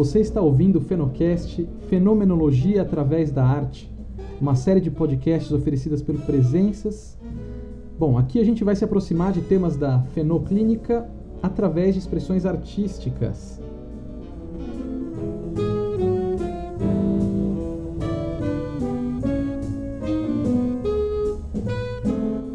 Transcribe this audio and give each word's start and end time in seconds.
Você 0.00 0.18
está 0.18 0.40
ouvindo 0.40 0.76
o 0.76 0.80
Fenocast 0.80 1.68
Fenomenologia 1.90 2.80
através 2.80 3.30
da 3.30 3.44
Arte, 3.44 3.92
uma 4.40 4.54
série 4.54 4.80
de 4.80 4.90
podcasts 4.90 5.52
oferecidas 5.52 6.00
pelo 6.00 6.18
Presenças. 6.20 7.18
Bom, 7.98 8.16
aqui 8.16 8.40
a 8.40 8.42
gente 8.42 8.64
vai 8.64 8.74
se 8.74 8.82
aproximar 8.82 9.30
de 9.30 9.42
temas 9.42 9.76
da 9.76 10.00
fenoclínica 10.14 11.06
através 11.42 11.92
de 11.92 12.00
expressões 12.00 12.46
artísticas. 12.46 13.60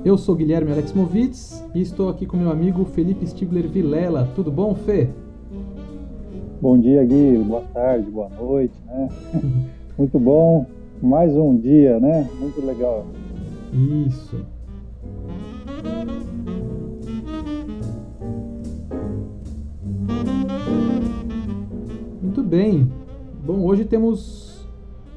Eu 0.04 0.18
sou 0.18 0.34
Guilherme 0.34 0.72
Alexmovitz 0.72 1.64
e 1.76 1.82
estou 1.82 2.10
aqui 2.10 2.26
com 2.26 2.38
meu 2.38 2.50
amigo 2.50 2.86
Felipe 2.86 3.28
Stigler 3.28 3.70
Vilela. 3.70 4.28
Tudo 4.36 4.52
bom, 4.52 4.74
Fê? 4.74 5.12
Bom 6.66 6.80
dia, 6.80 7.06
Gui. 7.06 7.38
Boa 7.48 7.62
tarde, 7.72 8.10
boa 8.10 8.28
noite, 8.28 8.74
né? 8.88 9.08
Muito 9.96 10.18
bom. 10.18 10.66
Mais 11.00 11.32
um 11.38 11.56
dia, 11.56 12.00
né? 12.00 12.28
Muito 12.40 12.60
legal. 12.66 13.06
Isso. 13.72 14.44
Muito 22.20 22.42
bem. 22.42 22.92
Bom, 23.46 23.64
hoje 23.64 23.86
temos 23.86 24.68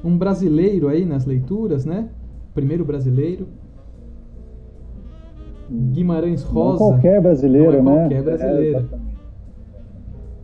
um 0.05 0.15
brasileiro 0.15 0.87
aí 0.87 1.03
nas 1.03 1.25
leituras, 1.25 1.83
né? 1.83 2.09
Primeiro 2.53 2.85
brasileiro. 2.85 3.47
Guimarães 5.67 6.43
Rosa. 6.43 6.69
Não 6.69 6.91
qualquer 6.91 7.19
brasileiro, 7.19 7.81
não 7.81 7.91
é 7.91 7.95
né? 7.95 8.01
qualquer 8.01 8.23
brasileiro. 8.23 8.87
É, 8.93 9.08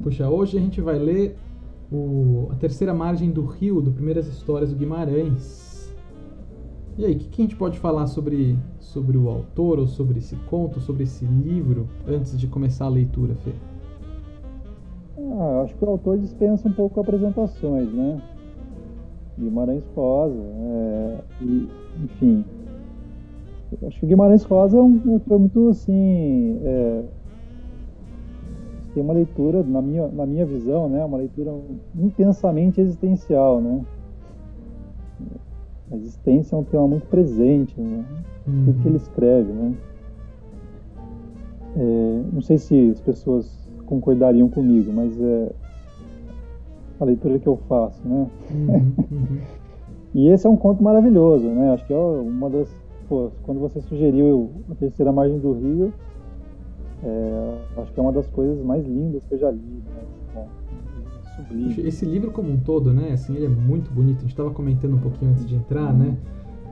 Puxa, 0.02 0.30
hoje 0.30 0.58
a 0.58 0.62
gente 0.62 0.82
vai 0.82 1.00
ler 1.00 1.38
o, 1.92 2.48
a 2.52 2.56
terceira 2.56 2.94
margem 2.94 3.32
do 3.32 3.46
rio, 3.46 3.82
do 3.82 3.92
Primeiras 3.92 4.28
Histórias 4.28 4.72
do 4.72 4.76
Guimarães. 4.76 5.94
E 6.98 7.06
aí, 7.06 7.14
o 7.14 7.18
que, 7.18 7.28
que, 7.28 7.42
a 7.42 7.46
gente 7.46 7.56
pode 7.56 7.78
falar 7.80 8.08
sobre, 8.08 8.58
sobre 8.80 9.18
o 9.18 9.30
autor, 9.30 9.80
ou 9.80 9.88
sobre 9.88 10.20
esse 10.20 10.36
conto, 10.50 10.80
sobre 10.80 11.04
esse 11.04 11.26
livro, 11.26 11.88
antes 12.08 12.40
de 12.40 12.48
começar 12.48 12.86
a 12.86 12.90
leitura, 12.90 13.36
Fê? 13.36 13.52
Ah, 15.18 15.62
acho 15.64 15.76
que 15.76 15.84
o 15.84 15.90
autor 15.90 16.18
dispensa 16.18 16.68
um 16.70 16.72
pouco 16.72 17.00
apresentações, 17.02 17.92
né? 17.92 18.22
Guimarães 19.38 19.84
Rosa, 19.94 20.40
é, 20.40 21.18
e, 21.42 21.68
enfim. 22.04 22.46
Acho 23.86 24.00
que 24.00 24.06
Guimarães 24.06 24.44
Rosa 24.44 24.78
é 24.78 24.82
um 24.82 25.14
autor 25.14 25.40
muito 25.40 25.68
assim. 25.68 26.59
É, 26.64 27.04
tem 28.96 29.04
uma 29.04 29.14
leitura, 29.14 29.62
na 29.62 29.82
minha, 29.82 30.08
na 30.08 30.26
minha 30.26 30.46
visão, 30.46 30.88
né, 30.88 31.04
uma 31.04 31.18
leitura 31.18 31.54
intensamente 31.94 32.80
existencial, 32.80 33.60
né? 33.60 33.86
A 35.92 35.96
existência 35.98 36.56
é 36.56 36.60
um 36.60 36.64
tema 36.64 36.88
muito 36.88 37.06
presente, 37.08 37.80
né? 37.80 38.06
Uhum. 38.48 38.66
Tudo 38.66 38.82
que 38.82 38.88
ele 38.88 38.98
escreve, 38.98 39.52
né? 39.52 39.74
É, 41.76 42.22
não 42.32 42.42
sei 42.42 42.58
se 42.58 42.90
as 42.92 43.02
pessoas 43.02 43.70
concordariam 43.86 44.48
comigo, 44.48 44.94
mas 44.94 45.20
é 45.22 45.52
a 46.98 47.04
leitura 47.04 47.38
que 47.38 47.48
eu 47.48 47.58
faço, 47.68 48.02
né? 48.08 48.28
Uhum, 48.50 48.94
uhum. 49.12 49.38
e 50.14 50.30
esse 50.30 50.48
é 50.48 50.50
um 50.50 50.56
conto 50.56 50.81
maravilhoso, 50.81 51.50
né? 51.50 51.74
Acho 51.74 51.86
que 51.86 51.94
é 51.94 51.98
uma 51.98 52.50
das, 52.50 52.74
pô, 53.09 53.30
quando 53.44 53.59
você 53.59 53.81
sugeriu 53.81 54.52
a 54.72 54.75
terceira 54.75 55.12
margem 55.12 55.38
do 55.38 55.52
Rio, 55.52 55.94
é, 57.03 57.81
acho 57.81 57.91
que 57.91 58.00
é 58.00 58.03
uma 58.03 58.11
das 58.11 58.28
coisas 58.28 58.63
mais 58.63 58.85
lindas 58.85 59.23
que 59.25 59.33
eu 59.35 59.39
já 59.39 59.51
li. 59.51 59.57
Né? 59.57 60.03
Bom, 60.33 60.47
sublime. 61.35 61.88
Esse 61.88 62.06
livro 62.06 62.31
como 62.31 62.51
um 62.51 62.57
todo, 62.57 62.94
né? 62.94 63.11
Assim, 63.11 63.35
ele 63.35 63.45
é 63.45 63.50
muito 63.50 63.91
bonito. 63.91 64.17
A 64.17 64.22
gente 64.22 64.31
estava 64.31 64.51
comentando 64.51 64.95
um 64.95 65.00
pouquinho 65.00 65.31
antes 65.31 65.45
de 65.45 65.56
entrar, 65.56 65.91
uhum. 65.91 66.00
né? 66.00 66.17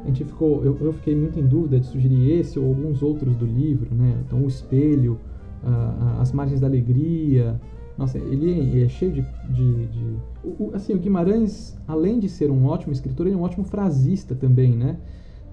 A 0.03 0.07
gente 0.07 0.25
ficou, 0.25 0.63
eu, 0.65 0.77
eu, 0.81 0.91
fiquei 0.91 1.15
muito 1.15 1.39
em 1.39 1.45
dúvida 1.45 1.79
de 1.79 1.85
sugerir 1.85 2.39
esse 2.39 2.59
ou 2.59 2.67
alguns 2.67 3.01
outros 3.01 3.35
do 3.37 3.45
livro, 3.45 3.95
né? 3.95 4.17
Então, 4.25 4.43
o 4.43 4.47
espelho, 4.47 5.17
a, 5.63 6.17
a, 6.17 6.21
as 6.21 6.31
margens 6.33 6.59
da 6.59 6.67
alegria. 6.67 7.59
Nossa, 7.97 8.17
ele, 8.17 8.49
ele 8.49 8.83
é 8.83 8.89
cheio 8.89 9.13
de, 9.13 9.21
de, 9.49 9.87
de 9.87 10.17
o, 10.43 10.71
assim, 10.73 10.93
o 10.93 10.97
Guimarães, 10.97 11.77
além 11.87 12.19
de 12.19 12.27
ser 12.27 12.51
um 12.51 12.65
ótimo 12.65 12.91
escritor, 12.91 13.27
ele 13.27 13.35
é 13.35 13.37
um 13.37 13.43
ótimo 13.43 13.63
frasista 13.63 14.35
também, 14.35 14.75
né? 14.75 14.97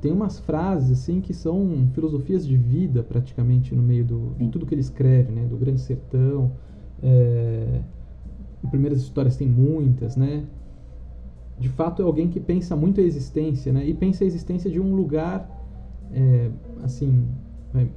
Tem 0.01 0.13
umas 0.13 0.39
frases 0.39 0.91
assim 0.91 1.21
que 1.21 1.35
são 1.35 1.89
filosofias 1.93 2.47
de 2.47 2.57
vida 2.57 3.03
praticamente 3.03 3.75
no 3.75 3.83
meio 3.83 4.05
do, 4.05 4.35
de 4.39 4.49
tudo 4.49 4.67
que 4.67 4.75
ele 4.75 4.81
escreve, 4.81 5.33
né? 5.33 5.47
Do 5.47 5.57
Grande 5.57 5.81
Sertão, 5.81 6.53
é, 7.03 7.81
Primeiras 8.71 9.01
Histórias 9.01 9.37
tem 9.37 9.49
muitas, 9.49 10.17
né? 10.17 10.45
De 11.59 11.69
fato 11.69 12.03
é 12.03 12.05
alguém 12.05 12.29
que 12.29 12.41
pensa 12.41 12.75
muito 12.75 13.01
a 13.01 13.05
existência, 13.05 13.73
né? 13.73 13.87
E 13.87 13.93
pensa 13.95 14.25
a 14.25 14.27
existência 14.27 14.71
de 14.71 14.81
um 14.81 14.95
lugar, 14.95 15.49
é, 16.13 16.51
assim, 16.83 17.27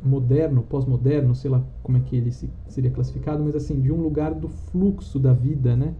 moderno, 0.03 0.63
pós-moderno, 0.63 1.33
sei 1.33 1.49
lá 1.49 1.63
como 1.81 1.97
é 1.97 2.01
que 2.01 2.15
ele 2.15 2.31
se, 2.31 2.49
seria 2.67 2.91
classificado, 2.91 3.43
mas 3.43 3.55
assim, 3.55 3.79
de 3.81 3.91
um 3.91 4.01
lugar 4.01 4.33
do 4.33 4.47
fluxo 4.47 5.19
da 5.19 5.33
vida, 5.33 5.75
né? 5.75 5.95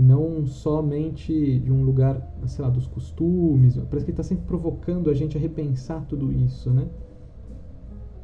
E 0.00 0.02
não 0.02 0.46
somente 0.46 1.58
de 1.58 1.70
um 1.70 1.82
lugar, 1.82 2.26
sei 2.46 2.64
lá, 2.64 2.70
dos 2.70 2.86
costumes. 2.86 3.76
Parece 3.76 4.06
que 4.06 4.10
ele 4.10 4.12
está 4.12 4.22
sempre 4.22 4.46
provocando 4.46 5.10
a 5.10 5.14
gente 5.14 5.36
a 5.36 5.40
repensar 5.40 6.06
tudo 6.08 6.32
isso, 6.32 6.70
né? 6.70 6.86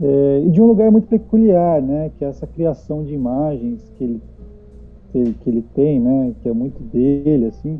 É, 0.00 0.42
e 0.46 0.50
de 0.50 0.60
um 0.60 0.66
lugar 0.66 0.90
muito 0.90 1.06
peculiar, 1.06 1.82
né? 1.82 2.10
Que 2.16 2.24
é 2.24 2.28
essa 2.28 2.46
criação 2.46 3.04
de 3.04 3.12
imagens 3.12 3.92
que 3.94 4.04
ele, 4.04 4.22
que 5.12 5.34
que 5.34 5.50
ele 5.50 5.62
tem, 5.74 6.00
né? 6.00 6.34
Que 6.40 6.48
é 6.48 6.52
muito 6.52 6.82
dele, 6.82 7.44
assim. 7.44 7.78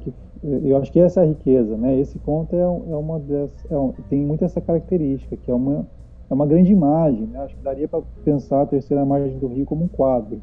Que, 0.00 0.14
eu 0.44 0.76
acho 0.76 0.92
que 0.92 1.00
essa 1.00 1.20
é 1.20 1.24
a 1.24 1.26
riqueza, 1.26 1.76
né? 1.76 1.98
Esse 1.98 2.16
conto 2.20 2.54
é, 2.54 2.60
é 2.60 2.96
uma 2.96 3.18
das, 3.18 3.50
é 3.68 3.76
um, 3.76 3.92
tem 4.08 4.20
muito 4.20 4.44
essa 4.44 4.60
característica, 4.60 5.36
que 5.36 5.50
é 5.50 5.54
uma, 5.54 5.84
é 6.30 6.34
uma 6.34 6.46
grande 6.46 6.70
imagem. 6.70 7.26
Né? 7.26 7.40
Acho 7.40 7.56
que 7.56 7.62
daria 7.62 7.88
para 7.88 8.02
pensar 8.24 8.62
a 8.62 8.66
terceira 8.66 9.04
margem 9.04 9.36
do 9.36 9.48
rio 9.48 9.66
como 9.66 9.84
um 9.84 9.88
quadro. 9.88 10.40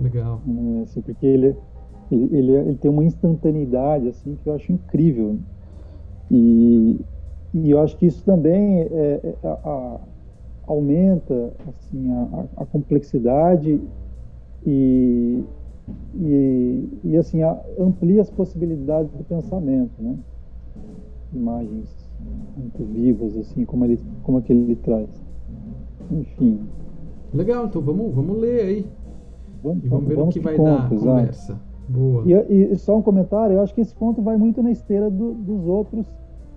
Legal. 0.00 0.40
É, 0.78 0.82
assim, 0.82 1.00
porque 1.02 1.26
ele, 1.26 1.56
ele, 2.14 2.36
ele, 2.36 2.52
ele, 2.52 2.74
tem 2.76 2.90
uma 2.90 3.04
instantaneidade 3.04 4.08
assim 4.08 4.36
que 4.42 4.48
eu 4.48 4.54
acho 4.54 4.72
incrível. 4.72 5.38
E, 6.30 7.00
e 7.54 7.70
eu 7.70 7.80
acho 7.80 7.96
que 7.96 8.06
isso 8.06 8.24
também 8.24 8.80
é, 8.80 9.20
é, 9.22 9.34
a, 9.42 9.48
a, 9.48 10.00
aumenta 10.66 11.52
assim, 11.68 12.10
a, 12.10 12.44
a 12.58 12.66
complexidade 12.66 13.80
e, 14.64 15.42
e, 16.14 16.88
e 17.04 17.16
assim 17.16 17.40
amplia 17.78 18.22
as 18.22 18.30
possibilidades 18.30 19.10
do 19.12 19.24
pensamento, 19.24 19.92
né? 20.00 20.16
Imagens 21.32 22.10
muito 22.56 22.84
vivas 22.92 23.36
assim 23.36 23.64
como 23.64 23.84
ele 23.84 23.98
como 24.22 24.38
é 24.38 24.42
que 24.42 24.52
ele 24.52 24.76
traz. 24.76 25.08
Enfim. 26.10 26.60
Legal, 27.32 27.66
então 27.66 27.80
vamos 27.80 28.14
vamos 28.14 28.38
ler 28.38 28.60
aí. 28.62 28.86
Vamos, 29.62 29.84
e 29.84 29.88
vamos 29.88 30.08
ver 30.08 30.16
vamos 30.16 30.34
o 30.34 30.38
que 30.38 30.44
vai 30.44 30.56
dar 30.56 30.86
a 30.86 30.88
conversa. 30.88 31.69
Boa. 31.90 32.22
E, 32.24 32.72
e, 32.72 32.76
só 32.76 32.96
um 32.96 33.02
comentário, 33.02 33.54
eu 33.56 33.60
acho 33.60 33.74
que 33.74 33.80
esse 33.80 33.94
conto 33.94 34.22
vai 34.22 34.36
muito 34.36 34.62
na 34.62 34.70
esteira 34.70 35.10
do, 35.10 35.34
dos 35.34 35.66
outros, 35.66 36.06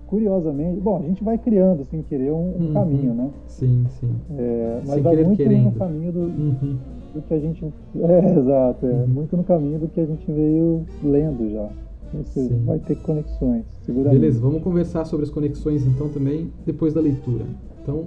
curiosamente. 0.05 0.79
Bom, 0.79 0.97
a 0.97 1.01
gente 1.01 1.23
vai 1.23 1.39
criando, 1.39 1.83
sem 1.85 2.03
querer, 2.03 2.31
um, 2.31 2.35
um 2.35 2.67
uhum. 2.67 2.73
caminho, 2.73 3.13
né? 3.15 3.29
Sim, 3.47 3.85
sim. 3.89 4.11
É, 4.37 4.79
mas 4.85 4.93
sem 4.93 5.03
vai 5.03 5.23
muito 5.23 5.37
querendo. 5.37 5.65
no 5.65 5.71
caminho 5.71 6.11
do, 6.11 6.19
uhum. 6.19 6.77
do, 7.15 7.21
que 7.23 7.33
a 7.33 7.39
gente. 7.39 7.65
É, 7.95 8.29
exato, 8.37 8.85
é, 8.85 8.91
uhum. 8.91 9.07
muito 9.07 9.35
no 9.35 9.43
caminho 9.43 9.79
do 9.79 9.87
que 9.87 9.99
a 9.99 10.05
gente 10.05 10.31
veio 10.31 10.85
lendo 11.03 11.49
já. 11.49 11.67
Você 12.13 12.47
sim. 12.47 12.63
vai 12.63 12.77
ter 12.77 12.95
conexões, 12.97 13.65
seguramente. 13.81 14.19
Beleza, 14.19 14.39
vamos 14.39 14.61
conversar 14.61 15.03
sobre 15.05 15.25
as 15.25 15.31
conexões 15.31 15.83
então 15.83 16.09
também 16.09 16.51
depois 16.63 16.93
da 16.93 17.01
leitura. 17.01 17.45
Então, 17.81 18.05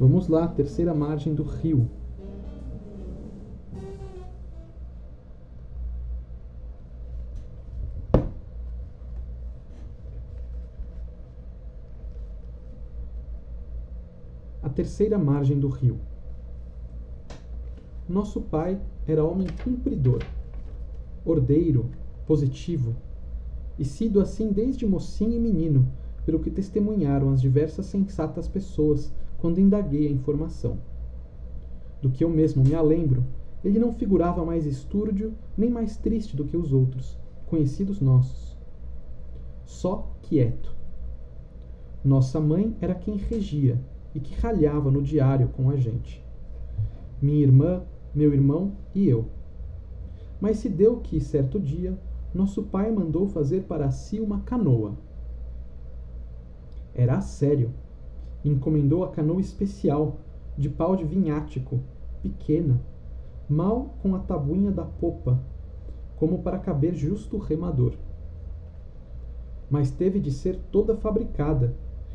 vamos 0.00 0.26
lá, 0.26 0.48
terceira 0.48 0.94
margem 0.94 1.34
do 1.34 1.42
rio. 1.42 1.86
Terceira 14.72 15.18
margem 15.18 15.58
do 15.58 15.68
rio. 15.68 15.98
Nosso 18.08 18.40
pai 18.40 18.80
era 19.06 19.24
homem 19.24 19.46
cumpridor, 19.64 20.22
ordeiro, 21.24 21.88
positivo, 22.26 22.94
e 23.78 23.84
sido 23.84 24.20
assim 24.20 24.50
desde 24.52 24.86
mocinho 24.86 25.34
e 25.34 25.40
menino, 25.40 25.88
pelo 26.24 26.40
que 26.40 26.50
testemunharam 26.50 27.30
as 27.30 27.40
diversas 27.40 27.86
sensatas 27.86 28.48
pessoas 28.48 29.12
quando 29.38 29.60
indaguei 29.60 30.06
a 30.06 30.10
informação. 30.10 30.78
Do 32.00 32.10
que 32.10 32.24
eu 32.24 32.28
mesmo 32.28 32.62
me 32.64 32.74
alembro, 32.74 33.24
ele 33.64 33.78
não 33.78 33.92
figurava 33.92 34.44
mais 34.44 34.66
estúrdio 34.66 35.32
nem 35.56 35.70
mais 35.70 35.96
triste 35.96 36.36
do 36.36 36.44
que 36.44 36.56
os 36.56 36.72
outros, 36.72 37.16
conhecidos 37.46 38.00
nossos. 38.00 38.56
Só 39.64 40.10
quieto. 40.22 40.74
Nossa 42.04 42.40
mãe 42.40 42.76
era 42.80 42.94
quem 42.94 43.16
regia, 43.16 43.80
e 44.14 44.20
que 44.20 44.34
ralhava 44.34 44.90
no 44.90 45.02
diário 45.02 45.48
com 45.48 45.70
a 45.70 45.76
gente. 45.76 46.24
Minha 47.20 47.42
irmã, 47.42 47.82
meu 48.14 48.32
irmão 48.32 48.72
e 48.94 49.08
eu. 49.08 49.26
Mas 50.40 50.58
se 50.58 50.68
deu 50.68 50.98
que, 50.98 51.20
certo 51.20 51.58
dia, 51.58 51.98
nosso 52.34 52.64
pai 52.64 52.90
mandou 52.90 53.28
fazer 53.28 53.62
para 53.62 53.90
si 53.90 54.18
uma 54.20 54.40
canoa. 54.40 54.96
Era 56.94 57.16
a 57.16 57.20
sério. 57.20 57.70
Encomendou 58.44 59.04
a 59.04 59.10
canoa 59.10 59.40
especial, 59.40 60.18
de 60.58 60.68
pau 60.68 60.96
de 60.96 61.04
vinhático, 61.04 61.80
pequena, 62.22 62.80
mal 63.48 63.94
com 64.02 64.14
a 64.14 64.18
tabuinha 64.18 64.70
da 64.70 64.84
popa, 64.84 65.40
como 66.16 66.42
para 66.42 66.58
caber 66.58 66.94
justo 66.94 67.36
o 67.36 67.40
remador. 67.40 67.94
Mas 69.70 69.90
teve 69.90 70.20
de 70.20 70.30
ser 70.30 70.58
toda 70.70 70.96
fabricada, 70.96 71.74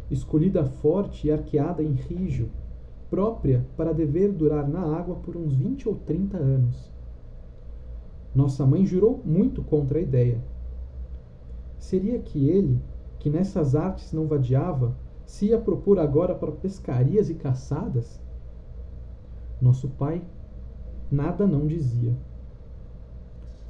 escolhida 0.09 0.65
forte 0.65 1.27
e 1.27 1.31
arqueada 1.31 1.83
em 1.83 1.91
rijo, 1.91 2.49
própria 3.09 3.65
para 3.75 3.93
dever 3.93 4.31
durar 4.31 4.67
na 4.67 4.81
água 4.81 5.15
por 5.15 5.35
uns 5.35 5.55
vinte 5.55 5.87
ou 5.87 5.95
trinta 5.95 6.37
anos. 6.37 6.91
Nossa 8.35 8.65
mãe 8.65 8.85
jurou 8.85 9.21
muito 9.25 9.63
contra 9.63 9.99
a 9.99 10.01
ideia. 10.01 10.39
Seria 11.77 12.19
que 12.19 12.49
ele, 12.49 12.81
que 13.19 13.29
nessas 13.29 13.75
artes 13.75 14.13
não 14.13 14.27
vadiava, 14.27 14.95
se 15.25 15.47
ia 15.47 15.59
propor 15.59 15.99
agora 15.99 16.35
para 16.35 16.51
pescarias 16.51 17.29
e 17.29 17.35
caçadas? 17.35 18.21
Nosso 19.61 19.89
pai 19.89 20.21
nada 21.11 21.47
não 21.47 21.65
dizia. 21.65 22.15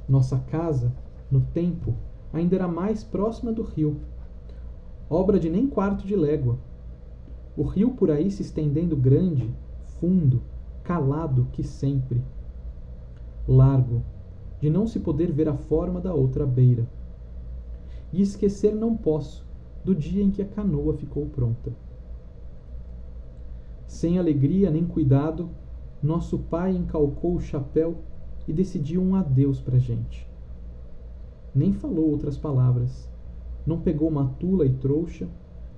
Nossa 0.08 0.38
casa, 0.38 0.92
no 1.30 1.40
tempo, 1.40 1.94
ainda 2.32 2.56
era 2.56 2.68
mais 2.68 3.04
próxima 3.04 3.52
do 3.52 3.62
rio, 3.62 4.00
obra 5.10 5.38
de 5.38 5.48
nem 5.48 5.66
quarto 5.66 6.06
de 6.06 6.14
légua. 6.14 6.58
O 7.56 7.62
rio 7.62 7.90
por 7.92 8.10
aí 8.10 8.30
se 8.30 8.42
estendendo 8.42 8.96
grande, 8.96 9.50
fundo, 9.98 10.42
calado 10.84 11.48
que 11.52 11.62
sempre. 11.62 12.22
Largo, 13.46 14.02
de 14.60 14.68
não 14.68 14.86
se 14.86 15.00
poder 15.00 15.32
ver 15.32 15.48
a 15.48 15.54
forma 15.54 16.00
da 16.00 16.14
outra 16.14 16.46
beira. 16.46 16.86
E 18.12 18.22
esquecer 18.22 18.74
não 18.74 18.96
posso 18.96 19.46
do 19.84 19.94
dia 19.94 20.22
em 20.22 20.30
que 20.30 20.42
a 20.42 20.46
canoa 20.46 20.94
ficou 20.94 21.26
pronta. 21.26 21.72
Sem 23.86 24.18
alegria 24.18 24.70
nem 24.70 24.84
cuidado, 24.84 25.48
nosso 26.02 26.38
pai 26.38 26.76
encalcou 26.76 27.34
o 27.34 27.40
chapéu 27.40 27.96
e 28.46 28.52
decidiu 28.52 29.02
um 29.02 29.14
adeus 29.14 29.60
para 29.60 29.78
gente. 29.78 30.28
Nem 31.54 31.72
falou 31.72 32.10
outras 32.10 32.36
palavras. 32.36 33.10
Não 33.68 33.78
pegou 33.78 34.08
uma 34.08 34.24
tula 34.40 34.64
e 34.64 34.72
trouxa, 34.72 35.28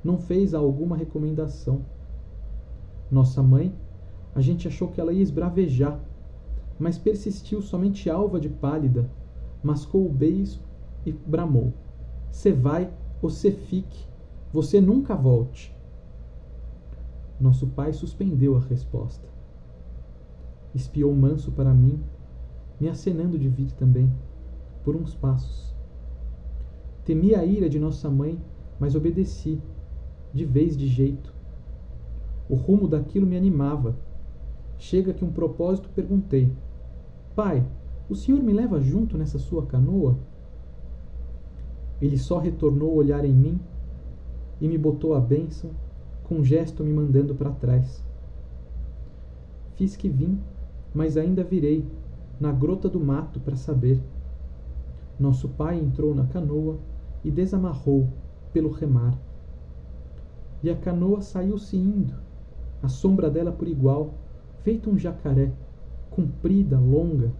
não 0.04 0.16
fez 0.16 0.54
alguma 0.54 0.96
recomendação. 0.96 1.84
Nossa 3.10 3.42
mãe, 3.42 3.74
a 4.32 4.40
gente 4.40 4.68
achou 4.68 4.86
que 4.86 5.00
ela 5.00 5.12
ia 5.12 5.20
esbravejar, 5.20 5.98
mas 6.78 6.96
persistiu 6.96 7.60
somente 7.60 8.08
alva 8.08 8.38
de 8.38 8.48
pálida, 8.48 9.10
mascou 9.60 10.06
o 10.06 10.08
beijo 10.08 10.60
e 11.04 11.10
bramou: 11.10 11.72
Você 12.30 12.52
vai 12.52 12.92
ou 13.20 13.28
você 13.28 13.50
fique, 13.50 14.06
você 14.52 14.80
nunca 14.80 15.16
volte. 15.16 15.76
Nosso 17.40 17.66
pai 17.66 17.92
suspendeu 17.92 18.56
a 18.56 18.60
resposta. 18.60 19.26
Espiou 20.72 21.12
manso 21.12 21.50
para 21.50 21.74
mim, 21.74 22.00
me 22.78 22.88
acenando 22.88 23.36
de 23.36 23.48
vir 23.48 23.72
também, 23.72 24.08
por 24.84 24.94
uns 24.94 25.12
passos. 25.12 25.69
Temi 27.04 27.34
a 27.34 27.44
ira 27.44 27.68
de 27.68 27.78
nossa 27.78 28.10
mãe, 28.10 28.38
mas 28.78 28.94
obedeci, 28.94 29.60
de 30.32 30.44
vez 30.44 30.76
de 30.76 30.86
jeito. 30.86 31.32
O 32.48 32.54
rumo 32.54 32.88
daquilo 32.88 33.26
me 33.26 33.36
animava. 33.36 33.96
Chega 34.78 35.12
que 35.12 35.24
um 35.24 35.30
propósito 35.30 35.88
perguntei: 35.94 36.52
Pai, 37.34 37.66
o 38.08 38.14
senhor 38.14 38.42
me 38.42 38.52
leva 38.52 38.80
junto 38.80 39.16
nessa 39.16 39.38
sua 39.38 39.66
canoa? 39.66 40.18
Ele 42.00 42.16
só 42.16 42.38
retornou 42.38 42.92
o 42.92 42.96
olhar 42.96 43.24
em 43.24 43.32
mim 43.32 43.60
e 44.60 44.66
me 44.66 44.78
botou 44.78 45.14
a 45.14 45.20
bênção, 45.20 45.70
com 46.24 46.36
um 46.36 46.44
gesto 46.44 46.82
me 46.82 46.92
mandando 46.92 47.34
para 47.34 47.50
trás. 47.50 48.04
Fiz 49.76 49.96
que 49.96 50.08
vim, 50.08 50.38
mas 50.94 51.16
ainda 51.16 51.44
virei, 51.44 51.84
na 52.38 52.52
grota 52.52 52.88
do 52.88 53.00
mato, 53.00 53.38
para 53.40 53.56
saber. 53.56 54.00
Nosso 55.20 55.50
pai 55.50 55.78
entrou 55.78 56.14
na 56.14 56.24
canoa 56.24 56.78
e 57.22 57.30
desamarrou 57.30 58.08
pelo 58.54 58.70
remar. 58.70 59.14
E 60.62 60.70
a 60.70 60.74
canoa 60.74 61.20
saiu-se 61.20 61.76
indo, 61.76 62.14
a 62.82 62.88
sombra 62.88 63.28
dela 63.28 63.52
por 63.52 63.68
igual, 63.68 64.14
feito 64.62 64.88
um 64.88 64.98
jacaré, 64.98 65.52
comprida, 66.10 66.78
longa. 66.78 67.30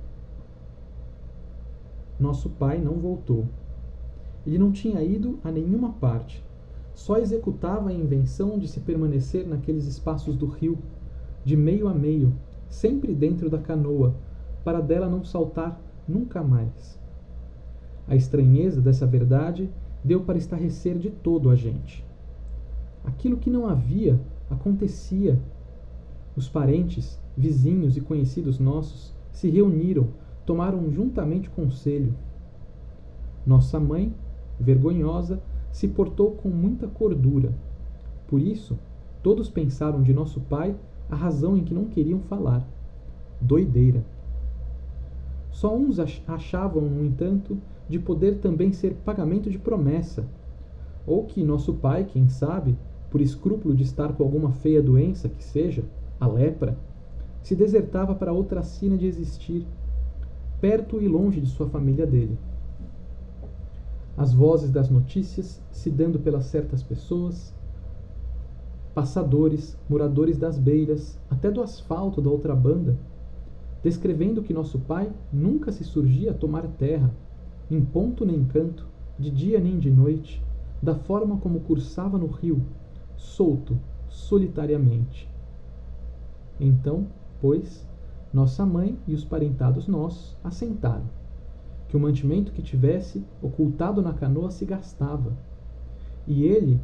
Nosso 2.19 2.51
pai 2.51 2.77
não 2.77 2.97
voltou. 2.97 3.47
Ele 4.47 4.59
não 4.59 4.73
tinha 4.73 5.03
ido 5.03 5.39
a 5.43 5.51
nenhuma 5.51 5.95
parte. 5.95 6.45
Só 6.93 7.17
executava 7.17 7.89
a 7.89 7.95
invenção 7.95 8.59
de 8.59 8.69
se 8.69 8.81
permanecer 8.81 9.49
naqueles 9.49 9.87
espaços 9.87 10.37
do 10.37 10.45
rio, 10.45 10.77
de 11.43 11.57
meio 11.57 11.89
a 11.89 11.95
meio, 11.95 12.35
sempre 12.69 13.15
dentro 13.15 13.49
da 13.49 13.59
canoa, 13.59 14.15
para 14.63 14.83
dela 14.83 15.09
não 15.09 15.25
saltar 15.25 15.81
nunca 16.07 16.43
mais. 16.43 17.00
A 18.11 18.17
estranheza 18.17 18.81
dessa 18.81 19.07
verdade 19.07 19.71
deu 20.03 20.23
para 20.23 20.37
estarrecer 20.37 20.99
de 20.99 21.11
todo 21.11 21.49
a 21.49 21.55
gente. 21.55 22.05
Aquilo 23.05 23.37
que 23.37 23.49
não 23.49 23.69
havia 23.69 24.21
acontecia. 24.51 25.39
Os 26.35 26.49
parentes, 26.49 27.21
vizinhos 27.37 27.97
e 27.97 28.01
conhecidos 28.01 28.59
nossos 28.59 29.15
se 29.31 29.49
reuniram, 29.49 30.09
tomaram 30.45 30.91
juntamente 30.91 31.49
conselho. 31.51 32.13
Nossa 33.47 33.79
mãe, 33.79 34.13
vergonhosa, 34.59 35.41
se 35.71 35.87
portou 35.87 36.33
com 36.33 36.49
muita 36.49 36.89
cordura. 36.89 37.55
Por 38.27 38.41
isso, 38.41 38.77
todos 39.23 39.49
pensaram 39.49 40.03
de 40.03 40.13
nosso 40.13 40.41
pai 40.41 40.75
a 41.09 41.15
razão 41.15 41.57
em 41.57 41.63
que 41.63 41.73
não 41.73 41.85
queriam 41.85 42.19
falar. 42.23 42.67
Doideira. 43.41 44.05
Só 45.53 45.77
uns 45.77 46.01
achavam, 46.27 46.83
no 46.83 47.05
entanto, 47.05 47.57
de 47.91 47.99
poder 47.99 48.37
também 48.37 48.73
ser 48.73 48.95
pagamento 49.05 49.51
de 49.51 49.59
promessa, 49.59 50.25
ou 51.05 51.25
que 51.25 51.43
nosso 51.43 51.75
pai, 51.75 52.05
quem 52.05 52.29
sabe, 52.29 52.79
por 53.11 53.21
escrúpulo 53.21 53.75
de 53.75 53.83
estar 53.83 54.13
com 54.13 54.23
alguma 54.23 54.53
feia 54.53 54.81
doença 54.81 55.29
que 55.29 55.43
seja, 55.43 55.83
a 56.21 56.27
lepra, 56.29 56.79
se 57.43 57.57
desertava 57.57 58.15
para 58.15 58.33
outra 58.33 58.63
sina 58.63 58.97
de 58.97 59.07
existir, 59.07 59.67
perto 60.61 61.03
e 61.03 61.09
longe 61.09 61.41
de 61.41 61.49
sua 61.49 61.67
família 61.67 62.07
dele. 62.07 62.39
As 64.17 64.33
vozes 64.33 64.71
das 64.71 64.89
notícias 64.89 65.61
se 65.73 65.91
dando 65.91 66.21
pelas 66.21 66.45
certas 66.45 66.85
pessoas, 66.85 67.53
passadores, 68.95 69.77
moradores 69.89 70.39
das 70.39 70.57
beiras, 70.59 71.19
até 71.29 71.51
do 71.51 71.61
asfalto 71.61 72.23
da 72.23 72.31
outra 72.31 72.55
banda, 72.55 72.97
descrevendo 73.83 74.43
que 74.43 74.55
nosso 74.55 74.79
pai 74.79 75.11
nunca 75.33 75.73
se 75.73 75.83
surgia 75.83 76.31
a 76.31 76.35
tomar 76.35 76.69
terra, 76.79 77.13
em 77.71 77.81
ponto 77.81 78.25
nem 78.27 78.45
canto, 78.45 78.87
de 79.19 79.31
dia 79.31 79.61
nem 79.61 79.79
de 79.79 79.91
noite, 79.91 80.43
da 80.83 80.95
forma 80.95 81.37
como 81.37 81.61
cursava 81.61 82.19
no 82.19 82.27
rio, 82.27 82.63
solto, 83.17 83.79
solitariamente. 84.09 85.29
Então, 86.59 87.07
pois, 87.41 87.87
nossa 88.33 88.67
mãe 88.67 88.99
e 89.07 89.15
os 89.15 89.25
parentados 89.25 89.87
nossos 89.87 90.37
assentaram, 90.43 91.05
que 91.89 91.97
o 91.97 92.01
mantimento 92.01 92.53
que 92.53 92.63
tivesse 92.63 93.25
ocultado 93.43 94.03
na 94.03 94.13
canoa 94.13 94.51
se 94.51 94.65
gastava, 94.65 95.37
e 96.27 96.45
ele 96.45 96.81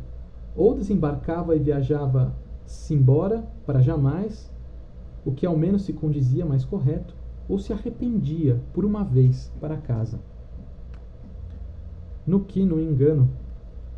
ou 0.54 0.74
desembarcava 0.74 1.54
e 1.56 1.58
viajava-se 1.58 2.94
embora 2.94 3.46
para 3.66 3.80
jamais, 3.80 4.50
o 5.24 5.32
que 5.32 5.44
ao 5.44 5.56
menos 5.56 5.82
se 5.82 5.92
condizia 5.92 6.46
mais 6.46 6.64
correto, 6.64 7.14
ou 7.48 7.58
se 7.58 7.72
arrependia 7.72 8.60
por 8.72 8.84
uma 8.84 9.04
vez 9.04 9.52
para 9.60 9.76
casa. 9.76 10.18
No 12.26 12.40
que, 12.40 12.64
no 12.64 12.80
engano, 12.80 13.28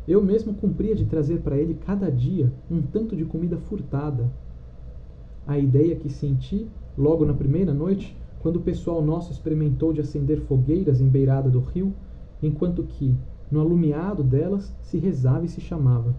eu 0.07 0.23
mesmo 0.23 0.53
cumpria 0.53 0.95
de 0.95 1.05
trazer 1.05 1.39
para 1.39 1.57
ele 1.57 1.73
cada 1.85 2.11
dia 2.11 2.51
um 2.69 2.81
tanto 2.81 3.15
de 3.15 3.25
comida 3.25 3.57
furtada. 3.57 4.29
A 5.47 5.57
ideia 5.57 5.95
que 5.95 6.09
senti 6.09 6.67
logo 6.97 7.25
na 7.25 7.33
primeira 7.33 7.73
noite, 7.73 8.15
quando 8.39 8.57
o 8.57 8.61
pessoal 8.61 9.01
nosso 9.01 9.31
experimentou 9.31 9.91
de 9.91 10.01
acender 10.01 10.41
fogueiras 10.41 11.01
em 11.01 11.07
beirada 11.07 11.49
do 11.49 11.59
rio, 11.59 11.93
enquanto 12.41 12.83
que, 12.83 13.15
no 13.51 13.59
alumiado 13.59 14.23
delas, 14.23 14.73
se 14.81 14.97
rezava 14.97 15.45
e 15.45 15.49
se 15.49 15.59
chamava. 15.59 16.15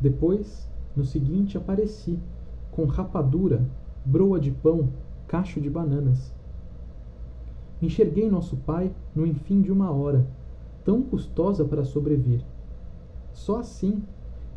Depois, 0.00 0.68
no 0.96 1.04
seguinte, 1.04 1.56
apareci, 1.56 2.18
com 2.72 2.84
rapadura, 2.86 3.64
broa 4.04 4.40
de 4.40 4.50
pão, 4.50 4.88
cacho 5.28 5.60
de 5.60 5.70
bananas. 5.70 6.32
Enxerguei 7.80 8.28
nosso 8.28 8.56
pai 8.56 8.92
no 9.14 9.26
enfim 9.26 9.60
de 9.62 9.70
uma 9.72 9.90
hora, 9.90 10.26
tão 10.84 11.02
custosa 11.02 11.64
para 11.64 11.84
sobrevir. 11.84 12.44
Só 13.32 13.58
assim, 13.58 14.02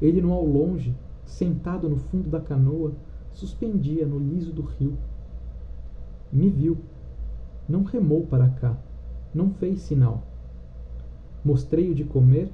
ele 0.02 0.22
no 0.22 0.34
ao 0.34 0.46
longe, 0.46 0.96
sentado 1.26 1.90
no 1.90 1.98
fundo 1.98 2.30
da 2.30 2.40
canoa, 2.40 2.94
suspendia 3.32 4.06
no 4.06 4.20
liso 4.20 4.52
do 4.52 4.62
rio. 4.62 4.98
Me 6.32 6.50
viu. 6.50 6.78
Não 7.68 7.84
remou 7.84 8.26
para 8.26 8.50
cá. 8.50 8.78
Não 9.34 9.50
fez 9.52 9.82
sinal. 9.82 10.24
Mostrei-o 11.44 11.94
de 11.94 12.04
comer, 12.04 12.52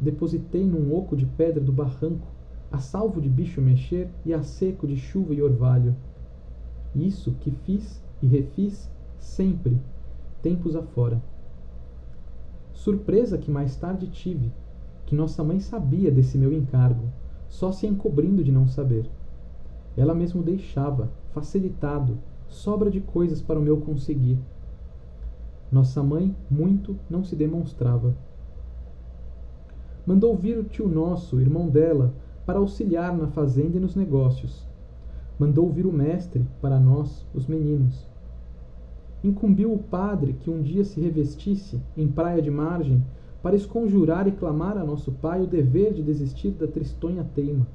depositei 0.00 0.64
num 0.64 0.94
oco 0.94 1.16
de 1.16 1.26
pedra 1.26 1.62
do 1.62 1.72
barranco, 1.72 2.26
a 2.70 2.78
salvo 2.78 3.20
de 3.20 3.28
bicho 3.28 3.60
mexer 3.60 4.08
e 4.24 4.32
a 4.34 4.42
seco 4.42 4.86
de 4.86 4.96
chuva 4.96 5.34
e 5.34 5.42
orvalho. 5.42 5.96
Isso 6.94 7.32
que 7.40 7.50
fiz 7.50 8.02
e 8.22 8.26
refiz 8.26 8.90
sempre, 9.18 9.78
tempos 10.42 10.76
afora. 10.76 11.20
Surpresa 12.78 13.36
que 13.36 13.50
mais 13.50 13.74
tarde 13.74 14.06
tive, 14.06 14.52
que 15.04 15.12
nossa 15.12 15.42
mãe 15.42 15.58
sabia 15.58 16.12
desse 16.12 16.38
meu 16.38 16.52
encargo, 16.52 17.08
só 17.48 17.72
se 17.72 17.88
encobrindo 17.88 18.44
de 18.44 18.52
não 18.52 18.68
saber. 18.68 19.10
Ela 19.96 20.14
mesmo 20.14 20.44
deixava, 20.44 21.10
facilitado, 21.32 22.18
sobra 22.46 22.88
de 22.88 23.00
coisas 23.00 23.42
para 23.42 23.58
o 23.58 23.62
meu 23.62 23.78
conseguir. 23.78 24.38
Nossa 25.72 26.04
mãe, 26.04 26.36
muito, 26.48 26.96
não 27.10 27.24
se 27.24 27.34
demonstrava. 27.34 28.14
Mandou 30.06 30.36
vir 30.36 30.56
o 30.56 30.62
tio 30.62 30.88
nosso, 30.88 31.40
irmão 31.40 31.68
dela, 31.68 32.14
para 32.46 32.60
auxiliar 32.60 33.12
na 33.12 33.26
fazenda 33.26 33.76
e 33.76 33.80
nos 33.80 33.96
negócios. 33.96 34.64
Mandou 35.36 35.68
vir 35.68 35.84
o 35.84 35.92
mestre 35.92 36.46
para 36.62 36.78
nós, 36.78 37.26
os 37.34 37.44
meninos. 37.44 38.07
Incumbiu 39.22 39.72
o 39.72 39.78
padre 39.78 40.34
que 40.34 40.48
um 40.48 40.62
dia 40.62 40.84
se 40.84 41.00
revestisse, 41.00 41.80
em 41.96 42.06
praia 42.06 42.40
de 42.40 42.50
margem, 42.50 43.04
para 43.42 43.56
esconjurar 43.56 44.28
e 44.28 44.32
clamar 44.32 44.76
a 44.76 44.84
nosso 44.84 45.12
pai 45.12 45.40
o 45.42 45.46
dever 45.46 45.92
de 45.92 46.02
desistir 46.02 46.50
da 46.50 46.66
tristonha 46.66 47.26
teima. 47.34 47.66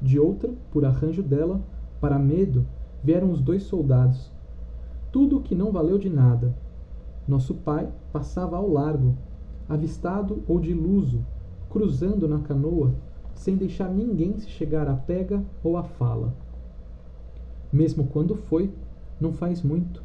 De 0.00 0.18
outra, 0.18 0.52
por 0.70 0.84
arranjo 0.84 1.22
dela, 1.22 1.60
para 2.00 2.18
medo, 2.18 2.66
vieram 3.02 3.30
os 3.30 3.40
dois 3.40 3.62
soldados. 3.62 4.30
Tudo 5.10 5.38
o 5.38 5.42
que 5.42 5.54
não 5.54 5.72
valeu 5.72 5.96
de 5.96 6.10
nada. 6.10 6.54
Nosso 7.26 7.54
pai 7.54 7.88
passava 8.12 8.56
ao 8.56 8.70
largo, 8.70 9.14
avistado 9.68 10.42
ou 10.46 10.60
de 10.60 10.74
luso, 10.74 11.24
cruzando 11.70 12.28
na 12.28 12.40
canoa, 12.40 12.94
sem 13.34 13.56
deixar 13.56 13.88
ninguém 13.88 14.38
se 14.38 14.48
chegar 14.48 14.88
à 14.88 14.94
pega 14.94 15.42
ou 15.62 15.76
à 15.76 15.82
fala. 15.82 16.34
Mesmo 17.72 18.06
quando 18.06 18.34
foi, 18.34 18.70
não 19.20 19.32
faz 19.32 19.62
muito, 19.62 20.02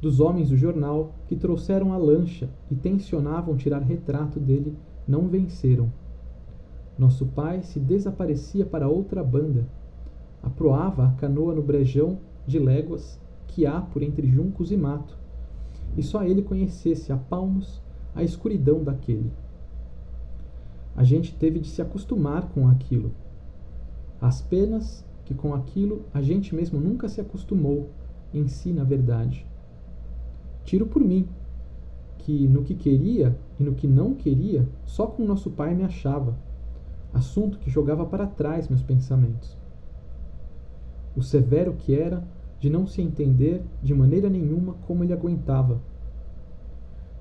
dos 0.00 0.20
homens 0.20 0.50
do 0.50 0.56
jornal 0.56 1.14
que 1.26 1.36
trouxeram 1.36 1.92
a 1.92 1.96
lancha 1.96 2.48
e 2.70 2.74
tensionavam 2.74 3.56
tirar 3.56 3.80
retrato 3.80 4.38
dele, 4.38 4.76
não 5.06 5.28
venceram. 5.28 5.90
Nosso 6.98 7.26
pai 7.26 7.62
se 7.62 7.78
desaparecia 7.78 8.64
para 8.64 8.88
outra 8.88 9.22
banda. 9.22 9.66
Aproava 10.42 11.06
a 11.06 11.12
canoa 11.12 11.54
no 11.54 11.62
brejão 11.62 12.18
de 12.46 12.58
léguas 12.58 13.20
que 13.48 13.66
há 13.66 13.80
por 13.80 14.02
entre 14.02 14.28
juncos 14.28 14.70
e 14.70 14.76
mato, 14.76 15.16
e 15.96 16.02
só 16.02 16.22
ele 16.22 16.42
conhecesse 16.42 17.12
a 17.12 17.16
palmos 17.16 17.82
a 18.14 18.22
escuridão 18.22 18.82
daquele. 18.82 19.30
A 20.94 21.04
gente 21.04 21.34
teve 21.34 21.58
de 21.58 21.68
se 21.68 21.82
acostumar 21.82 22.48
com 22.50 22.68
aquilo. 22.68 23.12
As 24.20 24.40
penas 24.40 25.04
que 25.24 25.34
com 25.34 25.54
aquilo 25.54 26.04
a 26.14 26.22
gente 26.22 26.54
mesmo 26.54 26.80
nunca 26.80 27.08
se 27.08 27.20
acostumou, 27.20 27.90
em 28.32 28.46
si, 28.48 28.72
na 28.72 28.84
verdade. 28.84 29.46
Tiro 30.66 30.84
por 30.84 31.00
mim, 31.00 31.28
que 32.18 32.48
no 32.48 32.64
que 32.64 32.74
queria 32.74 33.38
e 33.58 33.62
no 33.62 33.72
que 33.72 33.86
não 33.86 34.14
queria, 34.14 34.68
só 34.84 35.06
com 35.06 35.24
nosso 35.24 35.48
pai 35.48 35.76
me 35.76 35.84
achava, 35.84 36.36
assunto 37.14 37.56
que 37.60 37.70
jogava 37.70 38.04
para 38.04 38.26
trás 38.26 38.68
meus 38.68 38.82
pensamentos. 38.82 39.56
O 41.16 41.22
severo 41.22 41.74
que 41.74 41.94
era 41.94 42.26
de 42.58 42.68
não 42.68 42.84
se 42.84 43.00
entender 43.00 43.62
de 43.80 43.94
maneira 43.94 44.28
nenhuma 44.28 44.74
como 44.88 45.04
ele 45.04 45.12
aguentava. 45.12 45.80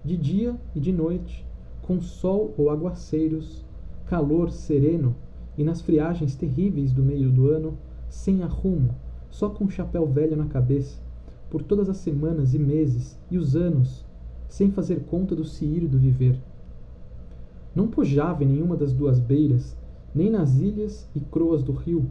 De 0.04 0.18
dia 0.18 0.56
e 0.74 0.80
de 0.80 0.92
noite, 0.92 1.46
com 1.84 2.02
sol 2.02 2.52
ou 2.58 2.72
aguaceiros, 2.72 3.64
calor 4.08 4.50
sereno 4.50 5.16
e 5.56 5.64
nas 5.64 5.82
friagens 5.82 6.36
terríveis 6.36 6.92
do 6.92 7.04
meio 7.04 7.30
do 7.30 7.48
ano, 7.48 7.78
sem 8.10 8.42
arrumo, 8.42 8.96
só 9.30 9.50
com 9.50 9.66
um 9.66 9.70
chapéu 9.70 10.08
velho 10.08 10.36
na 10.36 10.48
cabeça, 10.48 11.00
por 11.56 11.64
todas 11.64 11.88
as 11.88 11.96
semanas 11.96 12.54
e 12.54 12.60
meses 12.60 13.18
e 13.32 13.38
os 13.38 13.56
anos, 13.56 14.04
sem 14.50 14.72
fazer 14.72 15.06
conta 15.06 15.34
do 15.34 15.46
ciírio 15.46 15.88
do 15.88 15.98
viver. 15.98 16.38
Não 17.74 17.88
pojava 17.88 18.44
em 18.44 18.48
nenhuma 18.48 18.76
das 18.76 18.92
duas 18.92 19.20
beiras, 19.20 19.74
nem 20.14 20.30
nas 20.30 20.60
ilhas 20.60 21.10
e 21.16 21.22
croas 21.22 21.64
do 21.64 21.72
rio, 21.72 22.08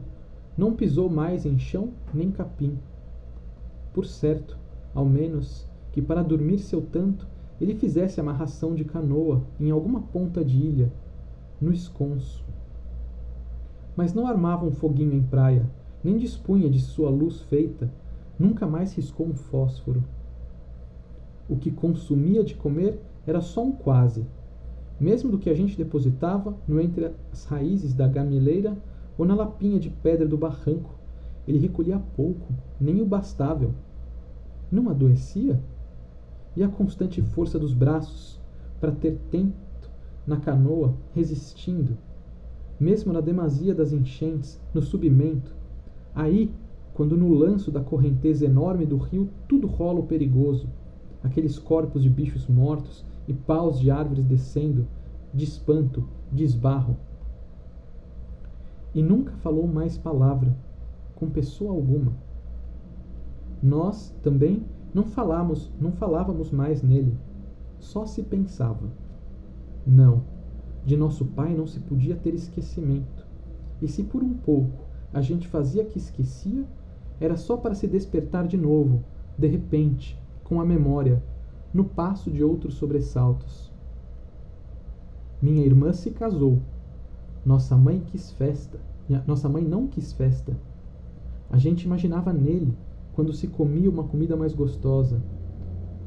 não 0.57 0.73
pisou 0.73 1.11
mais 1.11 1.45
em 1.45 1.59
chão 1.59 1.89
nem 2.11 2.31
capim. 2.31 2.75
Por 3.93 4.07
certo, 4.07 4.57
ao 4.95 5.05
menos, 5.05 5.67
que 5.91 6.01
para 6.01 6.23
dormir 6.23 6.57
seu 6.57 6.81
tanto 6.81 7.27
ele 7.61 7.75
fizesse 7.75 8.19
amarração 8.19 8.73
de 8.73 8.83
canoa 8.83 9.43
em 9.59 9.69
alguma 9.69 10.01
ponta 10.01 10.43
de 10.43 10.57
ilha, 10.57 10.91
no 11.61 11.71
esconso. 11.71 12.43
Mas 13.95 14.11
não 14.11 14.25
armava 14.25 14.65
um 14.65 14.71
foguinho 14.71 15.13
em 15.13 15.21
praia, 15.21 15.69
nem 16.03 16.17
dispunha 16.17 16.67
de 16.67 16.79
sua 16.79 17.11
luz 17.11 17.41
feita, 17.41 17.91
nunca 18.37 18.65
mais 18.65 18.93
riscou 18.93 19.27
um 19.27 19.33
fósforo. 19.33 20.03
O 21.49 21.55
que 21.55 21.71
consumia 21.71 22.43
de 22.43 22.55
comer 22.55 22.99
era 23.25 23.41
só 23.41 23.63
um 23.63 23.71
quase, 23.71 24.25
mesmo 24.99 25.31
do 25.31 25.37
que 25.37 25.49
a 25.49 25.53
gente 25.53 25.77
depositava 25.77 26.55
no 26.67 26.79
entre 26.79 27.11
as 27.31 27.45
raízes 27.45 27.93
da 27.93 28.07
gamileira 28.07 28.77
ou 29.17 29.25
na 29.25 29.35
lapinha 29.35 29.79
de 29.79 29.89
pedra 29.89 30.27
do 30.27 30.37
barranco. 30.37 30.95
Ele 31.47 31.59
recolhia 31.59 32.01
pouco, 32.15 32.53
nem 32.79 33.01
o 33.01 33.05
bastável. 33.05 33.73
Não 34.71 34.89
adoecia? 34.89 35.61
e 36.55 36.63
a 36.63 36.69
constante 36.69 37.21
força 37.21 37.59
dos 37.59 37.73
braços 37.73 38.39
para 38.79 38.91
ter 38.91 39.17
tempo 39.29 39.53
na 40.25 40.37
canoa, 40.37 40.95
resistindo, 41.13 41.97
mesmo 42.79 43.11
na 43.13 43.21
demasia 43.21 43.75
das 43.75 43.91
enchentes, 43.91 44.59
no 44.73 44.81
subimento. 44.81 45.55
Aí, 46.13 46.51
quando 46.95 47.17
no 47.17 47.33
lanço 47.33 47.69
da 47.69 47.81
correnteza 47.81 48.45
enorme 48.45 48.85
do 48.85 48.95
rio 48.95 49.29
tudo 49.49 49.67
rola 49.67 49.99
o 49.99 50.07
perigoso, 50.07 50.69
aqueles 51.21 51.59
corpos 51.59 52.01
de 52.01 52.09
bichos 52.09 52.47
mortos 52.47 53.03
e 53.27 53.33
paus 53.33 53.77
de 53.77 53.91
árvores 53.91 54.23
descendo, 54.23 54.87
de 55.33 55.43
espanto, 55.43 56.07
de 56.31 56.45
esbarro. 56.45 56.95
E 58.93 59.03
nunca 59.03 59.33
falou 59.33 59.67
mais 59.67 59.97
palavra, 59.97 60.55
com 61.15 61.29
pessoa 61.29 61.71
alguma. 61.71 62.13
Nós, 63.61 64.15
também, 64.23 64.63
não 64.93 65.03
falamos, 65.03 65.69
não 65.81 65.91
falávamos 65.91 66.49
mais 66.49 66.81
nele. 66.81 67.17
Só 67.77 68.05
se 68.05 68.23
pensava. 68.23 68.89
Não, 69.85 70.23
de 70.85 70.95
nosso 70.95 71.25
pai 71.25 71.53
não 71.53 71.67
se 71.67 71.81
podia 71.81 72.15
ter 72.15 72.33
esquecimento. 72.33 73.27
E 73.81 73.87
se 73.89 74.01
por 74.01 74.23
um 74.23 74.33
pouco 74.33 74.85
a 75.13 75.19
gente 75.19 75.45
fazia 75.45 75.83
que 75.83 75.97
esquecia, 75.97 76.65
era 77.19 77.35
só 77.37 77.57
para 77.57 77.75
se 77.75 77.87
despertar 77.87 78.47
de 78.47 78.57
novo, 78.57 79.03
de 79.37 79.47
repente, 79.47 80.19
com 80.43 80.59
a 80.59 80.65
memória, 80.65 81.23
no 81.73 81.83
passo 81.83 82.31
de 82.31 82.43
outros 82.43 82.75
sobressaltos. 82.75 83.71
Minha 85.41 85.65
irmã 85.65 85.91
se 85.93 86.11
casou. 86.11 86.59
Nossa 87.45 87.75
mãe 87.75 88.01
quis 88.11 88.31
festa. 88.31 88.79
Nossa 89.27 89.47
mãe 89.47 89.63
não 89.63 89.87
quis 89.87 90.13
festa. 90.13 90.55
A 91.49 91.57
gente 91.57 91.83
imaginava 91.83 92.33
nele 92.33 92.75
quando 93.13 93.33
se 93.33 93.47
comia 93.47 93.89
uma 93.89 94.03
comida 94.03 94.35
mais 94.35 94.53
gostosa. 94.53 95.21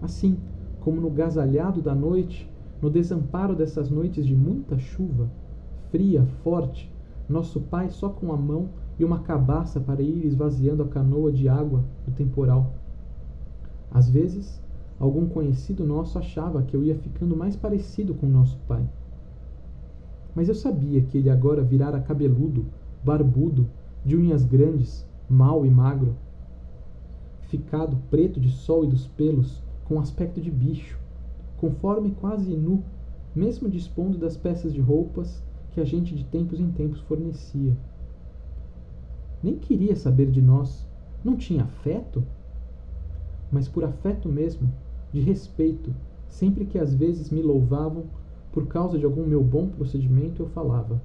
Assim 0.02 0.38
como 0.80 1.00
no 1.00 1.10
gasalhado 1.10 1.82
da 1.82 1.94
noite, 1.94 2.50
no 2.80 2.88
desamparo 2.88 3.54
dessas 3.54 3.90
noites 3.90 4.26
de 4.26 4.34
muita 4.34 4.78
chuva, 4.78 5.28
fria, 5.90 6.24
forte, 6.42 6.90
nosso 7.28 7.60
pai 7.60 7.90
só 7.90 8.08
com 8.08 8.32
a 8.32 8.36
mão 8.36 8.70
e 8.98 9.04
uma 9.04 9.20
cabaça 9.20 9.80
para 9.80 10.02
ir 10.02 10.26
esvaziando 10.26 10.82
a 10.82 10.88
canoa 10.88 11.30
de 11.30 11.48
água 11.48 11.84
do 12.04 12.12
temporal. 12.12 12.72
Às 13.90 14.10
vezes, 14.10 14.60
algum 14.98 15.26
conhecido 15.26 15.86
nosso 15.86 16.18
achava 16.18 16.62
que 16.62 16.74
eu 16.74 16.82
ia 16.82 16.96
ficando 16.96 17.36
mais 17.36 17.56
parecido 17.56 18.14
com 18.14 18.26
nosso 18.26 18.58
pai. 18.66 18.86
Mas 20.34 20.48
eu 20.48 20.54
sabia 20.54 21.00
que 21.02 21.18
ele 21.18 21.30
agora 21.30 21.62
virara 21.62 22.00
cabeludo, 22.00 22.66
barbudo, 23.04 23.68
de 24.04 24.16
unhas 24.16 24.44
grandes, 24.44 25.06
mau 25.28 25.64
e 25.64 25.70
magro, 25.70 26.16
ficado 27.42 27.96
preto 28.10 28.38
de 28.38 28.50
sol 28.50 28.84
e 28.84 28.88
dos 28.88 29.06
pelos, 29.06 29.62
com 29.84 29.98
aspecto 29.98 30.40
de 30.40 30.50
bicho, 30.50 30.98
conforme 31.56 32.10
quase 32.20 32.54
nu, 32.54 32.82
mesmo 33.34 33.68
dispondo 33.68 34.18
das 34.18 34.36
peças 34.36 34.72
de 34.72 34.80
roupas 34.80 35.42
que 35.72 35.80
a 35.80 35.84
gente 35.84 36.14
de 36.14 36.24
tempos 36.24 36.60
em 36.60 36.70
tempos 36.70 37.00
fornecia. 37.00 37.76
Nem 39.42 39.56
queria 39.56 39.94
saber 39.94 40.30
de 40.30 40.42
nós, 40.42 40.86
não 41.24 41.36
tinha 41.36 41.64
afeto? 41.64 42.24
Mas 43.50 43.68
por 43.68 43.84
afeto 43.84 44.28
mesmo, 44.28 44.68
de 45.12 45.20
respeito, 45.20 45.94
sempre 46.28 46.64
que 46.64 46.78
às 46.78 46.94
vezes 46.94 47.30
me 47.30 47.40
louvavam 47.40 48.04
por 48.52 48.66
causa 48.66 48.98
de 48.98 49.04
algum 49.04 49.26
meu 49.26 49.42
bom 49.42 49.68
procedimento, 49.68 50.42
eu 50.42 50.48
falava: 50.48 51.00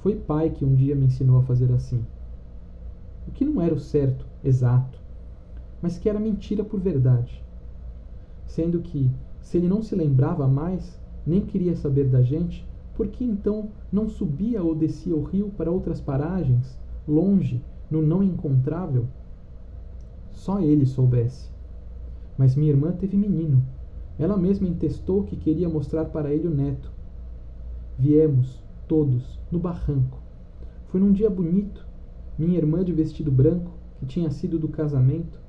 Foi 0.00 0.14
pai 0.14 0.50
que 0.50 0.64
um 0.64 0.74
dia 0.74 0.94
me 0.94 1.06
ensinou 1.06 1.38
a 1.38 1.42
fazer 1.42 1.72
assim. 1.72 2.04
O 3.26 3.32
que 3.32 3.44
não 3.44 3.60
era 3.60 3.74
o 3.74 3.80
certo, 3.80 4.26
exato, 4.42 4.98
mas 5.82 5.98
que 5.98 6.08
era 6.08 6.20
mentira 6.20 6.62
por 6.62 6.78
verdade. 6.78 7.42
Sendo 8.46 8.80
que, 8.80 9.10
se 9.40 9.56
ele 9.56 9.68
não 9.68 9.82
se 9.82 9.94
lembrava 9.94 10.46
mais, 10.46 11.00
nem 11.26 11.40
queria 11.40 11.74
saber 11.74 12.08
da 12.08 12.22
gente, 12.22 12.66
por 12.94 13.08
que 13.08 13.24
então 13.24 13.70
não 13.90 14.08
subia 14.08 14.62
ou 14.62 14.74
descia 14.74 15.16
o 15.16 15.24
rio 15.24 15.50
para 15.56 15.70
outras 15.70 16.00
paragens, 16.00 16.78
longe, 17.06 17.62
no 17.90 18.02
não 18.02 18.22
encontrável? 18.22 19.06
Só 20.30 20.60
ele 20.60 20.86
soubesse. 20.86 21.50
Mas 22.36 22.56
minha 22.56 22.70
irmã 22.70 22.92
teve 22.92 23.16
menino. 23.16 23.64
Ela 24.18 24.36
mesma 24.36 24.68
entestou 24.68 25.24
que 25.24 25.36
queria 25.36 25.68
mostrar 25.68 26.06
para 26.06 26.32
ele 26.32 26.48
o 26.48 26.54
neto. 26.54 26.92
Viemos, 27.98 28.62
todos, 28.86 29.38
no 29.50 29.58
barranco. 29.58 30.18
Foi 30.86 31.00
num 31.00 31.12
dia 31.12 31.30
bonito. 31.30 31.86
Minha 32.38 32.58
irmã 32.58 32.84
de 32.84 32.92
vestido 32.92 33.30
branco, 33.30 33.72
que 33.98 34.06
tinha 34.06 34.30
sido 34.30 34.58
do 34.58 34.68
casamento, 34.68 35.40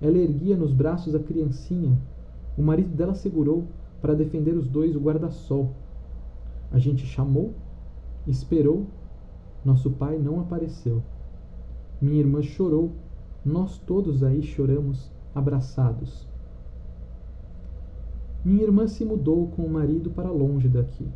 ela 0.00 0.18
erguia 0.18 0.56
nos 0.56 0.72
braços 0.72 1.14
a 1.14 1.18
criancinha. 1.18 1.98
O 2.56 2.62
marido 2.62 2.94
dela 2.94 3.14
segurou, 3.14 3.66
para 4.00 4.14
defender 4.14 4.52
os 4.52 4.68
dois, 4.68 4.94
o 4.94 5.00
guarda-sol. 5.00 5.74
A 6.70 6.78
gente 6.78 7.04
chamou, 7.04 7.54
esperou, 8.26 8.86
nosso 9.68 9.90
pai 9.90 10.18
não 10.18 10.40
apareceu. 10.40 11.02
Minha 12.00 12.20
irmã 12.20 12.40
chorou, 12.40 12.92
nós 13.44 13.78
todos 13.78 14.22
aí 14.22 14.42
choramos, 14.42 15.10
abraçados. 15.34 16.26
Minha 18.42 18.62
irmã 18.62 18.88
se 18.88 19.04
mudou 19.04 19.48
com 19.48 19.62
o 19.62 19.70
marido 19.70 20.08
para 20.10 20.30
longe 20.30 20.68
daqui. 20.68 21.06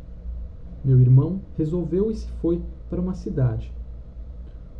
Meu 0.85 0.99
irmão 0.99 1.41
resolveu 1.57 2.11
e 2.11 2.15
se 2.15 2.27
foi 2.41 2.61
para 2.91 3.01
uma 3.01 3.15
cidade. 3.15 3.73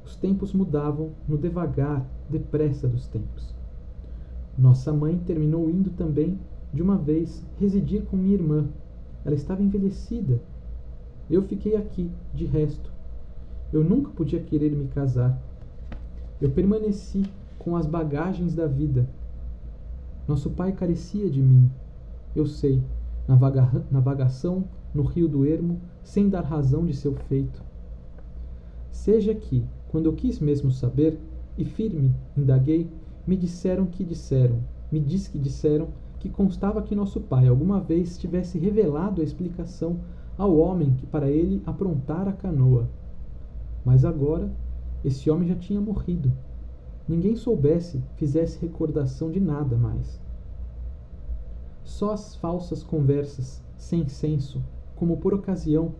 Os 0.05 0.15
tempos 0.15 0.53
mudavam 0.53 1.09
no 1.27 1.35
devagar, 1.35 2.05
depressa 2.29 2.87
dos 2.87 3.07
tempos. 3.07 3.55
Nossa 4.55 4.93
mãe 4.93 5.17
terminou 5.17 5.67
indo 5.67 5.89
também, 5.89 6.37
de 6.71 6.83
uma 6.83 6.97
vez, 6.97 7.43
residir 7.59 8.03
com 8.03 8.17
minha 8.17 8.35
irmã. 8.35 8.67
Ela 9.25 9.33
estava 9.33 9.63
envelhecida. 9.63 10.39
Eu 11.27 11.41
fiquei 11.41 11.75
aqui, 11.75 12.11
de 12.35 12.45
resto. 12.45 12.92
Eu 13.73 13.83
nunca 13.83 14.11
podia 14.11 14.39
querer 14.39 14.71
me 14.71 14.87
casar. 14.87 15.41
Eu 16.39 16.51
permaneci 16.51 17.23
com 17.57 17.75
as 17.75 17.87
bagagens 17.87 18.53
da 18.53 18.67
vida. 18.67 19.09
Nosso 20.27 20.51
pai 20.51 20.71
carecia 20.71 21.27
de 21.27 21.41
mim. 21.41 21.71
Eu 22.35 22.45
sei, 22.45 22.83
na, 23.27 23.35
vaga, 23.35 23.83
na 23.89 23.99
vagação 23.99 24.63
no 24.93 25.01
rio 25.01 25.27
do 25.27 25.43
ermo, 25.43 25.81
sem 26.03 26.29
dar 26.29 26.41
razão 26.41 26.85
de 26.85 26.93
seu 26.93 27.15
feito. 27.15 27.63
Seja 28.91 29.33
que, 29.33 29.65
quando 29.89 30.05
eu 30.05 30.13
quis 30.13 30.39
mesmo 30.39 30.69
saber, 30.69 31.17
e 31.57 31.65
firme 31.65 32.13
indaguei, 32.37 32.87
me 33.25 33.35
disseram 33.35 33.87
que 33.87 34.03
disseram, 34.03 34.59
me 34.91 34.99
diz 34.99 35.27
que 35.27 35.39
disseram 35.39 35.87
que 36.19 36.29
constava 36.29 36.81
que 36.81 36.95
nosso 36.95 37.19
pai 37.21 37.47
alguma 37.47 37.79
vez 37.79 38.17
tivesse 38.19 38.59
revelado 38.59 39.21
a 39.21 39.23
explicação 39.23 39.99
ao 40.37 40.55
homem 40.57 40.93
que 40.93 41.05
para 41.05 41.29
ele 41.29 41.61
aprontara 41.65 42.29
a 42.29 42.33
canoa. 42.33 42.87
Mas 43.83 44.05
agora 44.05 44.51
esse 45.03 45.29
homem 45.29 45.47
já 45.47 45.55
tinha 45.55 45.81
morrido. 45.81 46.31
Ninguém 47.07 47.35
soubesse, 47.35 48.01
fizesse 48.15 48.59
recordação 48.59 49.29
de 49.29 49.39
nada 49.39 49.75
mais. 49.75 50.21
Só 51.83 52.13
as 52.13 52.35
falsas 52.35 52.81
conversas, 52.81 53.61
sem 53.77 54.07
senso, 54.07 54.63
como 54.95 55.17
por 55.17 55.33
ocasião, 55.33 55.93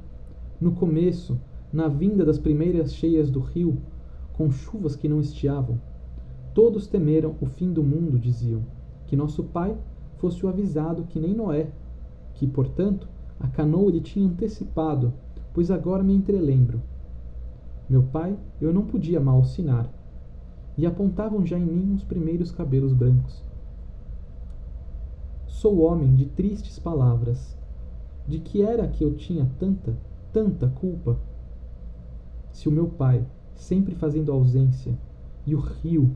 no 0.62 0.72
começo, 0.72 1.38
na 1.74 1.90
vinda 1.90 2.24
das 2.24 2.40
primeiras 2.40 2.94
cheias 2.94 3.30
do 3.30 3.42
rio, 3.42 3.78
com 4.32 4.50
chuvas 4.50 4.96
que 4.96 5.10
não 5.10 5.20
estiavam. 5.20 5.80
Todos 6.54 6.88
temeram 6.88 7.36
o 7.42 7.46
fim 7.46 7.74
do 7.74 7.84
mundo, 7.84 8.18
diziam, 8.18 8.62
que 9.08 9.16
nosso 9.16 9.44
pai 9.44 9.76
fosse 10.18 10.46
o 10.46 10.50
avisado 10.50 11.04
que 11.04 11.20
nem 11.20 11.34
Noé, 11.34 11.70
que, 12.36 12.48
portanto, 12.48 13.08
a 13.40 13.48
canoa 13.48 13.92
lhe 13.92 14.00
tinha 14.00 14.26
antecipado, 14.26 15.14
pois 15.54 15.70
agora 15.70 16.02
me 16.02 16.14
entrelembro. 16.14 16.82
Meu 17.90 18.04
pai 18.04 18.38
eu 18.62 18.74
não 18.74 18.86
podia 18.86 19.20
mal 19.20 19.44
sinar, 19.44 19.90
e 20.78 20.86
apontavam 20.86 21.46
já 21.46 21.58
em 21.58 21.66
mim 21.66 21.94
os 21.94 22.04
primeiros 22.04 22.52
cabelos 22.52 22.94
brancos. 22.94 23.44
Sou 25.46 25.82
homem 25.82 26.16
de 26.16 26.26
tristes 26.26 26.80
palavras, 26.80 27.58
de 28.28 28.40
que 28.40 28.62
era 28.62 28.88
que 28.88 29.04
eu 29.04 29.14
tinha 29.16 29.50
tanta, 29.60 29.96
tanta 30.32 30.68
culpa? 30.68 31.20
Se 32.52 32.68
o 32.68 32.72
meu 32.72 32.88
pai, 32.88 33.26
sempre 33.54 33.96
fazendo 33.96 34.32
ausência, 34.32 34.98
e 35.46 35.54
o 35.54 35.60
rio, 35.60 36.16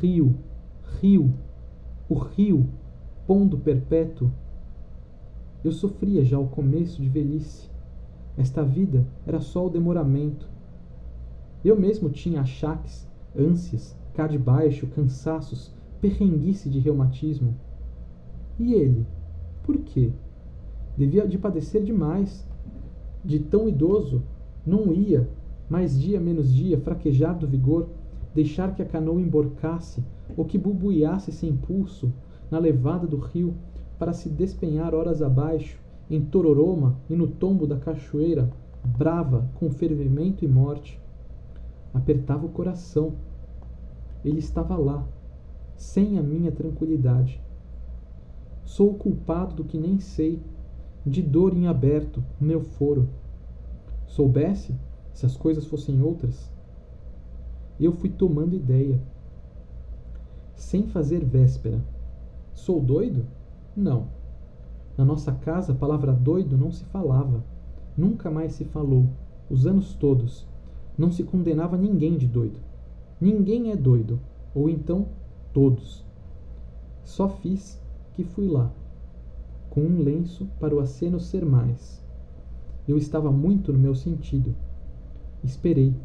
rio, 0.00 0.34
rio, 1.00 1.34
o 2.08 2.14
rio, 2.14 2.68
pondo 3.26 3.58
perpétuo, 3.58 4.30
eu 5.64 5.72
sofria 5.72 6.24
já 6.24 6.38
o 6.38 6.48
começo 6.48 7.00
de 7.00 7.08
velhice. 7.08 7.70
Esta 8.36 8.62
vida 8.62 9.06
era 9.26 9.40
só 9.40 9.66
o 9.66 9.70
demoramento. 9.70 10.51
Eu 11.64 11.78
mesmo 11.78 12.10
tinha 12.10 12.40
achaques, 12.40 13.08
ânsias, 13.36 13.96
cá 14.14 14.26
de 14.26 14.38
baixo, 14.38 14.86
cansaços, 14.88 15.72
perrenguice 16.00 16.68
de 16.68 16.78
reumatismo. 16.78 17.56
E 18.58 18.74
ele? 18.74 19.06
Por 19.62 19.78
quê? 19.78 20.12
devia 20.96 21.26
de 21.26 21.38
padecer 21.38 21.82
demais. 21.82 22.46
De 23.24 23.38
tão 23.38 23.68
idoso, 23.68 24.22
não 24.66 24.92
ia, 24.92 25.28
mais 25.68 25.98
dia 25.98 26.20
menos 26.20 26.52
dia, 26.52 26.78
fraquejar 26.78 27.38
do 27.38 27.46
vigor, 27.46 27.88
deixar 28.34 28.74
que 28.74 28.82
a 28.82 28.86
canoa 28.86 29.20
emborcasse 29.20 30.02
ou 30.36 30.44
que 30.44 30.58
bubuiasse 30.58 31.30
sem 31.30 31.50
impulso 31.50 32.12
na 32.50 32.58
levada 32.58 33.06
do 33.06 33.16
rio 33.16 33.54
para 33.98 34.12
se 34.12 34.28
despenhar 34.28 34.94
horas 34.94 35.22
abaixo, 35.22 35.80
em 36.10 36.20
Tororoma 36.20 36.98
e 37.08 37.14
no 37.14 37.26
tombo 37.26 37.66
da 37.66 37.76
cachoeira, 37.76 38.50
brava 38.84 39.48
com 39.54 39.70
fervimento 39.70 40.44
e 40.44 40.48
morte. 40.48 41.00
Apertava 41.92 42.46
o 42.46 42.50
coração. 42.50 43.14
Ele 44.24 44.38
estava 44.38 44.76
lá, 44.76 45.06
sem 45.76 46.18
a 46.18 46.22
minha 46.22 46.52
tranquilidade. 46.52 47.40
Sou 48.64 48.90
o 48.90 48.94
culpado 48.94 49.56
do 49.56 49.64
que 49.64 49.76
nem 49.76 49.98
sei, 49.98 50.40
de 51.04 51.20
dor 51.20 51.56
em 51.56 51.66
aberto, 51.66 52.24
meu 52.40 52.60
foro. 52.60 53.08
Soubesse, 54.06 54.74
se 55.12 55.26
as 55.26 55.36
coisas 55.36 55.66
fossem 55.66 56.00
outras, 56.00 56.50
eu 57.80 57.92
fui 57.92 58.08
tomando 58.08 58.54
ideia. 58.54 59.00
Sem 60.54 60.86
fazer 60.86 61.24
véspera. 61.24 61.82
Sou 62.54 62.80
doido? 62.80 63.26
Não. 63.76 64.08
Na 64.96 65.04
nossa 65.04 65.32
casa, 65.32 65.72
a 65.72 65.76
palavra 65.76 66.12
doido 66.12 66.56
não 66.56 66.70
se 66.70 66.84
falava. 66.84 67.42
Nunca 67.96 68.30
mais 68.30 68.52
se 68.52 68.64
falou, 68.64 69.08
os 69.50 69.66
anos 69.66 69.94
todos. 69.94 70.46
Não 70.96 71.10
se 71.10 71.24
condenava 71.24 71.76
ninguém 71.76 72.16
de 72.16 72.26
doido. 72.26 72.60
Ninguém 73.20 73.70
é 73.70 73.76
doido, 73.76 74.20
ou 74.54 74.68
então 74.68 75.08
todos. 75.52 76.04
Só 77.04 77.28
fiz 77.28 77.80
que 78.12 78.24
fui 78.24 78.46
lá 78.46 78.72
com 79.72 79.80
um 79.80 80.02
lenço 80.02 80.46
para 80.60 80.74
o 80.74 80.80
aceno 80.80 81.18
ser 81.18 81.46
mais. 81.46 82.04
Eu 82.86 82.98
estava 82.98 83.32
muito 83.32 83.72
no 83.72 83.78
meu 83.78 83.94
sentido. 83.94 84.54
Esperei. 85.42 85.96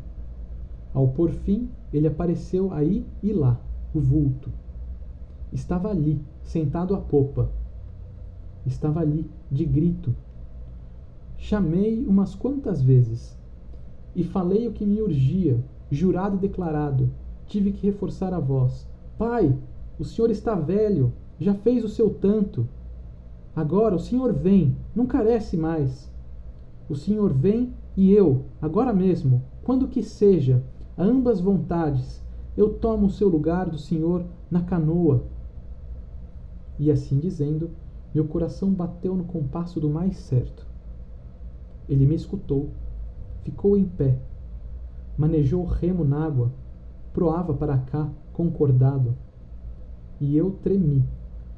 Ao 0.94 1.10
por 1.10 1.32
fim, 1.32 1.70
ele 1.92 2.08
apareceu 2.08 2.72
aí 2.72 3.06
e 3.22 3.34
lá, 3.34 3.60
o 3.94 4.00
vulto. 4.00 4.50
Estava 5.52 5.90
ali, 5.90 6.22
sentado 6.44 6.96
à 6.96 7.02
popa. 7.02 7.52
Estava 8.66 9.02
ali, 9.02 9.30
de 9.52 9.66
grito. 9.66 10.16
Chamei 11.36 12.06
umas 12.08 12.36
quantas 12.36 12.82
vezes 12.82 13.37
e 14.18 14.24
falei 14.24 14.68
o 14.68 14.74
que 14.74 14.84
me 14.84 15.00
urgia, 15.00 15.64
jurado 15.92 16.38
e 16.38 16.40
declarado. 16.40 17.08
Tive 17.46 17.72
que 17.72 17.86
reforçar 17.86 18.34
a 18.34 18.40
voz. 18.40 18.88
Pai, 19.16 19.56
o 20.00 20.04
senhor 20.04 20.32
está 20.32 20.56
velho, 20.56 21.14
já 21.40 21.54
fez 21.54 21.84
o 21.84 21.88
seu 21.88 22.10
tanto. 22.10 22.68
Agora 23.56 23.96
o 23.96 24.00
Senhor 24.00 24.34
vem, 24.34 24.76
não 24.96 25.06
carece 25.06 25.56
mais. 25.56 26.12
O 26.90 26.96
Senhor 26.96 27.32
vem 27.32 27.74
e 27.96 28.12
eu, 28.12 28.46
agora 28.60 28.92
mesmo, 28.92 29.44
quando 29.64 29.88
que 29.88 30.02
seja, 30.02 30.64
a 30.98 31.04
ambas 31.04 31.40
vontades, 31.40 32.20
eu 32.56 32.74
tomo 32.74 33.06
o 33.06 33.12
seu 33.12 33.28
lugar 33.28 33.70
do 33.70 33.78
Senhor 33.78 34.26
na 34.50 34.62
canoa. 34.62 35.24
E 36.80 36.92
assim 36.92 37.20
dizendo, 37.20 37.70
meu 38.16 38.26
coração 38.26 38.72
bateu 38.72 39.16
no 39.16 39.26
compasso 39.26 39.80
do 39.80 39.90
mais 39.90 40.18
certo. 40.18 40.66
Ele 41.88 42.06
me 42.06 42.16
escutou, 42.16 42.70
ficou 43.48 43.78
em 43.78 43.86
pé, 43.86 44.20
manejou 45.18 45.64
o 45.64 45.66
remo 45.66 46.04
na 46.04 46.26
água, 46.26 46.52
proava 47.14 47.54
para 47.54 47.78
cá, 47.78 48.10
concordado. 48.34 49.16
E 50.20 50.36
eu 50.36 50.52
tremi, 50.62 51.02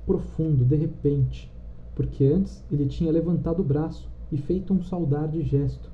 profundo, 0.06 0.63
de 0.63 0.75
repente, 0.75 1.52
porque 1.95 2.25
antes 2.25 2.63
ele 2.71 2.86
tinha 2.86 3.12
levantado 3.12 3.62
o 3.62 3.63
braço 3.63 4.08
e 4.32 4.38
feito 4.38 4.71
um 4.71 4.84
saudar 4.84 5.28
de 5.28 5.41
gesto. 5.41 5.89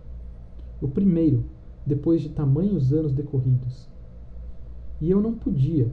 o 0.81 0.87
primeiro, 0.89 1.45
depois 1.85 2.21
de 2.21 2.27
tamanhos 2.27 2.91
anos 2.91 3.13
decorridos. 3.13 3.87
E 4.99 5.09
eu 5.09 5.21
não 5.21 5.33
podia. 5.33 5.89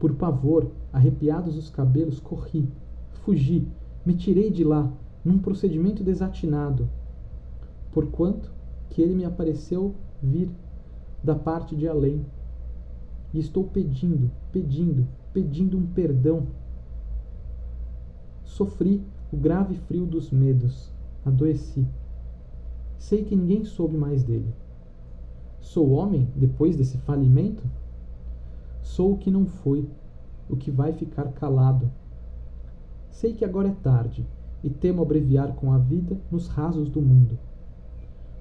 Por 0.00 0.14
pavor, 0.14 0.72
arrepiados 0.92 1.56
os 1.56 1.70
cabelos, 1.70 2.18
corri, 2.18 2.68
fugi, 3.22 3.68
me 4.04 4.14
tirei 4.14 4.50
de 4.50 4.64
lá, 4.64 4.90
num 5.24 5.38
procedimento 5.38 6.02
desatinado, 6.02 6.88
porquanto 7.92 8.57
que 8.98 9.02
ele 9.02 9.14
me 9.14 9.24
apareceu 9.24 9.94
vir 10.20 10.50
da 11.22 11.36
parte 11.36 11.76
de 11.76 11.86
além. 11.86 12.26
E 13.32 13.38
estou 13.38 13.62
pedindo, 13.62 14.28
pedindo, 14.50 15.06
pedindo 15.32 15.78
um 15.78 15.86
perdão. 15.86 16.48
Sofri 18.42 19.00
o 19.32 19.36
grave 19.36 19.76
frio 19.76 20.04
dos 20.04 20.32
medos, 20.32 20.92
adoeci. 21.24 21.86
Sei 22.98 23.22
que 23.22 23.36
ninguém 23.36 23.64
soube 23.64 23.96
mais 23.96 24.24
dele. 24.24 24.52
Sou 25.60 25.90
homem 25.90 26.26
depois 26.34 26.74
desse 26.74 26.98
falimento? 26.98 27.62
Sou 28.82 29.12
o 29.12 29.18
que 29.18 29.30
não 29.30 29.46
foi, 29.46 29.88
o 30.50 30.56
que 30.56 30.72
vai 30.72 30.92
ficar 30.92 31.30
calado. 31.34 31.88
Sei 33.12 33.32
que 33.32 33.44
agora 33.44 33.68
é 33.68 33.76
tarde 33.80 34.26
e 34.64 34.68
temo 34.68 35.02
abreviar 35.02 35.54
com 35.54 35.72
a 35.72 35.78
vida 35.78 36.20
nos 36.32 36.48
rasos 36.48 36.88
do 36.88 37.00
mundo. 37.00 37.38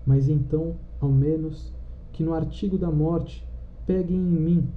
Mas 0.07 0.29
então, 0.29 0.75
ao 1.01 1.09
menos, 1.09 1.73
que 2.13 2.23
no 2.23 2.33
artigo 2.33 2.77
da 2.77 2.89
morte 2.89 3.45
peguem 3.85 4.15
em 4.15 4.39
mim 4.39 4.69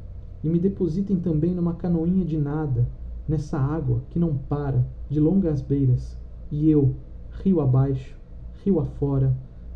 e 0.43 0.49
me 0.49 0.59
depositem 0.59 1.21
também 1.21 1.55
numa 1.55 1.75
canoinha 1.75 2.25
de 2.25 2.37
nada, 2.37 2.89
nessa 3.29 3.57
água 3.57 4.03
que 4.11 4.19
não 4.19 4.37
para, 4.37 4.85
de 5.09 5.21
longas 5.21 5.63
beiras, 5.63 6.19
e 6.51 6.69
eu, 6.69 6.97
rio 7.45 7.61
abaixo, 7.61 8.19
rio 8.65 8.81
afora, 8.81 9.33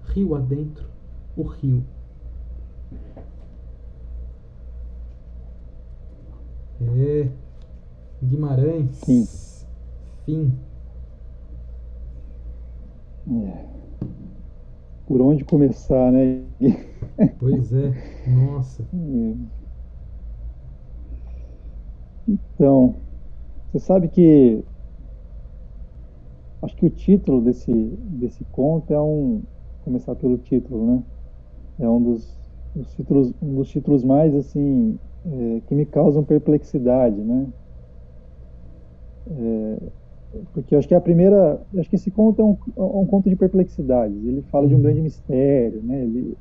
rio 0.06 0.34
adentro, 0.34 0.88
o 1.36 1.42
rio. 1.44 1.84
É. 6.80 7.28
Guimarães. 8.20 8.90
Sim. 8.96 9.28
Fim. 10.24 10.52
É. 13.30 13.83
Por 15.06 15.20
onde 15.20 15.44
começar, 15.44 16.10
né? 16.12 16.44
Pois 17.38 17.72
é, 17.72 17.92
nossa. 18.26 18.84
Então, 22.26 23.02
você 23.72 23.78
sabe 23.80 24.08
que 24.08 24.64
acho 26.62 26.76
que 26.76 26.86
o 26.86 26.90
título 26.90 27.42
desse, 27.42 27.72
desse 27.72 28.44
conto 28.46 28.92
é 28.92 29.00
um. 29.00 29.42
Começar 29.82 30.14
pelo 30.16 30.38
título, 30.38 30.86
né? 30.96 31.04
É 31.80 31.88
um 31.88 32.02
dos, 32.02 32.40
dos 32.74 32.92
títulos, 32.94 33.34
um 33.42 33.56
dos 33.56 33.68
títulos 33.70 34.04
mais 34.04 34.34
assim 34.34 34.98
é, 35.24 35.60
que 35.62 35.74
me 35.74 35.86
causam 35.86 36.24
perplexidade, 36.24 37.16
né? 37.22 37.52
É, 39.26 40.03
porque 40.52 40.74
eu 40.74 40.78
acho 40.78 40.88
que 40.88 40.94
a 40.94 41.00
primeira, 41.00 41.60
acho 41.78 41.88
que 41.88 41.96
esse 41.96 42.10
conto 42.10 42.40
é 42.40 42.44
um, 42.44 42.56
é 42.76 42.98
um 42.98 43.06
conto 43.06 43.28
de 43.28 43.36
perplexidades. 43.36 44.16
Ele 44.24 44.42
fala 44.50 44.66
de 44.66 44.74
um 44.74 44.76
uhum. 44.76 44.82
grande 44.82 45.00
mistério, 45.00 45.82
né? 45.82 46.02
Ele 46.02 46.36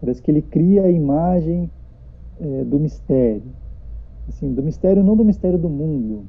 parece 0.00 0.20
que 0.20 0.30
ele 0.30 0.42
cria 0.42 0.82
a 0.82 0.90
imagem 0.90 1.70
é, 2.40 2.64
do 2.64 2.78
mistério, 2.78 3.42
assim, 4.28 4.52
do 4.52 4.62
mistério 4.62 5.02
não 5.04 5.16
do 5.16 5.24
mistério 5.24 5.58
do 5.58 5.68
mundo, 5.68 6.24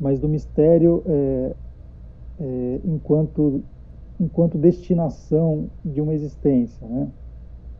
mas 0.00 0.18
do 0.18 0.28
mistério 0.28 1.02
é, 1.06 1.52
é, 2.40 2.80
enquanto 2.84 3.62
enquanto 4.20 4.58
destinação 4.58 5.66
de 5.84 6.00
uma 6.00 6.12
existência, 6.12 6.86
né? 6.86 7.08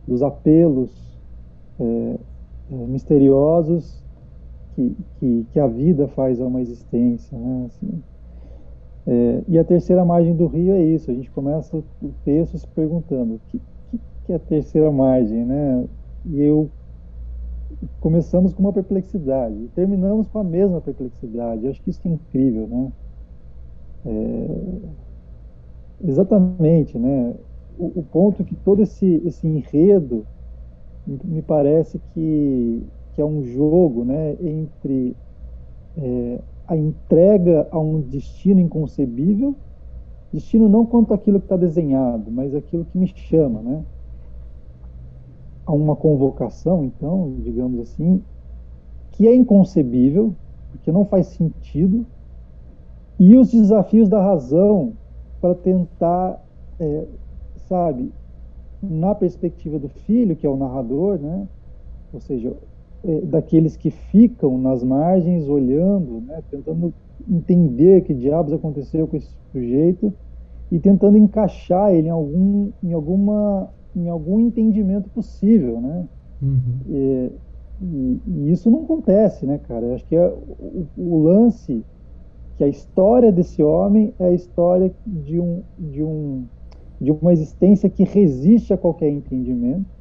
Dos 0.07 0.23
apelos 0.23 0.91
é, 1.81 2.19
é, 2.71 2.75
misteriosos 2.87 4.03
que, 4.79 4.97
que, 5.19 5.47
que, 5.53 5.61
a 5.61 5.67
vida 5.67 6.07
faz 6.09 6.41
a 6.41 6.47
uma 6.47 6.61
existência. 6.61 7.37
Né? 7.37 7.67
Assim, 7.67 8.03
é, 9.07 9.43
e 9.49 9.59
a 9.59 9.65
terceira 9.65 10.05
margem 10.05 10.37
do 10.37 10.47
rio 10.47 10.73
é 10.73 10.83
isso. 10.83 11.11
A 11.11 11.15
gente 11.15 11.31
começa 11.33 11.77
o 11.77 11.85
texto 12.25 12.57
se 12.57 12.67
perguntando 12.69 13.35
o 13.35 13.41
que, 13.49 13.61
que, 13.91 14.01
que 14.25 14.33
é 14.33 14.37
a 14.37 14.39
terceira 14.39 14.91
margem, 14.93 15.45
né? 15.45 15.85
E 16.27 16.41
eu 16.41 16.71
começamos 18.01 18.55
com 18.55 18.63
uma 18.63 18.73
perplexidade 18.73 19.55
e 19.55 19.69
terminamos 19.69 20.29
com 20.29 20.39
a 20.39 20.45
mesma 20.45 20.81
perplexidade. 20.81 21.65
Eu 21.65 21.71
acho 21.71 21.83
que 21.83 21.91
isso 21.91 22.01
é 22.07 22.11
incrível, 22.11 22.67
né? 22.69 22.93
É, 24.07 24.79
exatamente, 26.05 26.97
né? 26.99 27.35
O, 27.79 28.01
o, 28.01 28.03
ponto 28.03 28.45
que 28.45 28.55
todo 28.55 28.83
esse, 28.83 29.23
esse 29.25 29.47
enredo 29.47 30.27
me 31.07 31.43
parece 31.43 32.01
que 32.13 32.83
que 33.19 33.23
é 33.23 33.25
um 33.25 33.43
jogo 33.43 34.05
né, 34.05 34.37
entre 34.41 35.17
é, 35.97 36.41
a 36.69 36.77
entrega 36.77 37.67
a 37.73 37.77
um 37.77 38.01
destino 38.01 38.61
inconcebível, 38.61 39.57
destino 40.33 40.69
não 40.69 40.87
quanto 40.87 41.13
aquilo 41.13 41.41
que 41.41 41.47
está 41.47 41.57
desenhado, 41.57 42.31
mas 42.31 42.55
aquilo 42.55 42.85
que 42.85 42.97
me 42.97 43.09
chama, 43.09 43.61
né? 43.61 43.85
A 45.67 45.73
uma 45.73 45.97
convocação, 45.97 46.85
então, 46.85 47.35
digamos 47.43 47.81
assim, 47.81 48.23
que 49.11 49.27
é 49.27 49.35
inconcebível, 49.35 50.33
porque 50.71 50.93
não 50.93 51.05
faz 51.05 51.27
sentido, 51.27 52.07
e 53.19 53.37
os 53.37 53.51
desafios 53.51 54.09
da 54.09 54.23
razão 54.23 54.93
para 55.41 55.57
tentar, 55.57 56.41
é, 56.79 57.05
sabe, 57.67 58.13
na 58.81 59.13
perspectiva 59.13 59.77
do 59.77 59.89
filho, 59.89 60.37
que 60.37 60.47
é 60.47 60.49
o 60.49 60.57
narrador, 60.57 61.19
né? 61.19 61.49
Ou 62.13 62.21
seja, 62.21 62.57
é, 63.05 63.21
daqueles 63.21 63.77
que 63.77 63.91
ficam 63.91 64.59
nas 64.59 64.83
margens 64.83 65.49
olhando, 65.49 66.21
né, 66.21 66.43
tentando 66.51 66.93
entender 67.29 68.03
que 68.03 68.15
diabos 68.15 68.53
aconteceu 68.53 69.07
com 69.07 69.17
esse 69.17 69.31
sujeito 69.53 70.13
e 70.71 70.79
tentando 70.79 71.17
encaixar 71.17 71.93
ele 71.93 72.09
em 72.09 72.11
algum, 72.11 72.71
em 72.83 72.93
alguma, 72.93 73.71
em 73.95 74.09
algum 74.09 74.41
entendimento 74.41 75.09
possível, 75.11 75.81
né? 75.81 76.07
Uhum. 76.43 76.59
E, 76.89 77.31
e, 77.81 78.21
e, 78.27 78.51
isso 78.51 78.71
não 78.71 78.83
acontece, 78.83 79.47
né, 79.47 79.59
cara? 79.59 79.87
Eu 79.87 79.95
acho 79.95 80.05
que 80.05 80.17
é 80.17 80.27
o, 80.29 80.87
o, 80.97 81.23
lance 81.23 81.85
que 82.57 82.65
a 82.65 82.69
história 82.69 83.33
desse 83.33 83.63
homem 83.63 84.13
é 84.19 84.27
a 84.27 84.33
história 84.33 84.93
de 85.07 85.41
um, 85.41 85.63
de 85.79 86.03
um, 86.03 86.45
de 87.01 87.11
uma 87.11 87.33
existência 87.33 87.89
que 87.89 88.05
resiste 88.05 88.73
a 88.73 88.77
qualquer 88.77 89.11
entendimento 89.11 89.98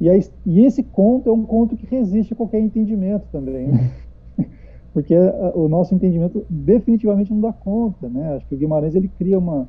e, 0.00 0.10
aí, 0.10 0.24
e 0.44 0.64
esse 0.64 0.82
conto 0.82 1.28
é 1.28 1.32
um 1.32 1.44
conto 1.44 1.76
que 1.76 1.86
resiste 1.86 2.32
a 2.32 2.36
qualquer 2.36 2.60
entendimento 2.60 3.26
também, 3.32 3.68
né? 3.68 3.90
porque 4.92 5.14
o 5.54 5.68
nosso 5.68 5.94
entendimento 5.94 6.44
definitivamente 6.48 7.32
não 7.32 7.40
dá 7.40 7.52
conta, 7.52 8.08
né? 8.08 8.34
Acho 8.34 8.46
que 8.46 8.54
o 8.54 8.58
Guimarães 8.58 8.94
ele 8.94 9.08
cria 9.08 9.38
uma, 9.38 9.68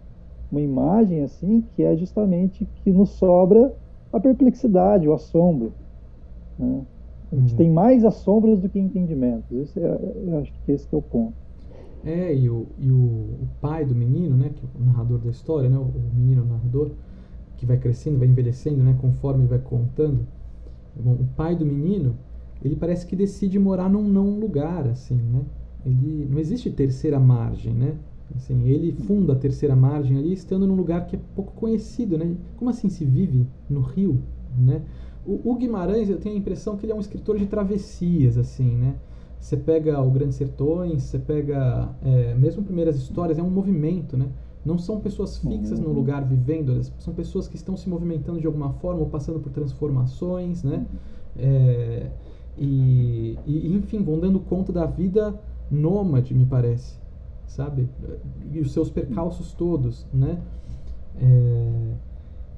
uma 0.52 0.62
imagem 0.62 1.24
assim 1.24 1.64
que 1.76 1.84
é 1.84 1.96
justamente 1.96 2.68
que 2.84 2.92
nos 2.92 3.10
sobra 3.12 3.74
a 4.12 4.20
perplexidade, 4.20 5.08
o 5.08 5.14
assombro. 5.14 5.74
Né? 6.58 6.82
A 7.32 7.36
gente 7.36 7.52
uhum. 7.52 7.58
tem 7.58 7.70
mais 7.70 8.06
assombros 8.06 8.60
do 8.62 8.70
que 8.70 8.80
entendimentos. 8.80 9.52
Esse 9.52 9.80
é, 9.80 10.00
eu 10.28 10.40
acho 10.40 10.54
que 10.66 10.72
esse 10.72 10.88
é 10.92 10.98
o 10.98 11.02
ponto. 11.02 11.34
É, 12.06 12.34
e 12.34 12.50
o, 12.50 12.68
e 12.80 12.90
o, 12.90 12.96
o 12.96 13.48
pai 13.60 13.84
do 13.84 13.94
menino, 13.94 14.38
né, 14.38 14.52
que 14.56 14.64
é 14.64 14.82
o 14.82 14.86
narrador 14.86 15.20
da 15.20 15.30
história, 15.30 15.70
né, 15.70 15.78
o, 15.78 15.82
o 15.82 16.16
menino 16.16 16.46
narrador, 16.46 16.92
que 17.58 17.66
vai 17.66 17.78
crescendo, 17.78 18.20
vai 18.20 18.28
envelhecendo, 18.28 18.84
né, 18.84 18.96
conforme 19.02 19.46
vai 19.46 19.60
contando. 19.60 20.26
Bom, 20.96 21.14
o 21.14 21.28
pai 21.36 21.56
do 21.56 21.66
menino, 21.66 22.16
ele 22.64 22.76
parece 22.76 23.06
que 23.06 23.16
decide 23.16 23.60
morar 23.60 23.90
num 23.90 24.08
não 24.08 24.40
lugar, 24.40 24.88
assim, 24.88 25.16
né? 25.16 25.42
Ele 25.86 26.28
não 26.30 26.40
existe 26.40 26.70
terceira 26.70 27.20
margem, 27.20 27.74
né? 27.74 27.96
Assim, 28.36 28.68
ele 28.68 28.92
funda 28.92 29.34
a 29.34 29.36
terceira 29.36 29.76
margem 29.76 30.18
ali, 30.18 30.34
estando 30.34 30.68
num 30.68 30.76
lugar 30.76 31.06
que 31.06 31.16
é 31.16 31.20
pouco 31.36 31.54
conhecido, 31.54 32.18
né? 32.18 32.36
Como 32.58 32.70
assim 32.70 32.90
se 32.90 33.06
vive 33.06 33.48
no 33.70 33.82
Rio, 33.82 34.20
né? 34.58 34.82
O, 35.26 35.52
o 35.52 35.56
Guimarães, 35.56 36.10
eu 36.10 36.18
tenho 36.18 36.36
a 36.36 36.38
impressão 36.38 36.76
que 36.78 36.86
ele 36.86 36.94
é 36.94 36.96
um 36.96 37.00
escritor 37.00 37.38
de 37.38 37.46
travessias, 37.46 38.38
assim, 38.38 38.76
né? 38.76 38.96
Você 39.40 39.56
pega 39.56 40.02
o 40.02 40.10
Grandes 40.10 40.36
Sertões, 40.36 41.04
você 41.04 41.20
pega 41.20 41.90
é, 42.04 42.34
mesmo 42.36 42.64
primeiras 42.64 42.98
histórias, 42.98 43.38
é 43.38 43.44
um 43.44 43.50
movimento, 43.50 44.18
né? 44.18 44.28
Não 44.66 44.78
são 44.78 45.00
pessoas 45.00 45.38
fixas 45.38 45.80
no 45.80 45.92
lugar 45.94 46.26
vivendo, 46.26 46.82
são 47.00 47.14
pessoas 47.14 47.48
que 47.48 47.56
estão 47.56 47.78
se 47.78 47.88
movimentando 47.88 48.40
de 48.40 48.48
alguma 48.48 48.74
forma 48.74 49.00
ou 49.00 49.08
passando 49.08 49.40
por 49.40 49.52
transformações, 49.52 50.64
né? 50.64 50.86
É, 51.38 52.12
e, 52.58 53.38
e, 53.46 53.76
enfim, 53.76 54.04
vão 54.04 54.20
dando 54.20 54.40
conta 54.40 54.74
da 54.74 54.86
vida 54.86 55.40
nômade, 55.70 56.34
me 56.34 56.46
parece, 56.46 56.98
sabe? 57.46 57.88
E 58.52 58.60
os 58.60 58.72
seus 58.72 58.90
percalços 58.90 59.54
todos, 59.54 60.06
né? 60.14 60.42
É, 61.20 61.94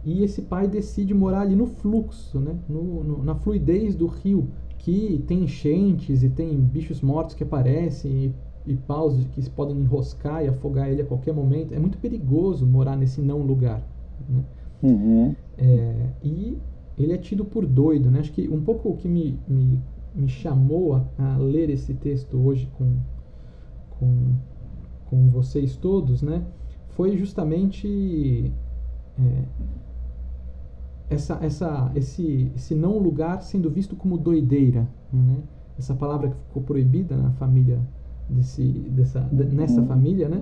e 0.04 0.24
esse 0.24 0.42
pai 0.42 0.68
decide 0.68 1.14
morar 1.14 1.42
ali 1.42 1.56
no 1.56 1.68
fluxo, 1.68 2.40
né? 2.40 2.58
No, 2.68 3.04
no, 3.04 3.24
na 3.24 3.36
fluidez 3.36 3.96
do 3.96 4.08
rio, 4.08 4.48
que 4.78 5.24
tem 5.28 5.44
enchentes 5.44 6.24
e 6.24 6.30
tem 6.30 6.58
bichos 6.58 7.02
mortos 7.02 7.36
que 7.36 7.44
aparecem 7.44 8.26
e 8.26 8.34
e 8.66 8.76
paus 8.76 9.16
que 9.34 9.50
podem 9.50 9.78
enroscar 9.78 10.44
e 10.44 10.48
afogar 10.48 10.90
ele 10.90 11.02
a 11.02 11.06
qualquer 11.06 11.34
momento. 11.34 11.74
É 11.74 11.80
muito 11.80 11.98
perigoso 11.98 12.66
morar 12.66 12.96
nesse 12.96 13.22
não 13.22 13.42
lugar. 13.42 13.82
Né? 14.28 14.44
Uhum. 14.82 15.36
É, 15.58 16.10
e 16.24 16.58
ele 16.98 17.14
é 17.14 17.18
tido 17.18 17.46
por 17.46 17.66
doido, 17.66 18.12
né? 18.12 18.20
Acho 18.20 18.32
que 18.32 18.48
um 18.50 18.62
pouco 18.62 18.90
o 18.90 18.98
que 18.98 19.08
me, 19.08 19.40
me, 19.48 19.80
me 20.14 20.28
chamou 20.28 20.96
a, 20.96 21.06
a 21.18 21.38
ler 21.38 21.70
esse 21.70 21.94
texto 21.94 22.38
hoje 22.38 22.70
com, 22.78 22.96
com, 23.92 24.36
com 25.10 25.30
vocês 25.30 25.76
todos, 25.76 26.22
né? 26.22 26.44
Foi 26.90 27.18
justamente 27.18 28.52
é, 29.18 29.44
essa, 31.10 31.40
essa, 31.42 31.92
esse, 31.96 32.52
esse 32.56 32.76
não 32.76 32.98
lugar 32.98 33.42
sendo 33.42 33.70
visto 33.70 33.96
como 33.96 34.18
doideira, 34.18 34.88
né? 35.12 35.38
Essa 35.78 35.96
palavra 35.96 36.30
que 36.30 36.36
ficou 36.48 36.62
proibida 36.62 37.16
na 37.16 37.32
família 37.32 37.80
desse, 38.30 38.64
dessa, 38.64 39.28
nessa 39.32 39.84
família, 39.84 40.30
né? 40.30 40.42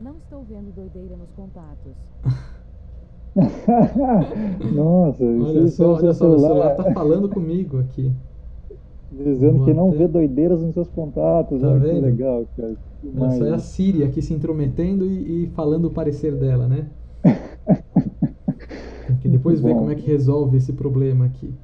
Não 0.00 0.16
estou 0.16 0.42
vendo 0.42 0.74
doideira 0.74 1.16
nos 1.16 1.30
contatos. 1.30 1.92
Nossa, 4.74 5.24
olha 5.24 5.68
só, 5.68 5.94
olha 5.94 6.12
só, 6.12 6.28
o 6.28 6.38
celular 6.38 6.76
tá 6.76 6.92
falando 6.92 7.28
comigo 7.28 7.78
aqui. 7.78 8.12
Dizendo 9.10 9.58
Vou 9.58 9.66
que 9.66 9.74
não 9.74 9.88
até... 9.88 9.98
vê 9.98 10.08
doideiras 10.08 10.60
nos 10.60 10.74
seus 10.74 10.88
contatos. 10.88 11.60
Tá 11.60 11.68
olha 11.68 11.78
vendo? 11.78 11.94
que 11.94 12.00
legal, 12.00 12.46
cara. 12.56 12.76
Essa 13.26 13.46
é 13.46 13.52
a 13.52 13.58
Siri 13.58 14.02
aqui 14.02 14.20
se 14.22 14.32
intrometendo 14.34 15.06
e, 15.06 15.44
e 15.44 15.46
falando 15.48 15.86
o 15.86 15.90
parecer 15.90 16.34
dela, 16.34 16.66
né? 16.66 16.88
Porque 19.06 19.28
depois 19.28 19.60
ver 19.60 19.74
como 19.74 19.90
é 19.90 19.94
que 19.94 20.06
resolve 20.06 20.56
esse 20.56 20.72
problema 20.72 21.26
aqui. 21.26 21.54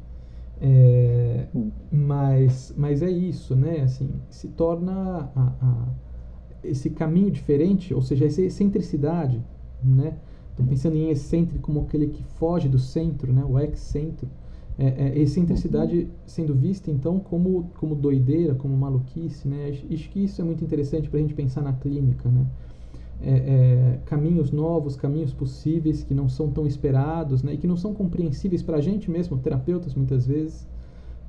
É, 0.61 1.47
hum. 1.55 1.71
mas, 1.91 2.75
mas 2.77 3.03
é 3.03 3.11
isso, 3.11 3.57
né? 3.57 3.81
Assim, 3.81 4.11
se 4.29 4.49
torna 4.49 5.31
a, 5.35 5.53
a, 5.61 5.89
esse 6.63 6.91
caminho 6.91 7.31
diferente, 7.31 7.95
ou 7.95 8.03
seja, 8.03 8.27
essa 8.27 8.43
excentricidade, 8.43 9.43
né? 9.83 10.17
Estou 10.51 10.67
pensando 10.67 10.97
em 10.97 11.09
excêntrico 11.09 11.65
como 11.65 11.81
aquele 11.81 12.09
que 12.09 12.23
foge 12.23 12.69
do 12.69 12.79
centro, 12.79 13.33
né? 13.33 13.45
O 13.45 13.59
ex-centro. 13.59 14.29
É, 14.79 15.09
é, 15.09 15.19
excentricidade 15.19 16.09
sendo 16.25 16.55
vista, 16.55 16.91
então, 16.91 17.19
como, 17.21 17.71
como 17.79 17.95
doideira, 17.95 18.55
como 18.55 18.75
maluquice, 18.77 19.47
né? 19.47 19.69
Acho 19.69 20.09
que 20.11 20.25
isso 20.25 20.41
é 20.41 20.45
muito 20.45 20.65
interessante 20.65 21.09
para 21.09 21.19
a 21.19 21.23
gente 21.23 21.35
pensar 21.35 21.61
na 21.61 21.73
clínica, 21.73 22.29
né? 22.31 22.47
É, 23.23 23.31
é, 23.31 23.99
caminhos 24.07 24.51
novos, 24.51 24.97
caminhos 24.97 25.35
possíveis 25.35 26.03
que 26.03 26.15
não 26.15 26.27
são 26.27 26.51
tão 26.51 26.67
esperados 26.67 27.43
né, 27.43 27.53
e 27.53 27.59
que 27.59 27.67
não 27.67 27.77
são 27.77 27.93
compreensíveis 27.93 28.63
para 28.63 28.79
a 28.79 28.81
gente 28.81 29.11
mesmo, 29.11 29.37
terapeutas 29.37 29.95
muitas 29.95 30.27
vezes, 30.27 30.67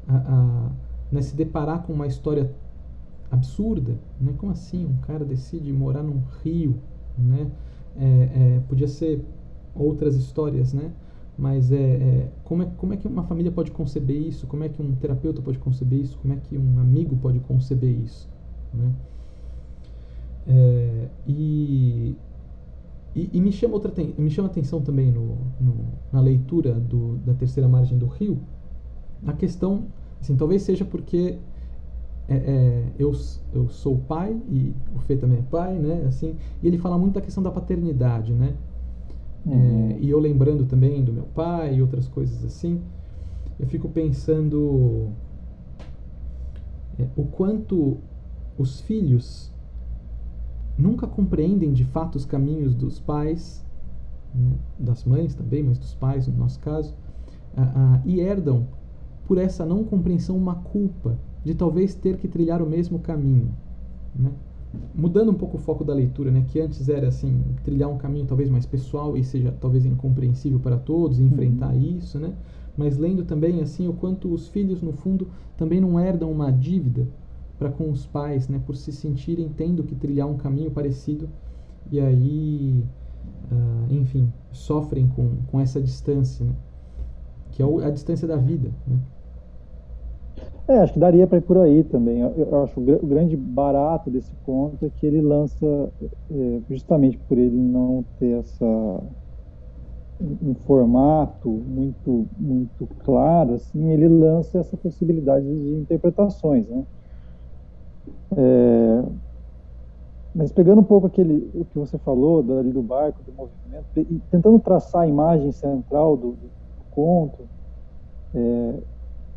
a, 0.08 0.16
a 0.16 0.72
né, 1.12 1.22
se 1.22 1.36
deparar 1.36 1.84
com 1.84 1.92
uma 1.92 2.08
história 2.08 2.50
absurda, 3.32 3.98
né? 4.20 4.34
Como 4.38 4.52
assim 4.52 4.86
um 4.86 4.98
cara 4.98 5.24
decide 5.24 5.72
morar 5.72 6.04
num 6.04 6.22
rio, 6.44 6.76
né? 7.18 7.50
É, 7.98 8.06
é, 8.06 8.62
podia 8.68 8.88
ser 8.88 9.24
outras 9.76 10.16
histórias, 10.16 10.74
né? 10.74 10.92
Mas 11.38 11.72
é, 11.72 11.76
é, 11.76 12.28
como, 12.44 12.64
é, 12.64 12.66
como 12.78 12.94
é 12.94 12.98
que 12.98 13.08
uma 13.08 13.24
família 13.24 13.52
pode 13.52 13.72
conceber 13.72 14.18
isso? 14.18 14.46
Como 14.48 14.64
é 14.64 14.70
que 14.70 14.82
um 14.82 14.94
terapeuta 14.96 15.42
pode 15.42 15.58
conceber 15.58 16.00
isso? 16.00 16.18
Como 16.20 16.34
é 16.34 16.38
que 16.38 16.58
um 16.58 16.80
amigo 16.80 17.16
pode 17.18 17.40
conceber 17.40 17.90
isso? 17.90 18.30
Né? 18.74 18.92
É, 20.48 21.08
e, 21.28 22.16
e, 23.16 23.30
e, 23.32 23.42
me 23.42 23.52
chama 23.52 23.76
outra 23.76 23.94
me 24.18 24.30
chama 24.32 24.48
atenção 24.48 24.82
também 24.82 25.12
no, 25.12 25.38
no, 25.60 25.86
na 26.12 26.20
leitura 26.20 26.74
do, 26.74 27.18
da 27.18 27.34
terceira 27.36 27.70
margem 27.70 27.96
do 27.96 28.08
rio 28.08 28.40
a 29.28 29.34
questão 29.34 29.86
assim 30.20 30.36
talvez 30.36 30.64
seja 30.64 30.84
porque 30.84 31.38
é, 32.28 32.36
é, 32.36 32.84
eu, 32.98 33.12
eu 33.54 33.70
sou 33.70 34.00
pai 34.00 34.36
e 34.50 34.74
o 34.96 35.00
Fê 35.00 35.16
também 35.16 35.40
é 35.40 35.44
pai 35.44 35.78
né 35.78 36.06
assim 36.08 36.36
e 36.64 36.68
ele 36.68 36.80
fala 36.80 36.98
muito 36.98 37.14
da 37.14 37.22
questão 37.22 37.44
da 37.44 37.52
paternidade 37.52 38.34
né 38.34 38.56
uhum. 39.46 39.92
é, 39.92 39.98
e 40.00 40.10
eu 40.10 40.20
lembrando 40.20 40.66
também 40.66 41.04
do 41.04 41.14
meu 41.14 41.26
pai 41.36 41.76
e 41.76 41.82
outras 41.84 42.08
coisas 42.08 42.44
assim 42.44 42.82
eu 43.60 43.68
fico 43.68 43.90
pensando 43.90 45.10
é, 46.98 47.08
o 47.16 47.26
quanto 47.26 48.00
os 48.58 48.82
filhos 48.82 49.52
nunca 50.78 51.08
compreendem 51.08 51.74
de 51.74 51.84
fato 51.84 52.16
os 52.16 52.26
caminhos 52.26 52.74
dos 52.74 53.00
pais, 53.00 53.66
né, 54.34 54.54
das 54.80 55.04
mães 55.04 55.36
também, 55.36 55.64
mas 55.64 55.78
dos 55.78 55.94
pais 55.94 56.28
no 56.28 56.38
nosso 56.38 56.60
caso, 56.60 56.94
e 58.06 58.20
herdam 58.20 58.66
por 59.28 59.38
essa 59.38 59.66
não 59.66 59.84
compreensão 59.84 60.38
uma 60.38 60.56
culpa 60.56 61.18
de 61.44 61.54
talvez 61.54 61.94
ter 61.94 62.18
que 62.18 62.28
trilhar 62.28 62.62
o 62.62 62.70
mesmo 62.70 63.00
caminho. 63.00 63.50
Né? 64.16 64.32
Mudando 64.96 65.32
um 65.32 65.34
pouco 65.34 65.58
o 65.58 65.60
foco 65.60 65.84
da 65.84 65.94
leitura, 65.94 66.32
né, 66.32 66.46
que 66.48 66.60
antes 66.60 66.88
era 66.88 67.10
assim 67.10 67.42
trilhar 67.64 67.90
um 67.90 67.98
caminho 67.98 68.26
talvez 68.26 68.50
mais 68.50 68.66
pessoal 68.66 69.18
e 69.18 69.24
seja 69.24 69.54
talvez 69.60 69.86
incompreensível 69.86 70.60
para 70.60 70.78
todos 70.78 71.20
e 71.20 71.24
enfrentar 71.24 71.74
uhum. 71.74 71.98
isso, 71.98 72.18
né? 72.20 72.34
Mas 72.78 72.98
lendo 72.98 73.24
também 73.26 73.62
assim 73.62 73.90
o 73.90 73.94
quanto 73.94 74.34
os 74.34 74.48
filhos 74.48 74.82
no 74.82 74.94
fundo 74.94 75.28
também 75.58 75.82
não 75.82 76.00
herdam 76.00 76.32
uma 76.32 76.50
dívida 76.52 77.06
para 77.62 77.70
com 77.70 77.92
os 77.92 78.08
pais, 78.08 78.50
né, 78.50 78.60
por 78.66 78.76
se 78.76 78.92
sentirem 78.92 79.48
tendo 79.56 79.84
que 79.84 79.94
trilhar 79.94 80.28
um 80.28 80.36
caminho 80.36 80.72
parecido 80.72 81.30
e 81.92 82.00
aí, 82.00 82.84
uh, 83.52 83.94
enfim, 83.94 84.34
sofrem 84.52 85.08
com, 85.08 85.38
com 85.46 85.60
essa 85.60 85.80
distância, 85.80 86.44
né, 86.44 86.54
que 87.52 87.62
é 87.62 87.66
a 87.86 87.92
distância 87.92 88.28
da 88.28 88.36
vida. 88.36 88.72
Né. 88.88 88.98
É, 90.68 90.80
acho 90.80 90.94
que 90.94 91.00
daria 91.00 91.28
para 91.28 91.38
ir 91.38 91.42
por 91.42 91.60
aí 91.60 91.84
também. 91.84 92.22
Eu, 92.22 92.32
eu 92.32 92.64
acho 92.64 92.80
o, 92.80 92.84
o 92.96 93.06
grande 93.06 93.38
barato 93.38 94.10
desse 94.10 94.32
conto 94.44 94.84
é 94.84 94.90
que 94.90 95.06
ele 95.06 95.22
lança, 95.22 95.92
é, 96.32 96.60
justamente 96.68 97.20
por 97.20 97.38
ele 97.38 97.58
não 97.58 98.04
ter 98.18 98.40
essa 98.40 99.04
um 100.42 100.54
formato 100.54 101.50
muito 101.50 102.28
muito 102.38 102.88
claro, 103.04 103.56
assim, 103.56 103.92
ele 103.92 104.08
lança 104.08 104.60
essa 104.60 104.78
possibilidade 104.78 105.46
de 105.46 105.74
interpretações, 105.74 106.68
né? 106.68 106.86
É, 108.36 109.04
mas 110.34 110.52
pegando 110.52 110.82
um 110.82 110.84
pouco 110.84 111.08
aquele 111.08 111.52
o 111.54 111.66
que 111.66 111.78
você 111.78 111.98
falou 111.98 112.40
ali 112.58 112.72
do 112.72 112.82
barco, 112.82 113.22
do 113.24 113.34
movimento, 113.34 113.86
e 113.98 114.20
tentando 114.32 114.60
traçar 114.60 115.02
a 115.02 115.08
imagem 115.08 115.52
central 115.52 116.16
do, 116.16 116.32
do 116.32 116.50
conto, 116.90 117.50
é, 118.34 118.82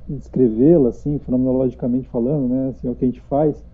descrevê-la 0.08 0.90
assim, 0.90 1.18
fenomenologicamente 1.18 2.08
falando, 2.08 2.48
né, 2.48 2.68
assim, 2.68 2.86
é 2.86 2.90
o 2.90 2.94
que 2.94 3.04
a 3.04 3.08
gente 3.08 3.20
faz. 3.22 3.64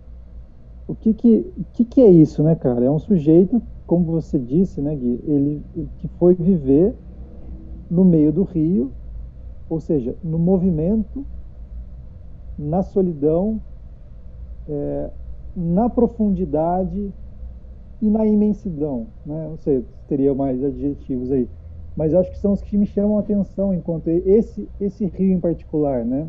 O 0.87 0.95
que 0.95 1.13
que, 1.13 1.53
que 1.73 1.85
que 1.85 2.01
é 2.01 2.09
isso, 2.09 2.43
né, 2.43 2.55
cara? 2.55 2.85
É 2.85 2.89
um 2.91 2.99
sujeito, 2.99 3.61
como 3.85 4.05
você 4.05 4.39
disse, 4.39 4.81
né, 4.81 4.95
Gui, 4.95 5.21
ele 5.25 5.63
que 5.99 6.07
foi 6.19 6.33
viver 6.33 6.95
no 7.89 8.03
meio 8.03 8.31
do 8.31 8.43
rio, 8.43 8.91
ou 9.69 9.79
seja, 9.79 10.17
no 10.23 10.39
movimento, 10.39 11.25
na 12.57 12.81
solidão, 12.81 13.61
é, 14.71 15.09
na 15.55 15.89
profundidade 15.89 17.11
e 18.01 18.09
na 18.09 18.25
imensidão, 18.25 19.07
né? 19.25 19.47
Não 19.49 19.57
sei, 19.57 19.85
teria 20.07 20.33
mais 20.33 20.63
adjetivos 20.63 21.31
aí, 21.31 21.47
mas 21.95 22.13
acho 22.13 22.31
que 22.31 22.37
são 22.39 22.53
os 22.53 22.61
que 22.61 22.77
me 22.77 22.85
chamam 22.85 23.17
a 23.17 23.19
atenção 23.19 23.73
enquanto 23.73 24.07
esse 24.07 24.67
esse 24.79 25.05
rio 25.05 25.33
em 25.33 25.39
particular, 25.39 26.05
né? 26.05 26.27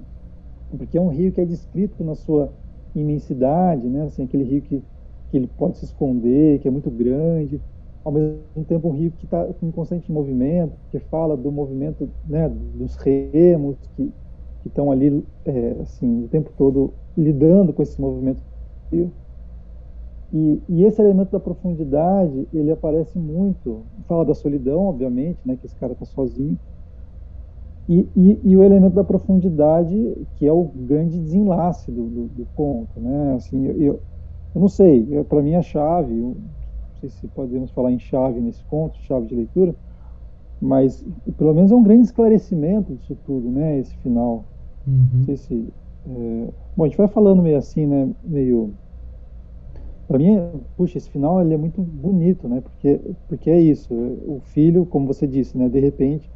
Porque 0.77 0.99
é 0.99 1.01
um 1.01 1.09
rio 1.09 1.33
que 1.33 1.41
é 1.41 1.45
descrito 1.45 2.03
na 2.03 2.15
sua 2.15 2.53
imensidade, 2.95 3.89
né? 3.89 4.03
Assim, 4.03 4.25
aquele 4.25 4.45
rio 4.45 4.63
que 4.63 4.83
que 5.31 5.39
ele 5.39 5.47
pode 5.47 5.79
se 5.79 5.87
esconder, 5.87 6.59
que 6.59 6.69
é 6.69 6.71
muito 6.71 6.91
grande, 6.91 7.59
ao 8.05 8.13
mesmo 8.13 8.65
tempo 8.69 8.89
um 8.89 8.93
rio 8.93 9.11
que 9.13 9.25
está 9.25 9.49
em 9.63 9.71
constante 9.71 10.13
movimento, 10.13 10.77
que 10.91 10.99
fala 10.99 11.37
do 11.37 11.51
movimento, 11.51 12.09
né? 12.29 12.51
Dos 12.75 12.97
remos 12.97 13.79
que 13.97 14.13
que 14.63 14.69
estão 14.69 14.91
ali, 14.91 15.25
é, 15.45 15.77
assim, 15.81 16.25
o 16.25 16.29
tempo 16.29 16.51
todo 16.57 16.93
lidando 17.17 17.73
com 17.73 17.83
esse 17.83 18.01
movimento. 18.01 18.41
E, 20.33 20.63
e 20.69 20.85
esse 20.85 21.01
elemento 21.01 21.33
da 21.33 21.41
profundidade, 21.41 22.49
ele 22.55 22.71
aparece 22.71 23.19
muito. 23.19 23.83
Fala 24.09 24.25
da 24.25 24.35
solidão, 24.35 24.87
obviamente, 24.87 25.39
né, 25.45 25.57
que 25.57 25.67
esse 25.67 25.77
cara 25.77 25.93
está 25.93 26.07
sozinho. 26.07 26.59
E, 27.89 28.09
e, 28.17 28.41
e, 28.45 28.57
o 28.57 28.63
elemento 28.63 28.95
da 28.95 29.05
profundidade, 29.05 30.17
que 30.37 30.47
é 30.47 30.53
o 30.53 30.65
grande 30.65 31.19
desenlace 31.19 31.91
do, 31.91 32.05
do, 32.05 32.29
do 32.29 32.47
conto, 32.55 33.01
né? 33.01 33.35
Assim, 33.35 33.67
eu, 33.67 33.77
eu, 33.77 34.01
eu 34.55 34.61
não 34.61 34.69
sei, 34.69 35.05
para 35.25 35.43
mim 35.43 35.57
a 35.57 35.63
chave, 35.63 36.17
eu, 36.17 36.29
não 36.29 37.01
sei 37.01 37.09
se 37.11 37.27
podemos 37.29 37.73
falar 37.73 37.91
em 37.91 37.99
chave 37.99 38.41
nesse 38.41 38.65
conto, 38.65 38.99
chave 39.01 39.27
de 39.27 39.35
leitura, 39.35 39.75
mas 40.61 41.05
pelo 41.37 41.53
menos 41.53 41.73
é 41.73 41.75
um 41.75 41.83
grande 41.83 42.03
esclarecimento 42.03 42.95
disso 42.95 43.19
tudo, 43.27 43.51
né? 43.51 43.79
Esse 43.81 43.97
final. 43.97 44.45
Uhum. 44.87 45.09
Não 45.13 45.25
sei 45.25 45.37
se. 45.37 45.69
É... 46.07 46.49
Bom, 46.77 46.85
a 46.85 46.89
gente 46.89 46.97
vai 46.97 47.09
falando 47.09 47.43
meio 47.43 47.57
assim, 47.57 47.87
né? 47.87 48.09
Meio. 48.23 48.73
Para 50.09 50.19
mim, 50.19 50.37
puxa, 50.77 50.99
esse 50.99 51.09
final 51.09 51.41
ele 51.41 51.55
é 51.55 51.57
muito 51.57 51.81
bonito, 51.81 52.49
né? 52.49 52.61
Porque, 52.61 53.01
porque 53.29 53.51
é 53.51 53.61
isso. 53.61 53.95
O 53.95 54.41
filho, 54.41 54.85
como 54.85 55.07
você 55.07 55.27
disse, 55.27 55.57
né? 55.57 55.69
De 55.69 55.81
repente, 55.81 56.31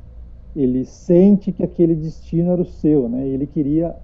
ele 0.55 0.85
sente 0.85 1.53
que 1.53 1.63
aquele 1.63 1.95
destino 1.95 2.53
era 2.53 2.63
o 2.63 2.67
seu, 2.67 3.09
né? 3.09 3.29
E 3.29 3.33
ele 3.33 3.47
queria 3.47 3.95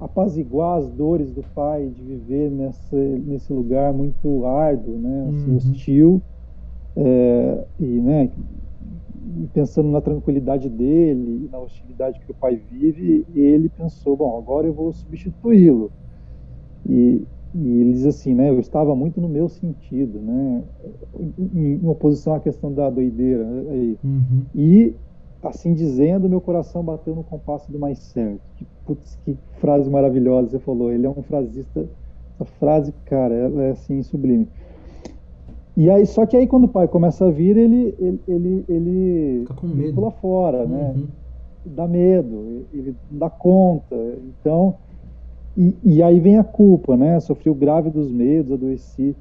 apaziguar 0.00 0.78
as 0.78 0.90
dores 0.90 1.32
do 1.32 1.42
pai 1.54 1.88
de 1.88 2.02
viver 2.02 2.50
nessa, 2.50 2.96
nesse 2.96 3.52
lugar 3.52 3.92
muito 3.92 4.44
árduo, 4.46 4.98
né? 4.98 5.28
Assim, 5.28 5.50
uhum. 5.50 5.56
hostil. 5.56 6.22
É, 6.96 7.66
e, 7.78 8.00
né? 8.00 8.30
E 9.42 9.46
pensando 9.48 9.88
na 9.90 10.00
tranquilidade 10.00 10.68
dele, 10.68 11.48
na 11.50 11.58
hostilidade 11.58 12.20
que 12.20 12.30
o 12.30 12.34
pai 12.34 12.56
vive, 12.56 13.24
ele 13.34 13.68
pensou, 13.68 14.16
bom, 14.16 14.36
agora 14.36 14.66
eu 14.66 14.72
vou 14.72 14.92
substituí-lo. 14.92 15.90
E, 16.88 17.22
e 17.54 17.80
ele 17.80 17.92
diz 17.92 18.06
assim, 18.06 18.34
né, 18.34 18.50
eu 18.50 18.58
estava 18.58 18.94
muito 18.94 19.20
no 19.20 19.28
meu 19.28 19.48
sentido, 19.48 20.18
né, 20.18 20.62
em, 21.38 21.80
em 21.82 21.86
oposição 21.86 22.34
à 22.34 22.40
questão 22.40 22.72
da 22.72 22.90
doideira. 22.90 23.44
Né, 23.44 23.70
aí. 23.70 23.98
Uhum. 24.02 24.42
E, 24.54 24.94
assim 25.42 25.72
dizendo, 25.72 26.28
meu 26.28 26.40
coração 26.40 26.82
bateu 26.82 27.14
no 27.14 27.22
compasso 27.22 27.70
do 27.70 27.78
mais 27.78 27.98
certo. 27.98 28.40
Que, 28.56 28.66
putz, 28.84 29.18
que 29.24 29.36
frase 29.60 29.88
maravilhosa 29.88 30.50
você 30.50 30.58
falou. 30.58 30.92
Ele 30.92 31.06
é 31.06 31.10
um 31.10 31.22
frasista, 31.22 31.88
essa 32.34 32.44
frase, 32.44 32.92
cara, 33.04 33.34
ela 33.34 33.62
é 33.62 33.70
assim, 33.70 34.02
sublime. 34.02 34.48
E 35.76 35.88
aí, 35.90 36.04
só 36.06 36.26
que 36.26 36.36
aí 36.36 36.46
quando 36.46 36.64
o 36.64 36.68
pai 36.68 36.86
começa 36.86 37.26
a 37.26 37.30
vir, 37.30 37.56
ele, 37.56 37.94
ele, 37.98 38.20
ele, 38.28 38.64
ele 38.68 39.40
Fica 39.40 39.54
com 39.54 39.66
medo. 39.66 39.94
pula 39.94 40.10
fora, 40.10 40.66
né? 40.66 40.92
uhum. 40.94 41.00
né? 41.00 41.06
Dá 41.64 41.86
medo, 41.86 42.66
ele 42.72 42.94
não 43.10 43.18
dá 43.18 43.30
conta. 43.30 43.96
Então, 43.96 44.74
e, 45.56 45.74
e, 45.82 46.02
aí 46.02 46.18
vem 46.18 46.38
a 46.38 46.44
culpa, 46.44 46.96
né? 46.96 47.20
Sofreu 47.20 47.54
grave 47.54 47.88
dos 47.88 48.10
medos, 48.10 48.52
adoeci, 48.52 49.14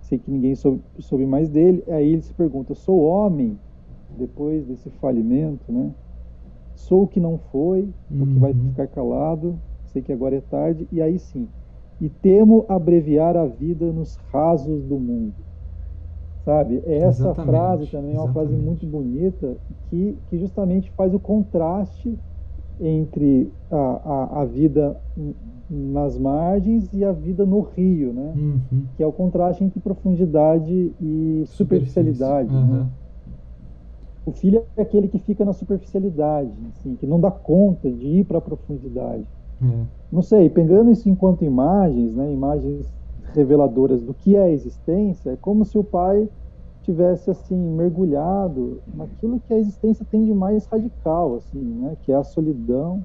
sei 0.00 0.18
que 0.18 0.30
ninguém 0.30 0.54
soube, 0.54 0.80
soube 0.98 1.26
mais 1.26 1.48
dele. 1.48 1.84
Aí 1.88 2.12
ele 2.12 2.22
se 2.22 2.32
pergunta: 2.32 2.74
sou 2.74 3.02
homem 3.02 3.58
depois 4.16 4.64
desse 4.64 4.88
falimento, 4.90 5.70
né? 5.70 5.90
Sou 6.74 7.04
o 7.04 7.06
que 7.06 7.20
não 7.20 7.38
foi, 7.38 7.88
uhum. 8.10 8.22
o 8.22 8.26
que 8.26 8.38
vai 8.38 8.52
uhum. 8.52 8.68
ficar 8.70 8.88
calado, 8.88 9.56
sei 9.86 10.02
que 10.02 10.12
agora 10.12 10.36
é 10.36 10.40
tarde, 10.40 10.88
e 10.90 11.00
aí 11.00 11.18
sim. 11.18 11.46
E 12.00 12.08
temo 12.08 12.64
abreviar 12.68 13.36
a 13.36 13.46
vida 13.46 13.92
nos 13.92 14.16
rasos 14.32 14.82
do 14.84 14.98
mundo. 14.98 15.34
Sabe? 16.44 16.82
Essa 16.86 17.22
exatamente, 17.22 17.50
frase 17.50 17.86
também 17.86 18.14
é 18.14 18.20
uma 18.20 18.32
frase 18.32 18.52
muito 18.52 18.84
bonita 18.86 19.56
que, 19.88 20.18
que 20.28 20.38
justamente 20.38 20.90
faz 20.90 21.14
o 21.14 21.18
contraste 21.18 22.18
entre 22.78 23.50
a, 23.70 23.76
a, 23.76 24.42
a 24.42 24.44
vida 24.44 24.96
nas 25.70 26.18
margens 26.18 26.92
e 26.92 27.02
a 27.02 27.12
vida 27.12 27.46
no 27.46 27.60
rio, 27.60 28.12
né? 28.12 28.34
Uhum. 28.36 28.84
Que 28.96 29.02
é 29.02 29.06
o 29.06 29.12
contraste 29.12 29.64
entre 29.64 29.80
profundidade 29.80 30.92
e 31.00 31.44
superficialidade. 31.46 32.54
Uhum. 32.54 32.66
Né? 32.66 32.86
O 34.26 34.32
filho 34.32 34.62
é 34.76 34.82
aquele 34.82 35.08
que 35.08 35.18
fica 35.18 35.44
na 35.44 35.52
superficialidade, 35.52 36.50
assim, 36.74 36.96
que 36.96 37.06
não 37.06 37.20
dá 37.20 37.30
conta 37.30 37.90
de 37.90 38.06
ir 38.06 38.24
para 38.24 38.38
a 38.38 38.40
profundidade. 38.40 39.24
Uhum. 39.60 39.84
Não 40.12 40.22
sei, 40.22 40.50
pegando 40.50 40.90
isso 40.90 41.08
enquanto 41.08 41.44
imagens, 41.44 42.14
né? 42.14 42.30
Imagens 42.30 42.86
reveladoras 43.34 44.02
do 44.02 44.14
que 44.14 44.36
é 44.36 44.42
a 44.42 44.50
existência, 44.50 45.30
é 45.30 45.36
como 45.36 45.64
se 45.64 45.76
o 45.78 45.84
pai 45.84 46.28
tivesse 46.82 47.30
assim 47.30 47.56
mergulhado 47.56 48.80
naquilo 48.94 49.40
que 49.40 49.54
a 49.54 49.58
existência 49.58 50.04
tem 50.10 50.24
de 50.24 50.34
mais 50.34 50.66
radical, 50.66 51.36
assim, 51.36 51.58
né? 51.58 51.96
Que 52.02 52.12
é 52.12 52.14
a 52.14 52.24
solidão 52.24 53.02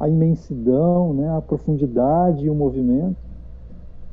a 0.00 0.08
imensidão, 0.08 1.12
né, 1.12 1.28
a 1.36 1.42
profundidade 1.42 2.46
e 2.46 2.50
o 2.50 2.54
movimento. 2.54 3.18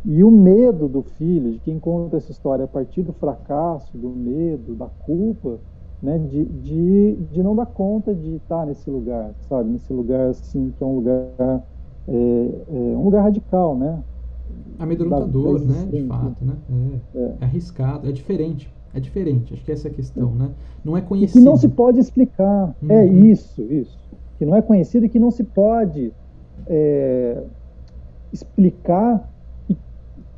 E 0.04 0.21
o 0.21 0.30
medo 0.30 0.88
do 0.89 1.02
filho, 1.02 1.54
de 1.54 1.60
quem 1.60 1.80
conta 1.80 2.17
essa 2.17 2.30
história 2.30 2.65
a 2.65 2.67
partir 2.67 3.04
do 3.04 3.13
fracasso, 3.13 3.97
do 3.97 4.10
medo, 4.10 4.76
da 4.76 4.88
culpa, 4.88 5.60
né, 6.02 6.17
de, 6.19 6.45
de, 6.45 7.15
de 7.32 7.41
não 7.41 7.56
dar 7.56 7.65
conta 7.65 8.13
de 8.13 8.36
estar 8.36 8.65
nesse 8.65 8.89
lugar, 8.89 9.34
sabe? 9.47 9.69
Nesse 9.71 9.91
lugar, 9.93 10.30
assim, 10.30 10.71
que 10.71 10.84
é 10.84 10.86
um 10.86 10.95
lugar, 10.95 11.63
é, 12.08 12.65
é 12.67 12.97
um 12.97 13.04
lugar 13.04 13.23
radical, 13.23 13.76
né? 13.76 14.04
Amedrontador, 14.80 15.60
né? 15.60 15.88
De 15.92 16.04
fato, 16.04 16.46
né? 16.46 16.54
É, 17.14 17.18
é. 17.18 17.22
é, 17.22 17.46
arriscado, 17.46 18.08
é 18.08 18.12
diferente. 18.12 18.72
É 18.94 19.00
diferente, 19.00 19.54
acho 19.54 19.64
que 19.64 19.72
essa 19.72 19.90
é 19.90 19.92
a 19.92 19.94
questão, 19.94 20.32
né? 20.32 20.50
Não 20.84 20.98
é 20.98 21.02
conhecido. 21.02 21.40
E 21.40 21.42
que 21.42 21.46
não 21.46 21.58
se 21.58 21.68
pode 21.68 22.00
explicar. 22.00 22.76
É 22.88 22.94
uhum. 22.94 23.00
É 23.00 23.06
isso, 23.06 23.62
isso 23.62 24.08
que 24.38 24.46
não 24.46 24.56
é 24.56 24.62
conhecido 24.62 25.06
e 25.06 25.10
que 25.10 25.20
não 25.20 25.32
se 25.32 25.44
pode 25.44 26.14
é, 26.68 27.44
explicar 28.32 29.30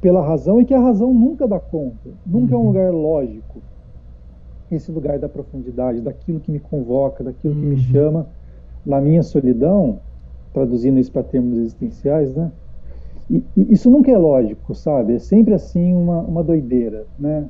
pela 0.01 0.25
razão 0.25 0.61
e 0.61 0.65
que 0.65 0.73
a 0.73 0.79
razão 0.79 1.13
nunca 1.13 1.47
dá 1.47 1.59
conta. 1.59 2.09
Nunca 2.25 2.55
uhum. 2.55 2.57
é 2.57 2.57
um 2.57 2.61
uhum. 2.61 2.67
lugar 2.67 2.93
lógico. 2.93 3.61
Esse 4.71 4.91
lugar 4.91 5.19
da 5.19 5.27
profundidade, 5.27 5.99
daquilo 5.99 6.39
que 6.39 6.51
me 6.51 6.59
convoca, 6.59 7.23
daquilo 7.23 7.53
uhum. 7.53 7.59
que 7.59 7.65
me 7.65 7.75
uhum. 7.75 7.81
chama. 7.81 8.27
Na 8.85 9.01
minha 9.01 9.21
solidão, 9.21 9.99
traduzindo 10.53 10.99
isso 10.99 11.11
para 11.11 11.23
termos 11.23 11.57
existenciais, 11.57 12.33
né? 12.33 12.49
E, 13.29 13.43
e 13.55 13.73
isso 13.73 13.89
nunca 13.89 14.11
é 14.11 14.17
lógico, 14.17 14.73
sabe? 14.73 15.13
É 15.15 15.19
sempre 15.19 15.53
assim 15.53 15.93
uma, 15.93 16.19
uma 16.21 16.43
doideira, 16.43 17.05
né? 17.17 17.47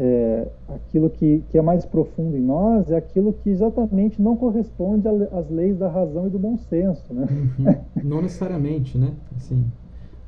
é, 0.00 0.46
aquilo 0.68 1.10
que, 1.10 1.42
que 1.50 1.58
é 1.58 1.62
mais 1.62 1.84
profundo 1.84 2.36
em 2.36 2.40
nós 2.40 2.88
é 2.88 2.96
aquilo 2.96 3.32
que 3.32 3.50
exatamente 3.50 4.22
não 4.22 4.36
corresponde 4.36 5.08
às 5.08 5.50
leis 5.50 5.76
da 5.76 5.88
razão 5.88 6.28
e 6.28 6.30
do 6.30 6.38
bom 6.38 6.56
senso, 6.56 7.12
né? 7.12 7.26
Uhum. 7.28 7.74
Não 8.08 8.22
necessariamente, 8.22 8.96
né? 8.96 9.10
Assim, 9.36 9.64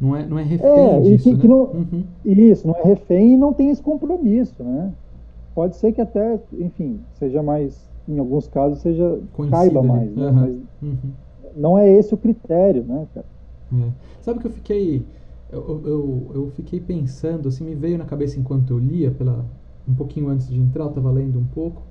não 0.01 0.17
é, 0.17 0.27
não 0.27 0.39
é 0.39 0.43
refém 0.43 0.67
é, 0.67 1.01
disso, 1.01 1.25
que, 1.25 1.33
né? 1.35 1.41
que 1.41 1.49
não, 1.49 1.63
uhum. 1.65 2.05
Isso, 2.25 2.67
não 2.67 2.75
é 2.75 2.83
refém 2.83 3.35
e 3.35 3.37
não 3.37 3.53
tem 3.53 3.69
esse 3.69 3.83
compromisso, 3.83 4.65
né? 4.65 4.93
Pode 5.55 5.77
ser 5.77 5.93
que 5.93 6.01
até, 6.01 6.41
enfim, 6.59 7.01
seja 7.19 7.43
mais, 7.43 7.87
em 8.09 8.19
alguns 8.19 8.49
casos, 8.49 8.79
seja 8.79 9.21
caiba 9.51 9.83
mais, 9.83 10.17
né? 10.17 10.27
Uhum. 10.27 10.33
Mas 10.33 11.55
não 11.55 11.79
é 11.79 11.89
esse 11.91 12.15
o 12.15 12.17
critério, 12.17 12.83
né, 12.83 13.07
cara? 13.15 13.27
É. 13.73 13.91
Sabe 14.23 14.41
que 14.41 14.47
eu 14.47 14.53
fiquei... 14.53 15.05
Eu, 15.53 15.83
eu, 15.85 16.31
eu 16.33 16.53
fiquei 16.55 16.79
pensando, 16.79 17.49
assim, 17.49 17.65
me 17.65 17.75
veio 17.75 17.99
na 17.99 18.05
cabeça 18.05 18.39
enquanto 18.39 18.71
eu 18.71 18.79
lia 18.79 19.11
pela, 19.11 19.45
um 19.89 19.95
pouquinho 19.95 20.29
antes 20.29 20.49
de 20.49 20.59
entrar, 20.59 20.85
eu 20.85 20.91
estava 20.91 21.11
lendo 21.11 21.39
um 21.39 21.45
pouco, 21.45 21.83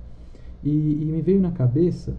e, 0.62 0.70
e, 0.70 1.04
me 1.04 1.20
veio 1.22 1.40
na 1.40 1.50
cabeça 1.50 2.14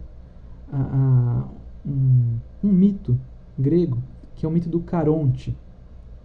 a, 0.72 0.80
a, 0.80 1.44
um, 1.86 2.38
um, 2.64 2.72
mito 2.72 3.16
grego, 3.58 3.98
que 4.34 4.44
é 4.44 4.48
o 4.48 4.52
mito 4.52 4.68
do 4.68 4.80
Caronte. 4.80 5.56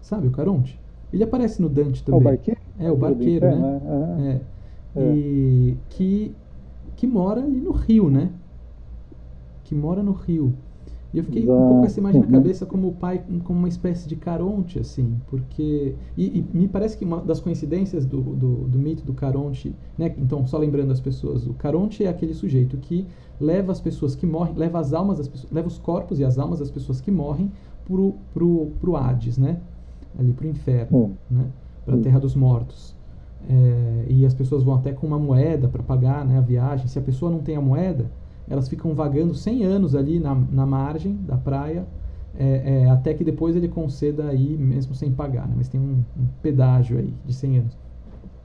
Sabe 0.02 0.28
o 0.28 0.32
Caronte? 0.32 0.80
Ele 1.14 1.24
aparece 1.24 1.62
no 1.62 1.70
Dante 1.70 2.04
também. 2.04 2.22
O 2.22 2.24
barqueiro? 2.24 2.60
É, 2.80 2.92
o 2.92 2.96
barqueiro, 2.96 3.46
né? 3.46 3.56
né? 3.56 4.42
É. 4.96 5.00
é. 5.00 5.16
E 5.16 5.78
que, 5.90 6.36
que 6.96 7.06
mora 7.06 7.44
ali 7.44 7.60
no 7.60 7.72
rio, 7.72 8.10
né? 8.10 8.32
Que 9.64 9.76
mora 9.76 10.02
no 10.02 10.12
rio. 10.12 10.54
E 11.14 11.18
eu 11.20 11.24
fiquei 11.24 11.44
Exato. 11.44 11.58
um 11.58 11.62
pouco 11.62 11.80
com 11.80 11.86
essa 11.86 12.00
imagem 12.00 12.22
na 12.22 12.28
cabeça 12.28 12.66
como 12.66 12.90
o 12.90 12.92
pai, 12.94 13.24
como 13.44 13.60
uma 13.60 13.68
espécie 13.68 14.08
de 14.08 14.16
Caronte, 14.16 14.80
assim, 14.80 15.18
porque. 15.28 15.96
E, 16.18 16.40
e 16.40 16.58
me 16.58 16.68
parece 16.68 16.98
que 16.98 17.06
uma 17.06 17.22
das 17.22 17.40
coincidências 17.40 18.06
do, 18.06 18.22
do, 18.22 18.56
do, 18.68 18.78
mito 18.78 19.04
do 19.04 19.14
Caronte, 19.14 19.74
né? 19.98 20.14
Então, 20.18 20.46
só 20.46 20.58
lembrando 20.58 20.92
as 20.92 21.00
pessoas, 21.00 21.48
o 21.48 21.54
Caronte 21.54 22.04
é 22.04 22.10
aquele 22.10 22.34
sujeito 22.34 22.78
que 22.78 23.08
leva 23.40 23.72
as 23.72 23.80
pessoas 23.80 24.16
que 24.16 24.26
morrem, 24.26 24.56
leva 24.56 24.80
as 24.80 24.94
almas 24.94 25.18
das 25.18 25.28
pessoas, 25.28 25.52
leva 25.52 25.68
os 25.68 25.78
corpos 25.78 26.20
e 26.20 26.26
as 26.26 26.38
almas 26.38 26.60
das 26.60 26.70
pessoas 26.70 27.00
que 27.00 27.12
morrem 27.12 27.52
pro, 27.86 28.16
pro, 28.34 28.72
pro 28.80 28.96
Hades, 28.96 29.38
né? 29.38 29.60
Ali 30.20 30.34
pro 30.34 30.48
inferno, 30.48 30.98
hum. 30.98 31.14
né? 31.30 31.46
Pra 31.86 31.96
hum. 31.96 32.02
terra 32.02 32.20
dos 32.20 32.36
mortos. 32.36 32.96
É, 33.50 34.06
e 34.10 34.26
as 34.26 34.34
pessoas 34.34 34.62
vão 34.62 34.76
até 34.76 34.92
com 34.92 35.08
uma 35.08 35.20
moeda 35.20 35.70
para 35.70 35.82
pagar 35.82 36.26
né, 36.26 36.38
a 36.38 36.42
viagem. 36.42 36.88
Se 36.88 37.00
a 37.00 37.02
pessoa 37.02 37.32
não 37.32 37.40
tem 37.40 37.56
a 37.56 37.62
moeda, 37.62 38.12
elas 38.50 38.68
ficam 38.70 38.94
vagando 38.94 39.34
100 39.34 39.64
anos 39.64 39.96
ali 39.96 40.20
na, 40.20 40.36
na 40.36 40.66
margem 40.66 41.16
da 41.28 41.38
praia, 41.38 41.86
é, 42.38 42.84
é, 42.84 42.90
até 42.90 43.14
que 43.14 43.24
depois 43.24 43.56
ele 43.56 43.68
conceda 43.68 44.28
aí, 44.28 44.58
mesmo 44.58 44.94
sem 44.94 45.12
pagar, 45.12 45.48
né? 45.48 45.56
mas 45.58 45.68
tem 45.68 45.82
um, 45.82 46.04
um, 46.18 46.28
pedágio 46.42 46.98
aí 46.98 47.14
de 47.26 47.34
100 47.34 47.58
anos. 47.58 47.78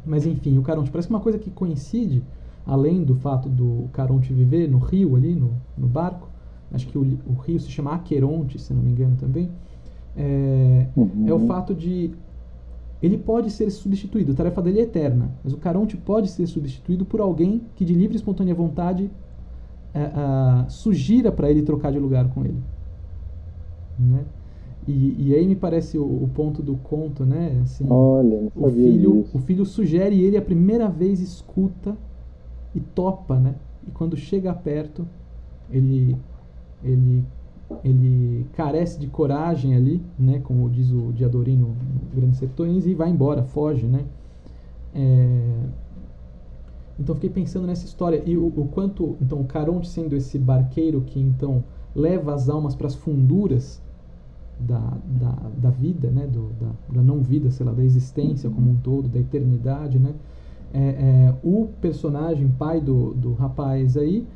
Mas 0.04 0.26
enfim, 0.26 0.58
o 0.58 0.62
Caronte 0.62 0.90
parece 0.90 1.08
que 1.08 1.14
uma 1.14 1.20
coisa 1.20 1.38
que 1.38 1.50
coincide, 1.50 2.22
além 2.66 3.04
do 3.04 3.14
fato 3.14 3.48
do 3.48 3.88
Caronte 3.92 4.32
viver 4.32 4.68
no 4.68 4.78
rio 4.78 5.14
ali, 5.14 5.34
no, 5.34 5.52
no 5.76 5.86
barco, 5.86 6.28
acho 6.72 6.86
que 6.86 6.96
o, 6.96 7.02
o, 7.26 7.34
rio 7.34 7.60
se 7.60 7.70
chama 7.70 7.94
Aqueronte, 7.94 8.58
se 8.58 8.72
não 8.72 8.82
me 8.82 8.90
engano 8.90 9.16
também, 9.16 9.50
é, 10.16 10.86
uhum. 10.96 11.24
é 11.26 11.32
o 11.32 11.46
fato 11.46 11.74
de 11.74 12.10
ele 13.02 13.18
pode 13.18 13.50
ser 13.50 13.68
substituído, 13.70 14.32
a 14.32 14.34
tarefa 14.34 14.62
dele 14.62 14.78
é 14.78 14.82
eterna, 14.82 15.32
mas 15.42 15.52
o 15.52 15.56
Caronte 15.56 15.96
pode 15.96 16.28
ser 16.28 16.46
substituído 16.46 17.04
por 17.04 17.20
alguém 17.20 17.62
que 17.74 17.84
de 17.84 17.94
livre 17.94 18.14
e 18.14 18.16
espontânea 18.16 18.54
vontade 18.54 19.10
uh, 19.94 20.70
sugira 20.70 21.30
para 21.30 21.50
ele 21.50 21.62
trocar 21.62 21.92
de 21.92 21.98
lugar 21.98 22.28
com 22.30 22.44
ele. 22.44 22.62
Né? 23.98 24.24
E, 24.86 25.28
e 25.28 25.34
aí 25.34 25.46
me 25.46 25.54
parece 25.54 25.96
o, 25.96 26.02
o, 26.04 26.28
ponto 26.34 26.60
do 26.62 26.74
conto, 26.76 27.24
né? 27.24 27.60
Assim, 27.62 27.86
Olha, 27.88 28.48
o 28.56 28.68
filho, 28.68 29.22
disso. 29.22 29.36
o 29.36 29.40
filho 29.40 29.64
sugere 29.64 30.16
e 30.16 30.24
ele 30.24 30.36
a 30.36 30.42
primeira 30.42 30.88
vez 30.88 31.20
escuta 31.20 31.96
e 32.74 32.80
topa, 32.80 33.38
né? 33.38 33.54
E 33.86 33.90
quando 33.92 34.16
chega 34.16 34.52
perto, 34.52 35.06
ele 35.70 36.16
ele 36.82 37.24
ele 37.84 38.46
carece 38.54 38.98
de 38.98 39.06
coragem 39.06 39.74
ali, 39.74 40.02
né? 40.18 40.40
Como 40.42 40.68
diz 40.68 40.90
o 40.90 41.12
Diadorino 41.12 41.68
no 41.68 42.20
Grandes 42.20 42.38
Sertões 42.38 42.84
e 42.84 42.92
vai 42.92 43.08
embora, 43.08 43.44
foge, 43.44 43.86
né? 43.86 44.04
É, 44.94 45.54
então 46.98 47.14
fiquei 47.14 47.30
pensando 47.30 47.66
nessa 47.66 47.84
história 47.84 48.22
e 48.26 48.36
o, 48.36 48.46
o, 48.46 48.68
quanto 48.68 49.16
então 49.20 49.40
o 49.40 49.44
Caronte 49.44 49.88
sendo 49.88 50.14
esse 50.14 50.38
barqueiro 50.38 51.00
que 51.02 51.18
então 51.18 51.64
leva 51.94 52.34
as 52.34 52.48
almas 52.48 52.74
para 52.74 52.86
as 52.86 52.94
funduras 52.94 53.82
da, 54.58 54.96
da, 55.04 55.50
da 55.56 55.70
vida, 55.70 56.10
né, 56.10 56.26
do, 56.26 56.50
da, 56.60 56.70
da 56.94 57.02
não 57.02 57.20
vida, 57.20 57.50
sei 57.50 57.66
lá, 57.66 57.72
da 57.72 57.82
existência 57.82 58.48
como 58.48 58.70
um 58.70 58.76
todo, 58.76 59.08
da 59.08 59.18
eternidade, 59.18 59.98
né, 59.98 60.14
é, 60.72 60.80
é, 60.80 61.34
o 61.42 61.68
personagem, 61.80 62.48
pai 62.48 62.80
do, 62.80 63.12
do 63.14 63.32
rapaz 63.34 63.96
aí, 63.96 64.26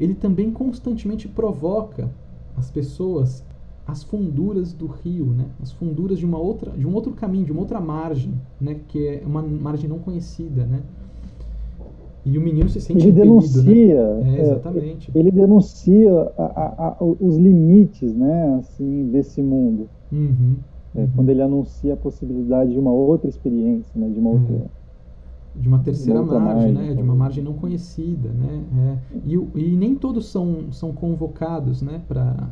ele 0.00 0.14
também 0.14 0.50
constantemente 0.50 1.28
provoca 1.28 2.10
as 2.56 2.70
pessoas 2.70 3.44
as 3.86 4.02
funduras 4.02 4.72
do 4.72 4.86
rio, 4.86 5.26
né? 5.26 5.46
As 5.62 5.70
funduras 5.70 6.18
de 6.18 6.24
uma 6.24 6.38
outra, 6.38 6.70
de 6.70 6.86
um 6.86 6.94
outro 6.94 7.12
caminho, 7.12 7.44
de 7.44 7.52
uma 7.52 7.60
outra 7.60 7.80
margem, 7.80 8.32
né? 8.58 8.80
Que 8.88 9.06
é 9.06 9.22
uma 9.26 9.42
margem 9.42 9.88
não 9.88 9.98
conhecida, 9.98 10.64
né? 10.64 10.82
E 12.24 12.38
o 12.38 12.40
menino 12.40 12.68
se 12.68 12.80
sente 12.80 13.06
ele 13.06 13.12
denuncia, 13.12 14.14
né? 14.16 14.38
é, 14.38 14.40
exatamente. 14.40 15.10
Ele 15.14 15.30
denuncia 15.30 16.32
a, 16.38 16.42
a, 16.42 16.88
a, 16.88 16.96
os 17.00 17.36
limites, 17.36 18.14
né? 18.14 18.56
Assim, 18.58 19.10
desse 19.10 19.42
mundo. 19.42 19.88
Uhum, 20.10 20.56
é, 20.94 21.00
uhum. 21.00 21.08
Quando 21.14 21.28
ele 21.28 21.42
anuncia 21.42 21.92
a 21.92 21.96
possibilidade 21.96 22.72
de 22.72 22.78
uma 22.78 22.92
outra 22.92 23.28
experiência, 23.28 23.92
né? 23.94 24.08
De 24.08 24.18
uma 24.18 24.30
outra 24.30 24.54
é 24.54 24.84
de 25.54 25.68
uma 25.68 25.78
terceira 25.78 26.20
uma 26.20 26.38
margem, 26.38 26.72
margem, 26.72 26.88
né? 26.90 26.94
de 26.94 27.02
uma 27.02 27.14
margem 27.14 27.44
não 27.44 27.52
conhecida, 27.52 28.30
né? 28.30 28.64
É, 28.76 29.18
e, 29.24 29.34
e, 29.34 29.76
nem 29.76 29.94
todos 29.94 30.26
são, 30.26 30.72
são 30.72 30.92
convocados, 30.92 31.80
né? 31.80 32.02
Para 32.08 32.48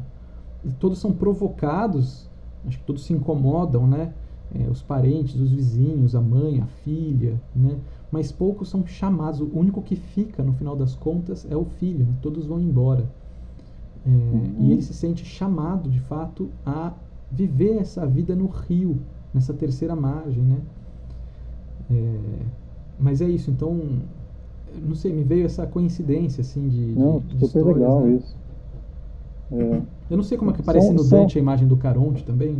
todos 0.79 0.99
são 0.99 1.12
provocados, 1.12 2.31
acho 2.66 2.79
que 2.79 2.85
todos 2.85 3.05
se 3.05 3.12
incomodam, 3.12 3.87
né? 3.87 4.12
É, 4.55 4.68
os 4.70 4.83
parentes, 4.83 5.35
os 5.41 5.51
vizinhos, 5.51 6.14
a 6.14 6.20
mãe, 6.20 6.61
a 6.61 6.66
filha, 6.66 7.41
né? 7.57 7.77
Mas 8.12 8.30
poucos 8.30 8.68
são 8.68 8.86
chamados. 8.86 9.40
O 9.40 9.50
único 9.58 9.80
que 9.80 9.96
fica 9.96 10.42
no 10.42 10.52
final 10.52 10.76
das 10.76 10.94
contas 10.94 11.46
é 11.50 11.56
o 11.56 11.64
filho. 11.64 12.04
Né? 12.04 12.12
Todos 12.20 12.44
vão 12.46 12.60
embora. 12.60 13.06
É, 14.06 14.10
uhum. 14.10 14.54
E 14.60 14.72
ele 14.72 14.82
se 14.82 14.92
sente 14.92 15.24
chamado, 15.24 15.88
de 15.88 15.98
fato, 16.00 16.50
a 16.66 16.92
viver 17.30 17.78
essa 17.78 18.06
vida 18.06 18.36
no 18.36 18.46
rio, 18.46 18.98
nessa 19.32 19.54
terceira 19.54 19.96
margem, 19.96 20.42
né? 20.42 20.58
É, 21.90 22.18
mas 22.98 23.20
é 23.20 23.28
isso, 23.28 23.50
então, 23.50 23.80
não 24.84 24.94
sei, 24.94 25.12
me 25.12 25.22
veio 25.22 25.46
essa 25.46 25.66
coincidência, 25.66 26.42
assim, 26.42 26.68
de. 26.68 26.86
Não, 26.98 27.20
de, 27.20 27.46
super 27.46 27.46
histórias, 27.46 27.76
legal 27.76 28.00
né? 28.02 28.12
isso. 28.12 28.36
É. 29.52 29.82
Eu 30.10 30.16
não 30.16 30.24
sei 30.24 30.36
como 30.36 30.50
é 30.50 30.54
que 30.54 30.60
aparece 30.60 30.86
são, 30.86 30.96
no 30.96 31.04
Dante 31.04 31.32
são... 31.32 31.40
a 31.40 31.42
imagem 31.42 31.66
do 31.66 31.76
Caronte 31.76 32.24
também. 32.24 32.56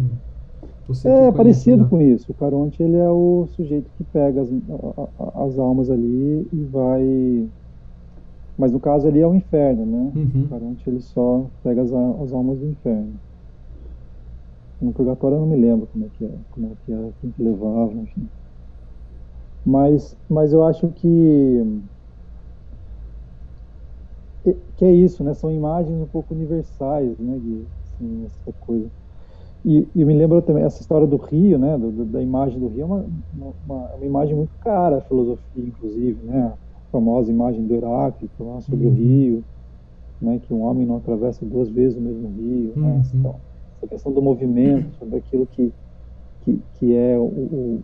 Você 0.89 1.09
é 1.09 1.33
parecido 1.33 1.89
com 1.89 2.01
isso. 2.01 2.33
O 2.33 2.35
Caronte 2.35 2.83
ele 2.83 2.97
é 2.97 3.09
o 3.09 3.47
sujeito 3.57 3.91
que 3.97 4.05
pega 4.05 4.43
as, 4.43 4.49
as 5.35 5.59
almas 5.59 5.91
ali 5.91 6.47
e 6.53 6.65
vai. 6.71 7.49
Mas 8.59 8.73
no 8.73 8.81
caso 8.81 9.09
ali 9.09 9.21
é 9.21 9.27
o 9.27 9.35
inferno, 9.35 9.87
né? 9.87 10.13
Uhum. 10.15 10.45
O 10.45 10.49
Caronte 10.49 10.89
ele 10.89 11.01
só 11.01 11.47
pega 11.63 11.83
as, 11.83 11.93
as 11.93 12.33
almas 12.33 12.59
do 12.59 12.67
inferno. 12.67 13.15
No 14.81 14.93
purgatório 14.93 15.37
eu 15.37 15.41
não 15.41 15.47
me 15.47 15.57
lembro 15.57 15.87
como 15.87 16.05
é 16.05 16.09
que 16.19 16.25
é, 16.25 16.31
como 16.51 16.67
é 16.67 16.71
que 16.85 16.93
é, 16.93 17.11
quem 17.21 17.31
que 17.31 17.43
levava, 17.43 17.93
enfim. 17.93 18.29
Mas, 19.65 20.17
mas 20.29 20.53
eu 20.53 20.65
acho 20.65 20.89
que 20.89 21.63
que 24.77 24.85
é 24.85 24.93
isso, 24.93 25.23
né? 25.23 25.33
São 25.35 25.53
imagens 25.53 25.97
um 25.97 26.07
pouco 26.07 26.35
universais, 26.35 27.17
né? 27.19 27.39
De, 27.39 27.65
assim, 27.85 28.25
essa 28.25 28.53
coisa. 28.61 28.91
E, 29.65 29.87
e 29.95 30.05
me 30.05 30.13
lembro 30.13 30.43
também 30.43 30.65
essa 30.65 30.81
história 30.81 31.07
do 31.07 31.17
rio, 31.17 31.59
né? 31.59 31.79
Do, 31.79 32.05
da 32.05 32.21
imagem 32.21 32.59
do 32.59 32.69
rio, 32.69 32.83
é 32.83 32.85
uma, 32.85 33.05
uma, 33.37 33.55
uma, 33.95 34.05
imagem 34.05 34.35
muito 34.35 34.51
cara, 34.61 34.99
a 34.99 35.01
filosofia, 35.03 35.65
inclusive, 35.65 36.19
né? 36.25 36.53
A 36.55 36.91
famosa 36.91 37.31
imagem 37.31 37.65
do 37.65 37.75
Heráclito 37.75 38.43
lá 38.43 38.61
sobre 38.61 38.87
uhum. 38.87 38.93
o 38.93 38.95
rio, 38.95 39.45
né? 40.21 40.41
Que 40.43 40.53
um 40.53 40.63
homem 40.63 40.87
não 40.87 40.97
atravessa 40.97 41.45
duas 41.45 41.69
vezes 41.69 41.97
o 41.97 42.01
mesmo 42.01 42.29
rio, 42.29 42.73
né? 42.75 42.89
uhum. 42.89 42.99
né? 42.99 43.03
Então, 43.15 43.37
essa 43.77 43.87
questão 43.87 44.13
do 44.13 44.21
movimento, 44.21 44.93
sobre 44.99 45.19
aquilo 45.19 45.47
que 45.47 45.73
que, 46.45 46.61
que 46.75 46.95
é 46.95 47.17
o, 47.19 47.23
o, 47.23 47.83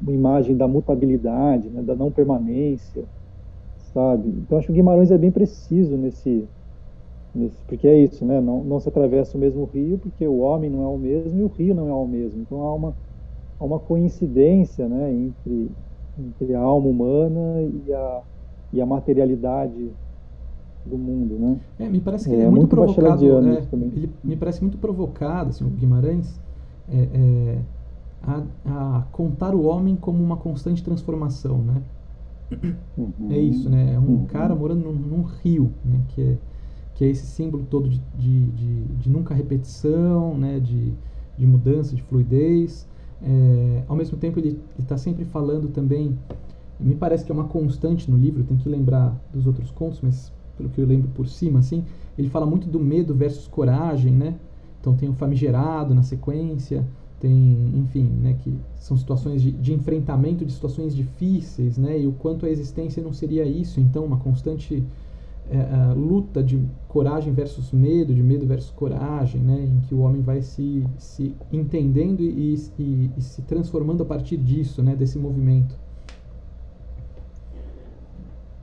uma 0.00 0.12
imagem 0.12 0.56
da 0.56 0.66
mutabilidade, 0.66 1.68
né, 1.68 1.82
da 1.82 1.94
não 1.94 2.10
permanência, 2.10 3.04
sabe? 3.92 4.28
Então 4.28 4.58
acho 4.58 4.66
que 4.66 4.72
o 4.72 4.74
Guimarães 4.74 5.10
é 5.10 5.18
bem 5.18 5.30
preciso 5.30 5.96
nesse 5.96 6.46
porque 7.66 7.86
é 7.86 7.98
isso, 7.98 8.24
né? 8.24 8.40
Não, 8.40 8.64
não 8.64 8.80
se 8.80 8.88
atravessa 8.88 9.36
o 9.36 9.40
mesmo 9.40 9.64
rio 9.64 9.98
porque 9.98 10.26
o 10.26 10.38
homem 10.38 10.68
não 10.68 10.82
é 10.82 10.86
o 10.86 10.98
mesmo 10.98 11.40
e 11.40 11.44
o 11.44 11.48
rio 11.48 11.74
não 11.74 11.88
é 11.88 11.92
o 11.92 12.06
mesmo. 12.06 12.42
Então 12.42 12.62
há 12.62 12.74
uma, 12.74 12.94
há 13.58 13.64
uma 13.64 13.78
coincidência, 13.78 14.88
né, 14.88 15.12
entre, 15.12 15.70
entre 16.18 16.54
a 16.54 16.60
alma 16.60 16.88
humana 16.88 17.62
e 17.62 17.92
a, 17.92 18.22
e 18.72 18.80
a 18.80 18.86
materialidade 18.86 19.90
do 20.84 20.98
mundo, 20.98 21.38
né? 21.38 21.60
É, 21.78 21.88
me 21.88 22.00
parece 22.00 22.24
que 22.24 22.34
é, 22.34 22.38
ele 22.38 22.42
é 22.44 22.50
muito, 22.50 22.76
muito 22.76 22.94
provocado. 22.94 23.24
É, 23.26 23.62
ele 23.72 24.10
me 24.24 24.36
parece 24.36 24.60
muito 24.62 24.78
provocado, 24.78 25.50
assim, 25.50 25.64
o 25.64 25.70
Guimarães. 25.70 26.40
É, 26.92 27.08
é, 27.14 27.58
a, 28.22 28.42
a 28.98 29.02
contar 29.12 29.54
o 29.54 29.64
homem 29.64 29.96
como 29.96 30.22
uma 30.22 30.36
constante 30.36 30.82
transformação, 30.82 31.58
né? 31.58 31.82
Uhum. 32.98 33.30
É 33.30 33.38
isso, 33.38 33.70
né? 33.70 33.94
É 33.94 33.98
um 33.98 34.08
uhum. 34.08 34.24
cara 34.26 34.54
morando 34.54 34.84
num, 34.84 34.92
num, 34.92 35.22
rio, 35.22 35.72
né? 35.84 36.00
Que 36.08 36.22
é, 36.22 36.38
que 37.00 37.04
é 37.06 37.08
esse 37.08 37.24
símbolo 37.24 37.64
todo 37.70 37.88
de, 37.88 37.98
de, 38.18 38.46
de, 38.50 38.82
de 38.84 39.08
nunca 39.08 39.32
repetição, 39.32 40.36
né? 40.36 40.60
De, 40.60 40.92
de 41.38 41.46
mudança, 41.46 41.96
de 41.96 42.02
fluidez. 42.02 42.86
É, 43.22 43.82
ao 43.88 43.96
mesmo 43.96 44.18
tempo, 44.18 44.38
ele 44.38 44.60
está 44.78 44.98
sempre 44.98 45.24
falando 45.24 45.68
também. 45.68 46.14
Me 46.78 46.94
parece 46.94 47.24
que 47.24 47.32
é 47.32 47.34
uma 47.34 47.44
constante 47.44 48.10
no 48.10 48.18
livro, 48.18 48.44
tem 48.44 48.58
que 48.58 48.68
lembrar 48.68 49.18
dos 49.32 49.46
outros 49.46 49.70
contos, 49.70 50.00
mas 50.02 50.30
pelo 50.58 50.68
que 50.68 50.78
eu 50.78 50.86
lembro 50.86 51.08
por 51.14 51.26
cima, 51.26 51.60
assim, 51.60 51.86
ele 52.18 52.28
fala 52.28 52.44
muito 52.44 52.68
do 52.68 52.78
medo 52.78 53.14
versus 53.14 53.48
coragem, 53.48 54.12
né? 54.12 54.36
Então 54.78 54.94
tem 54.94 55.08
o 55.08 55.14
famigerado 55.14 55.94
na 55.94 56.02
sequência, 56.02 56.86
tem, 57.18 57.72
enfim, 57.76 58.04
né, 58.04 58.36
que 58.42 58.54
são 58.76 58.96
situações 58.96 59.40
de, 59.40 59.52
de, 59.52 59.72
enfrentamento 59.72 60.44
de 60.44 60.52
situações 60.52 60.94
difíceis, 60.94 61.76
né, 61.76 62.00
e 62.00 62.06
o 62.06 62.12
quanto 62.12 62.46
a 62.46 62.50
existência 62.50 63.02
não 63.02 63.12
seria 63.12 63.44
isso, 63.44 63.78
então, 63.78 64.06
uma 64.06 64.16
constante 64.16 64.82
é, 65.50 65.94
luta 65.94 66.42
de 66.42 66.62
coragem 66.88 67.32
versus 67.32 67.72
medo, 67.72 68.14
de 68.14 68.22
medo 68.22 68.46
versus 68.46 68.70
coragem, 68.70 69.40
né, 69.40 69.64
em 69.64 69.80
que 69.86 69.94
o 69.94 70.00
homem 70.00 70.20
vai 70.20 70.42
se, 70.42 70.84
se 70.98 71.34
entendendo 71.52 72.20
e, 72.20 72.54
e, 72.78 73.10
e 73.16 73.20
se 73.20 73.42
transformando 73.42 74.02
a 74.02 74.06
partir 74.06 74.36
disso, 74.36 74.82
né, 74.82 74.94
desse 74.94 75.18
movimento. 75.18 75.74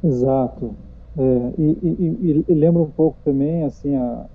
Exato. 0.04 0.74
É, 1.18 1.54
e, 1.58 2.46
e, 2.48 2.54
lembra 2.54 2.82
um 2.82 2.90
pouco 2.90 3.18
também, 3.26 3.64
assim, 3.64 3.96
a, 3.96 4.26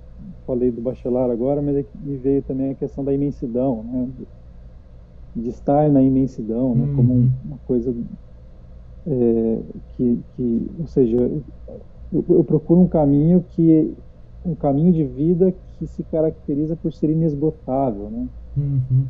falei 0.46 0.70
do 0.70 0.80
Bachelar 0.80 1.30
agora, 1.30 1.62
mas 1.62 1.76
é 1.76 1.84
me 2.02 2.16
veio 2.16 2.42
também 2.42 2.72
a 2.72 2.74
questão 2.74 3.04
da 3.04 3.12
imensidão, 3.12 3.82
né? 3.84 4.08
de 5.34 5.48
estar 5.48 5.88
na 5.88 6.02
imensidão, 6.02 6.74
né? 6.74 6.84
Uhum. 6.84 6.96
como 6.96 7.14
uma 7.44 7.58
coisa 7.66 7.94
é, 9.06 9.58
que, 9.96 10.20
que, 10.36 10.70
ou 10.78 10.86
seja, 10.86 11.30
eu, 12.12 12.24
eu, 12.28 12.44
procuro 12.44 12.80
um 12.80 12.88
caminho 12.88 13.44
que 13.50 13.94
um 14.44 14.54
caminho 14.54 14.92
de 14.92 15.04
vida 15.04 15.54
que 15.78 15.86
se 15.86 16.02
caracteriza 16.04 16.76
por 16.76 16.92
ser 16.92 17.10
inesgotável, 17.10 18.10
né? 18.10 18.28
Uhum. 18.56 19.04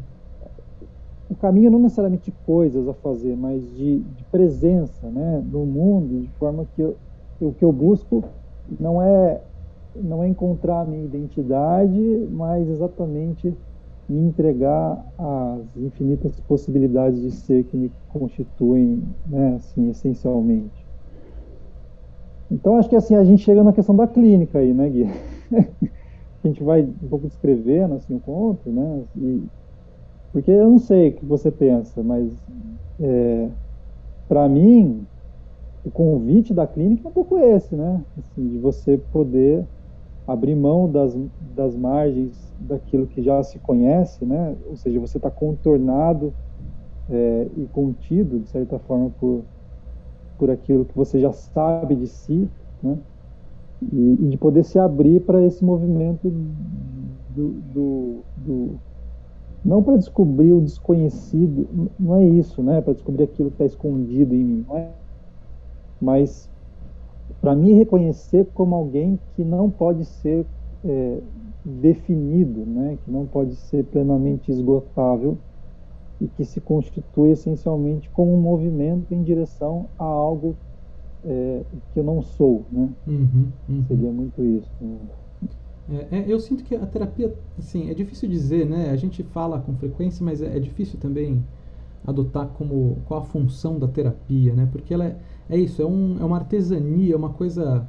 O 1.30 1.34
caminho 1.34 1.70
não 1.70 1.78
necessariamente 1.78 2.30
de 2.30 2.36
coisas 2.44 2.86
a 2.86 2.92
fazer, 2.92 3.34
mas 3.36 3.62
de, 3.74 4.00
de 4.00 4.24
presença, 4.30 5.09
né, 5.09 5.42
no 5.50 5.64
mundo, 5.64 6.20
de 6.20 6.28
forma 6.38 6.66
que 6.76 6.82
eu, 6.82 6.96
o 7.40 7.53
que 7.53 7.64
eu 7.64 7.72
busco 7.72 8.22
não 8.78 9.00
é 9.03 9.40
não 9.94 10.22
é 10.22 10.28
encontrar 10.28 10.82
a 10.82 10.84
minha 10.84 11.05
identidade, 11.05 12.28
mas 12.30 12.68
exatamente 12.68 13.55
me 14.09 14.20
entregar 14.20 15.05
às 15.18 15.76
infinitas 15.76 16.38
possibilidades 16.40 17.20
de 17.20 17.30
ser 17.30 17.64
que 17.64 17.76
me 17.76 17.92
constituem, 18.09 19.03
né, 19.26 19.55
assim, 19.57 19.90
essencialmente. 19.90 20.82
Então 22.53 22.76
acho 22.76 22.88
que 22.88 22.96
assim 22.96 23.14
a 23.14 23.24
gente 23.24 23.42
chega 23.42 23.64
na 23.64 23.72
questão 23.72 23.96
da 23.96 24.07
clínica 24.07 24.59
aí, 24.59 24.74
né, 24.74 24.88
Gui? 24.90 25.05
a 26.44 26.46
gente 26.46 26.62
vai 26.62 26.82
um 26.82 27.09
pouco 27.09 27.26
descrevendo 27.26 27.94
assim 27.94 28.14
o 28.14 28.20
conto, 28.20 28.70
né? 28.70 29.05
E, 29.16 29.46
porque 30.32 30.50
eu 30.50 30.68
não 30.70 30.78
sei 30.78 31.11
o 31.11 31.16
que 31.16 31.24
você 31.24 31.50
pensa, 31.50 32.03
mas 32.03 32.30
é, 33.00 33.50
para 34.28 34.48
mim 34.48 35.07
o 35.84 35.90
convite 35.90 36.53
da 36.53 36.66
clínica 36.66 37.09
é 37.09 37.11
um 37.11 37.14
pouco 37.14 37.38
esse, 37.38 37.74
né? 37.74 38.05
Assim, 38.18 38.48
de 38.48 38.59
você 38.59 38.98
poder 38.98 39.66
abrir 40.26 40.55
mão 40.55 40.90
das, 40.90 41.16
das 41.40 41.74
margens 41.74 42.53
daquilo 42.59 43.07
que 43.07 43.22
já 43.22 43.42
se 43.42 43.59
conhece, 43.59 44.24
né? 44.24 44.57
Ou 44.66 44.76
seja, 44.76 45.00
você 45.00 45.16
está 45.16 45.30
contornado 45.30 46.34
é, 47.09 47.50
e 47.57 47.66
contido, 47.68 48.40
de 48.40 48.48
certa 48.48 48.78
forma, 48.78 49.11
por, 49.11 49.44
por 50.43 50.51
aquilo 50.51 50.84
que 50.84 50.97
você 50.97 51.20
já 51.20 51.32
sabe 51.32 51.95
de 51.95 52.09
si, 52.09 52.49
né? 52.82 52.99
E, 53.93 54.18
e 54.22 54.28
de 54.28 54.36
poder 54.36 54.64
se 54.64 54.76
abrir 54.76 55.20
para 55.20 55.40
esse 55.40 55.64
movimento 55.64 56.28
do, 57.30 57.51
do, 57.72 58.16
do 58.38 58.70
não 59.64 59.84
para 59.84 59.97
descobrir 59.97 60.53
o 60.53 60.61
desconhecido, 60.61 61.68
não 61.97 62.16
é 62.16 62.24
isso, 62.24 62.61
né? 62.61 62.80
Para 62.80 62.93
descobrir 62.93 63.22
aquilo 63.22 63.51
que 63.51 63.55
está 63.55 63.66
escondido 63.66 64.34
em 64.34 64.43
mim, 64.43 64.66
é? 64.74 64.88
Mas 66.01 66.51
para 67.40 67.55
me 67.55 67.72
reconhecer 67.74 68.45
como 68.53 68.74
alguém 68.74 69.20
que 69.36 69.45
não 69.45 69.70
pode 69.70 70.05
ser 70.05 70.45
é, 70.84 71.18
definido, 71.64 72.66
né, 72.66 72.99
que 73.05 73.12
não 73.12 73.26
pode 73.26 73.55
ser 73.55 73.84
plenamente 73.84 74.51
esgotável 74.51 75.38
e 76.23 76.29
que 76.29 76.45
se 76.45 76.61
constitui 76.61 77.33
essencialmente 77.33 78.09
como 78.11 78.33
um 78.33 78.41
movimento 78.41 79.12
em 79.12 79.23
direção 79.23 79.87
a 79.99 80.05
algo 80.05 80.57
é, 81.25 81.62
que 81.93 81.99
eu 81.99 82.05
não 82.05 82.23
sou, 82.23 82.64
né? 82.70 82.89
Uhum, 83.07 83.49
uhum. 83.68 83.85
Seria 83.89 84.11
muito 84.11 84.43
isso. 84.43 84.70
Né? 84.81 84.99
É, 86.11 86.18
é, 86.18 86.25
eu 86.29 86.39
sinto 86.39 86.62
que 86.62 86.77
a 86.77 86.87
terapia, 86.87 87.35
assim, 87.59 87.91
é 87.91 87.95
difícil 87.95 88.29
dizer, 88.29 88.66
né? 88.66 88.91
A 88.91 88.97
gente 88.97 89.23
fala 89.23 89.59
com 89.61 89.75
frequência, 89.75 90.25
mas 90.25 90.41
é, 90.41 90.57
é 90.57 90.61
difícil 90.61 90.99
também 90.99 91.43
adotar 92.07 92.49
como 92.49 92.99
qual 93.07 93.20
a 93.20 93.25
função 93.25 93.79
da 93.79 93.89
terapia, 93.89 94.55
né? 94.55 94.68
Porque 94.70 94.95
ela 94.95 95.05
é, 95.05 95.16
é 95.51 95.59
isso, 95.59 95.83
é, 95.83 95.87
um, 95.87 96.18
é 96.20 96.25
uma 96.25 96.37
artesania, 96.37 97.14
é 97.14 97.16
uma 97.16 97.31
coisa 97.31 97.87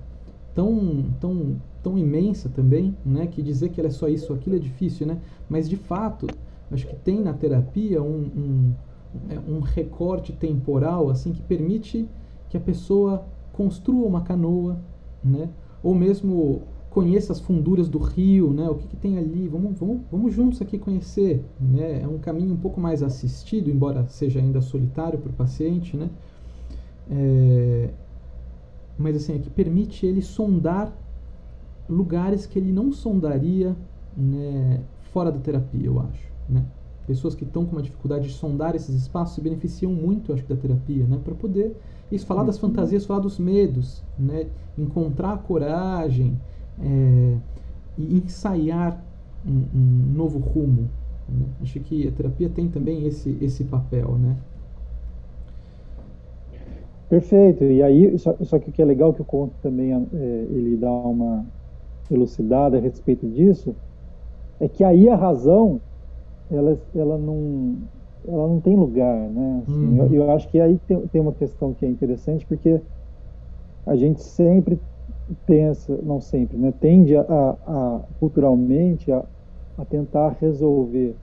tão, 0.55 1.05
tão, 1.19 1.55
tão 1.83 1.97
imensa 1.97 2.49
também, 2.49 2.95
né? 3.05 3.27
Que 3.27 3.43
dizer 3.43 3.69
que 3.69 3.79
ela 3.79 3.89
é 3.89 3.91
só 3.91 4.07
isso 4.07 4.33
ou 4.33 4.39
aquilo 4.39 4.55
é 4.55 4.59
difícil, 4.59 5.05
né? 5.05 5.19
Mas 5.47 5.69
de 5.69 5.77
fato, 5.77 6.27
acho 6.73 6.87
que 6.87 6.95
tem 6.95 7.21
na 7.21 7.33
terapia 7.33 8.01
um, 8.01 8.23
um, 8.35 8.73
é, 9.29 9.39
um 9.39 9.59
recorte 9.59 10.33
temporal 10.33 11.09
assim 11.09 11.31
que 11.31 11.41
permite 11.41 12.07
que 12.49 12.57
a 12.57 12.59
pessoa 12.59 13.25
construa 13.51 14.07
uma 14.07 14.21
canoa, 14.21 14.79
né? 15.23 15.49
Ou 15.81 15.93
mesmo 15.93 16.63
conheça 16.89 17.33
as 17.33 17.39
funduras 17.39 17.89
do 17.89 17.97
rio, 17.97 18.51
né? 18.51 18.69
O 18.69 18.75
que, 18.75 18.87
que, 18.87 18.95
tem 18.95 19.17
ali? 19.17 19.47
Vamos, 19.47 19.79
vamos, 19.79 20.01
vamos 20.11 20.33
juntos 20.33 20.61
aqui 20.61 20.77
conhecer, 20.77 21.43
né? 21.59 22.01
É 22.01 22.07
um 22.07 22.19
caminho 22.19 22.53
um 22.53 22.57
pouco 22.57 22.79
mais 22.79 23.01
assistido, 23.01 23.69
embora 23.69 24.05
seja 24.07 24.39
ainda 24.39 24.61
solitário 24.61 25.19
para 25.19 25.29
o 25.29 25.33
paciente, 25.33 25.97
né? 25.97 26.09
É, 27.09 27.89
mas 28.97 29.15
assim, 29.15 29.35
é 29.35 29.39
que 29.39 29.49
permite 29.49 30.05
ele 30.05 30.21
sondar 30.21 30.95
lugares 31.89 32.45
que 32.45 32.57
ele 32.57 32.71
não 32.71 32.91
sondaria 32.91 33.75
né, 34.15 34.81
fora 35.11 35.31
da 35.31 35.39
terapia, 35.39 35.85
eu 35.85 35.99
acho, 35.99 36.31
né? 36.47 36.63
Pessoas 37.05 37.35
que 37.35 37.43
estão 37.43 37.65
com 37.65 37.73
uma 37.73 37.81
dificuldade 37.81 38.27
de 38.27 38.33
sondar 38.33 38.75
esses 38.75 38.95
espaços 38.95 39.35
se 39.35 39.41
beneficiam 39.41 39.91
muito, 39.91 40.31
acho, 40.33 40.47
da 40.47 40.55
terapia, 40.55 41.05
né? 41.05 41.19
Para 41.23 41.35
poder 41.35 41.75
isso, 42.11 42.25
falar 42.25 42.43
das 42.43 42.57
fantasias, 42.57 43.05
falar 43.05 43.19
dos 43.19 43.37
medos, 43.37 44.03
né? 44.17 44.47
Encontrar 44.77 45.33
a 45.33 45.37
coragem, 45.37 46.37
é, 46.81 47.37
e 47.97 48.17
ensaiar 48.17 49.03
um, 49.45 49.63
um 49.75 50.13
novo 50.15 50.39
rumo. 50.39 50.89
Né? 51.27 51.45
Acho 51.61 51.79
que 51.79 52.07
a 52.07 52.11
terapia 52.11 52.49
tem 52.49 52.67
também 52.67 53.05
esse, 53.05 53.37
esse 53.41 53.63
papel, 53.63 54.17
né? 54.17 54.35
Perfeito. 57.09 57.63
E 57.63 57.83
aí, 57.83 58.17
só, 58.17 58.35
só 58.41 58.57
que 58.57 58.69
o 58.69 58.73
que 58.73 58.81
é 58.81 58.85
legal 58.85 59.13
que 59.13 59.21
o 59.21 59.25
conto 59.25 59.53
também 59.61 59.93
é, 59.93 59.97
ele 60.49 60.77
dá 60.77 60.91
uma 60.91 61.45
elucidada 62.09 62.77
a 62.77 62.81
respeito 62.81 63.27
disso, 63.27 63.75
é 64.59 64.67
que 64.67 64.83
aí 64.83 65.09
a 65.09 65.15
razão 65.15 65.79
ela, 66.51 66.77
ela 66.95 67.17
não 67.17 67.77
ela 68.27 68.47
não 68.47 68.59
tem 68.61 68.75
lugar, 68.75 69.29
né? 69.29 69.63
Assim, 69.67 69.99
uhum. 69.99 70.05
eu, 70.05 70.13
eu, 70.13 70.31
acho 70.31 70.47
que 70.47 70.59
aí 70.59 70.79
tem, 70.87 70.99
tem 71.07 71.21
uma 71.21 71.33
questão 71.33 71.73
que 71.73 71.85
é 71.85 71.89
interessante 71.89 72.45
porque 72.45 72.79
a 73.85 73.95
gente 73.95 74.21
sempre 74.21 74.79
pensa, 75.45 75.97
não 76.03 76.21
sempre, 76.21 76.57
né, 76.57 76.73
tende 76.79 77.15
a, 77.15 77.21
a 77.65 77.99
culturalmente 78.19 79.11
a, 79.11 79.23
a, 79.77 79.85
tentar 79.85 80.35
resolver 80.39 81.15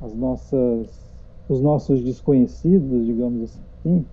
as 0.00 0.14
nossas, 0.14 0.88
os 1.48 1.60
nossos 1.60 2.02
desconhecidos, 2.02 3.06
digamos 3.06 3.42
assim, 3.42 4.04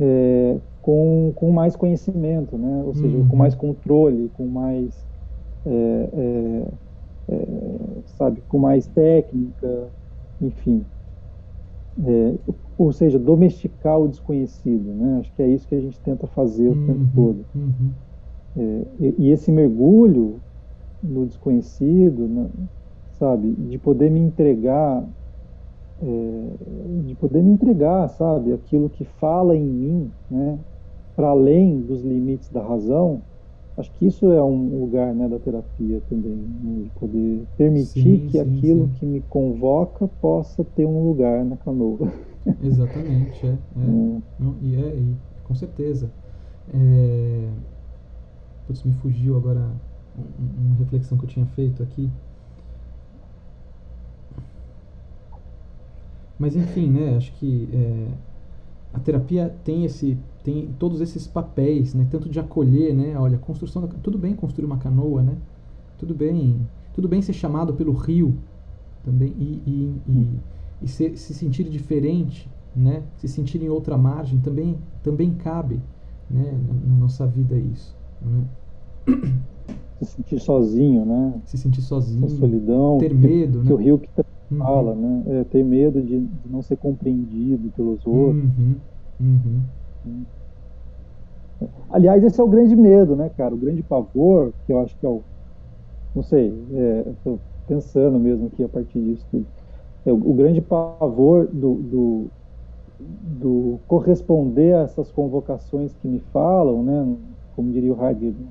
é, 0.00 0.56
com, 0.80 1.32
com 1.34 1.50
mais 1.50 1.76
conhecimento, 1.76 2.56
né, 2.56 2.82
ou 2.86 2.94
seja, 2.94 3.16
uhum. 3.16 3.28
com 3.28 3.36
mais 3.36 3.54
controle, 3.54 4.30
com 4.36 4.46
mais, 4.46 5.04
é, 5.66 6.08
é, 6.12 6.64
é 7.28 7.72
sabe, 8.16 8.42
com 8.48 8.58
mais 8.58 8.86
técnica, 8.86 9.88
enfim. 10.40 10.84
É, 12.04 12.34
ou 12.78 12.92
seja, 12.92 13.18
domesticar 13.18 14.00
o 14.00 14.08
desconhecido, 14.08 14.92
né? 14.94 15.18
Acho 15.20 15.32
que 15.34 15.42
é 15.42 15.48
isso 15.48 15.68
que 15.68 15.74
a 15.74 15.80
gente 15.80 16.00
tenta 16.00 16.26
fazer 16.26 16.68
o 16.68 16.72
uhum, 16.72 16.86
tempo 16.86 17.06
todo. 17.14 17.44
Uhum. 17.54 17.90
É, 18.56 18.86
e, 19.00 19.14
e, 19.18 19.30
esse 19.30 19.50
mergulho 19.50 20.40
no 21.02 21.26
desconhecido, 21.26 22.28
né, 22.28 22.48
sabe, 23.12 23.50
de 23.52 23.78
poder 23.78 24.10
me 24.10 24.20
entregar, 24.20 25.04
é, 26.00 27.02
de 27.06 27.14
poder 27.14 27.42
me 27.42 27.50
entregar, 27.50 28.08
sabe, 28.08 28.52
aquilo 28.52 28.90
que 28.90 29.04
fala 29.04 29.56
em 29.56 29.64
mim, 29.64 30.10
né, 30.30 30.58
para 31.16 31.28
além 31.28 31.80
dos 31.80 32.02
limites 32.02 32.50
da 32.50 32.62
razão, 32.62 33.22
acho 33.76 33.90
que 33.92 34.06
isso 34.06 34.30
é 34.30 34.42
um 34.42 34.80
lugar 34.80 35.14
né, 35.14 35.28
da 35.28 35.38
terapia 35.38 36.00
também, 36.08 36.36
né, 36.36 36.82
de 36.84 36.90
poder 36.98 37.46
permitir 37.56 38.02
sim, 38.02 38.26
que 38.26 38.32
sim, 38.32 38.40
aquilo 38.40 38.86
sim. 38.86 38.92
que 38.98 39.06
me 39.06 39.20
convoca 39.22 40.08
possa 40.20 40.64
ter 40.64 40.84
um 40.84 41.08
lugar 41.08 41.44
na 41.44 41.56
canoa. 41.56 42.12
Exatamente, 42.62 43.46
é. 43.46 43.50
é. 43.50 43.52
é. 43.54 44.22
Não, 44.38 44.56
e 44.62 44.76
é, 44.76 44.94
e, 44.96 45.16
com 45.44 45.54
certeza. 45.54 46.10
É, 46.72 47.48
Putz, 48.66 48.84
me 48.84 48.92
fugiu 48.94 49.36
agora 49.36 49.70
uma 50.16 50.76
reflexão 50.76 51.18
que 51.18 51.24
eu 51.24 51.28
tinha 51.28 51.46
feito 51.46 51.82
aqui. 51.82 52.10
Mas 56.38 56.56
enfim, 56.56 56.90
né? 56.90 57.16
Acho 57.16 57.32
que 57.34 57.68
é, 57.72 58.08
a 58.92 59.00
terapia 59.00 59.54
tem 59.64 59.84
esse 59.84 60.18
tem 60.44 60.70
todos 60.78 61.00
esses 61.00 61.26
papéis, 61.26 61.94
né? 61.94 62.06
Tanto 62.10 62.28
de 62.28 62.40
acolher, 62.40 62.94
né? 62.94 63.16
Olha, 63.16 63.38
construção 63.38 63.82
da, 63.82 63.88
tudo 63.88 64.18
bem 64.18 64.34
construir 64.34 64.66
uma 64.66 64.76
canoa, 64.76 65.22
né? 65.22 65.36
Tudo 65.98 66.14
bem, 66.14 66.66
tudo 66.94 67.08
bem 67.08 67.22
ser 67.22 67.32
chamado 67.32 67.74
pelo 67.74 67.92
rio 67.92 68.34
também 69.04 69.32
e, 69.38 69.62
e, 69.64 70.00
e, 70.08 70.38
e 70.82 70.88
ser, 70.88 71.16
se 71.16 71.32
sentir 71.32 71.68
diferente, 71.68 72.50
né? 72.74 73.04
Se 73.16 73.28
sentir 73.28 73.62
em 73.62 73.68
outra 73.68 73.96
margem 73.96 74.40
também 74.40 74.76
também 75.02 75.32
cabe, 75.34 75.80
né? 76.28 76.60
Na, 76.66 76.92
na 76.92 77.00
nossa 77.00 77.24
vida 77.26 77.56
isso. 77.56 77.96
Né? 78.20 78.44
Se 80.00 80.06
sentir 80.16 80.40
sozinho, 80.40 81.04
né? 81.04 81.40
Se 81.44 81.56
sentir 81.56 81.82
sozinho. 81.82 82.24
A 82.24 82.28
solidão. 82.28 82.98
Ter 82.98 83.14
medo, 83.14 83.58
que, 83.60 83.64
né? 83.64 83.66
Que 83.66 83.72
o 83.72 83.76
Rio 83.76 83.98
que 83.98 84.08
uhum. 84.16 84.24
Fala, 84.58 84.94
né? 84.94 85.22
É, 85.26 85.44
ter 85.44 85.64
medo 85.64 86.00
de, 86.02 86.20
de, 86.20 86.48
não 86.50 86.62
ser 86.62 86.76
compreendido 86.76 87.70
pelos 87.76 88.06
outros. 88.06 88.44
Uhum. 88.58 88.74
Uhum. 89.20 90.24
Aliás, 91.90 92.22
esse 92.24 92.40
é 92.40 92.44
o 92.44 92.48
grande 92.48 92.74
medo, 92.74 93.14
né, 93.14 93.30
cara? 93.36 93.54
O 93.54 93.58
grande 93.58 93.82
pavor, 93.82 94.52
que 94.66 94.72
eu 94.72 94.80
acho 94.80 94.96
que 94.98 95.06
é 95.06 95.08
o. 95.08 95.22
Não 96.14 96.22
sei, 96.22 96.52
é, 96.72 97.04
estou 97.10 97.38
pensando 97.66 98.18
mesmo 98.18 98.48
aqui 98.48 98.62
a 98.64 98.68
partir 98.68 99.00
disso 99.00 99.24
tudo. 99.30 99.46
É, 100.04 100.12
o, 100.12 100.16
o 100.16 100.34
grande 100.34 100.60
pavor 100.60 101.46
do, 101.46 101.74
do, 101.74 102.26
do 102.98 103.78
corresponder 103.86 104.74
a 104.74 104.82
essas 104.82 105.10
convocações 105.10 105.94
que 106.00 106.08
me 106.08 106.18
falam, 106.32 106.82
né? 106.82 107.16
Como 107.54 107.70
diria 107.70 107.92
o 107.92 108.04
Heidegger, 108.04 108.34
né? 108.40 108.48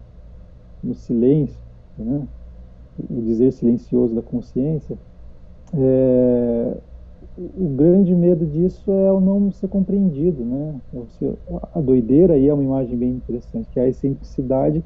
no 0.83 0.93
silêncio, 0.93 1.57
né? 1.97 2.27
o 3.09 3.21
dizer 3.21 3.51
silencioso 3.51 4.13
da 4.15 4.21
consciência, 4.21 4.97
é, 5.73 6.77
o 7.37 7.69
grande 7.75 8.13
medo 8.13 8.45
disso 8.45 8.91
é 8.91 9.11
o 9.11 9.19
não 9.19 9.51
ser 9.51 9.67
compreendido, 9.67 10.43
né? 10.43 10.75
É 10.93 11.33
a 11.73 11.81
doideira 11.81 12.33
aí 12.33 12.47
é 12.47 12.53
uma 12.53 12.63
imagem 12.63 12.97
bem 12.97 13.11
interessante, 13.11 13.69
que 13.71 13.79
é 13.79 13.83
a 13.83 13.87
excentricidade. 13.87 14.83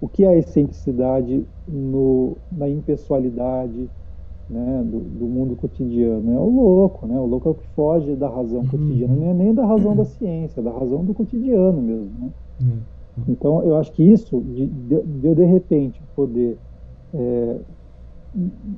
O 0.00 0.08
que 0.08 0.24
é 0.24 0.28
a 0.28 0.36
excentricidade 0.36 1.44
no, 1.66 2.36
na 2.52 2.68
impessoalidade 2.68 3.88
né, 4.50 4.82
do, 4.84 4.98
do, 4.98 5.26
mundo 5.26 5.56
cotidiano? 5.56 6.32
É 6.32 6.38
o 6.38 6.50
louco, 6.50 7.06
né? 7.06 7.18
O 7.18 7.24
louco 7.26 7.48
é 7.48 7.52
o 7.52 7.54
que 7.54 7.66
foge 7.68 8.14
da 8.14 8.28
razão 8.28 8.60
uhum. 8.60 8.66
cotidiana, 8.68 9.14
não 9.14 9.30
é 9.30 9.34
nem 9.34 9.54
da 9.54 9.64
razão 9.64 9.96
da 9.96 10.04
ciência, 10.04 10.60
é 10.60 10.62
da 10.62 10.72
razão 10.72 11.04
do 11.04 11.14
cotidiano 11.14 11.80
mesmo, 11.80 12.10
né? 12.18 12.30
Uhum. 12.60 12.78
Então, 13.28 13.62
eu 13.62 13.76
acho 13.76 13.92
que 13.92 14.02
isso, 14.02 14.40
de, 14.40 14.66
de 14.66 15.26
eu 15.26 15.34
de 15.34 15.44
repente 15.44 16.02
poder 16.14 16.58
é, 17.14 17.56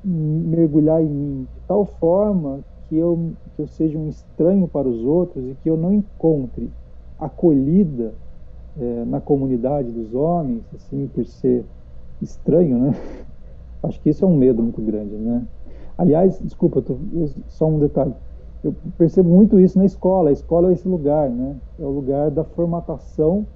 mergulhar 0.05 1.03
em 1.03 1.09
mim 1.09 1.49
de 1.55 1.61
tal 1.67 1.85
forma 1.85 2.61
que 2.89 2.97
eu, 2.97 3.33
que 3.55 3.63
eu 3.63 3.67
seja 3.67 3.99
um 3.99 4.09
estranho 4.09 4.69
para 4.69 4.89
os 4.89 5.05
outros 5.05 5.45
e 5.45 5.55
que 5.63 5.69
eu 5.69 5.77
não 5.77 5.93
encontre 5.93 6.71
acolhida 7.19 8.15
é, 8.79 9.05
na 9.05 9.21
comunidade 9.21 9.91
dos 9.91 10.15
homens, 10.15 10.63
assim, 10.75 11.09
por 11.09 11.25
ser 11.27 11.65
estranho, 12.23 12.79
né? 12.79 12.93
Acho 13.83 14.01
que 14.01 14.11
isso 14.11 14.25
é 14.25 14.29
um 14.29 14.37
medo 14.37 14.63
muito 14.63 14.81
grande, 14.81 15.15
né? 15.17 15.47
Aliás, 15.97 16.39
desculpa, 16.41 16.81
tô, 16.81 16.97
só 17.49 17.67
um 17.67 17.79
detalhe. 17.79 18.15
Eu 18.63 18.75
percebo 18.97 19.29
muito 19.29 19.59
isso 19.59 19.79
na 19.79 19.85
escola. 19.85 20.31
A 20.31 20.33
escola 20.33 20.71
é 20.71 20.73
esse 20.73 20.87
lugar, 20.87 21.29
né? 21.31 21.57
É 21.79 21.85
o 21.85 21.91
lugar 21.91 22.31
da 22.31 22.45
formatação 22.45 23.47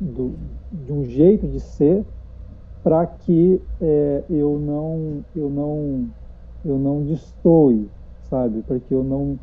do, 0.00 0.34
de 0.72 0.92
um 0.92 1.04
jeito 1.04 1.46
de 1.46 1.60
ser 1.60 2.04
para 2.84 3.06
que 3.06 3.60
é, 3.80 4.22
eu 4.28 4.58
não 4.58 5.24
eu 5.34 5.48
não 5.48 6.06
eu 6.64 6.78
não 6.78 7.02
destoie, 7.02 7.88
sabe? 8.28 8.62
Para 8.62 8.78
que 8.78 8.94
eu 8.94 9.02
não 9.02 9.38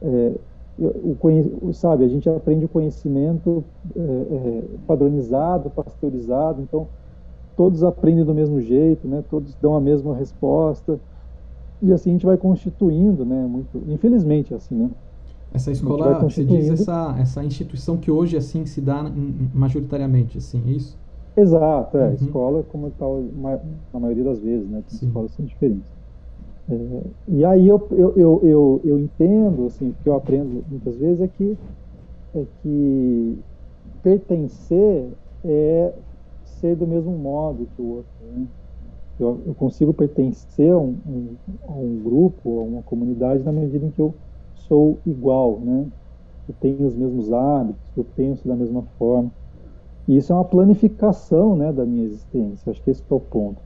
é, 0.00 0.32
eu, 0.78 1.16
o, 1.60 1.72
sabe 1.72 2.04
a 2.04 2.08
gente 2.08 2.30
aprende 2.30 2.64
o 2.64 2.68
conhecimento 2.68 3.64
é, 3.96 4.00
é, 4.00 4.62
padronizado, 4.86 5.70
pasteurizado, 5.70 6.62
então 6.62 6.86
todos 7.56 7.82
aprendem 7.82 8.24
do 8.24 8.34
mesmo 8.34 8.60
jeito, 8.60 9.08
né? 9.08 9.24
Todos 9.28 9.54
dão 9.60 9.74
a 9.74 9.80
mesma 9.80 10.14
resposta 10.14 10.98
e 11.82 11.92
assim 11.92 12.10
a 12.10 12.12
gente 12.12 12.26
vai 12.26 12.36
constituindo, 12.36 13.24
né? 13.24 13.44
Muito, 13.44 13.82
infelizmente, 13.88 14.54
assim, 14.54 14.76
né? 14.76 14.90
Essa 15.52 15.70
escola, 15.72 16.18
você 16.20 16.44
diz 16.44 16.68
essa, 16.68 17.16
essa 17.18 17.44
instituição 17.44 17.96
que 17.96 18.10
hoje 18.10 18.36
assim 18.36 18.66
se 18.66 18.80
dá 18.80 19.04
majoritariamente, 19.52 20.38
assim, 20.38 20.62
é 20.66 20.70
isso? 20.70 21.03
Exato, 21.36 21.98
é. 21.98 22.08
Uhum. 22.08 22.14
Escola, 22.14 22.62
como 22.64 22.90
tal, 22.92 23.22
na 23.92 24.00
maioria 24.00 24.24
das 24.24 24.40
vezes, 24.40 24.68
né? 24.68 24.82
As 24.86 24.92
escolas 24.92 25.32
são 25.32 25.44
diferentes. 25.44 25.92
É, 26.68 26.74
e 27.28 27.44
aí 27.44 27.68
eu, 27.68 27.88
eu, 27.90 28.16
eu, 28.16 28.40
eu, 28.42 28.80
eu 28.84 28.98
entendo, 28.98 29.66
assim, 29.66 29.90
o 29.90 29.94
que 29.94 30.08
eu 30.08 30.14
aprendo 30.14 30.64
muitas 30.66 30.96
vezes 30.96 31.20
é 31.20 31.28
que, 31.28 31.58
é 32.34 32.46
que 32.62 33.38
pertencer 34.02 35.12
é 35.44 35.94
ser 36.44 36.76
do 36.76 36.86
mesmo 36.86 37.16
modo 37.18 37.66
que 37.74 37.82
o 37.82 37.96
outro. 37.96 38.12
Né? 38.20 38.46
Eu, 39.18 39.42
eu, 39.46 39.54
consigo 39.54 39.92
pertencer 39.92 40.72
a 40.72 40.78
um, 40.78 40.98
um, 41.06 41.36
a 41.68 41.72
um, 41.72 42.02
grupo, 42.02 42.60
a 42.60 42.62
uma 42.62 42.82
comunidade, 42.82 43.44
na 43.44 43.52
medida 43.52 43.84
em 43.84 43.90
que 43.90 44.00
eu 44.00 44.14
sou 44.54 45.00
igual, 45.04 45.60
né? 45.60 45.86
Eu 46.48 46.54
tenho 46.60 46.86
os 46.86 46.96
mesmos 46.96 47.32
hábitos, 47.32 47.90
eu 47.96 48.04
penso 48.04 48.46
da 48.46 48.56
mesma 48.56 48.82
forma. 48.98 49.32
E 50.06 50.16
isso 50.16 50.32
é 50.32 50.36
uma 50.36 50.44
planificação 50.44 51.56
né, 51.56 51.72
da 51.72 51.84
minha 51.84 52.04
existência. 52.04 52.70
Acho 52.70 52.82
que 52.82 52.90
esse 52.90 53.02
é 53.02 53.14
o 53.14 53.20
ponto. 53.20 53.60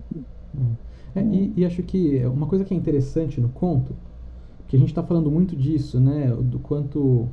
É, 1.14 1.22
e, 1.22 1.52
e, 1.56 1.64
acho 1.64 1.82
que 1.82 2.24
uma 2.26 2.46
coisa 2.46 2.64
que 2.64 2.72
é 2.72 2.76
interessante 2.76 3.40
no 3.40 3.48
conto, 3.48 3.94
que 4.68 4.76
a 4.76 4.78
gente 4.78 4.90
está 4.90 5.02
falando 5.02 5.30
muito 5.30 5.56
disso, 5.56 5.98
né, 5.98 6.28
do 6.28 6.58
quanto 6.58 7.28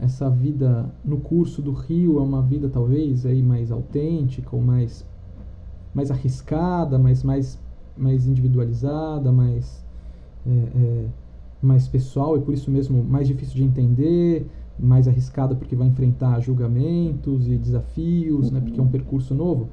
essa 0.00 0.28
vida 0.30 0.90
no 1.04 1.18
curso 1.18 1.60
do 1.60 1.72
Rio 1.72 2.18
é 2.18 2.22
uma 2.22 2.40
vida 2.40 2.68
talvez 2.68 3.26
aí 3.26 3.42
mais 3.42 3.70
autêntica 3.70 4.56
ou 4.56 4.62
mais 4.62 5.06
mais 5.94 6.10
arriscada, 6.10 6.98
mais 6.98 7.22
mais 7.22 7.58
mais 7.96 8.26
individualizada, 8.26 9.30
mais 9.30 9.84
é, 10.46 10.50
é, 10.50 11.06
mais 11.60 11.86
pessoal 11.86 12.36
e 12.38 12.40
por 12.40 12.54
isso 12.54 12.70
mesmo 12.70 13.04
mais 13.04 13.28
difícil 13.28 13.56
de 13.56 13.62
entender, 13.62 14.46
mais 14.80 15.06
arriscada 15.06 15.54
porque 15.54 15.76
vai 15.76 15.88
enfrentar 15.88 16.40
julgamentos 16.40 17.46
e 17.46 17.56
desafios, 17.56 18.48
uhum. 18.48 18.54
né, 18.54 18.60
porque 18.60 18.80
é 18.80 18.82
um 18.82 18.88
percurso 18.88 19.34
novo. 19.34 19.68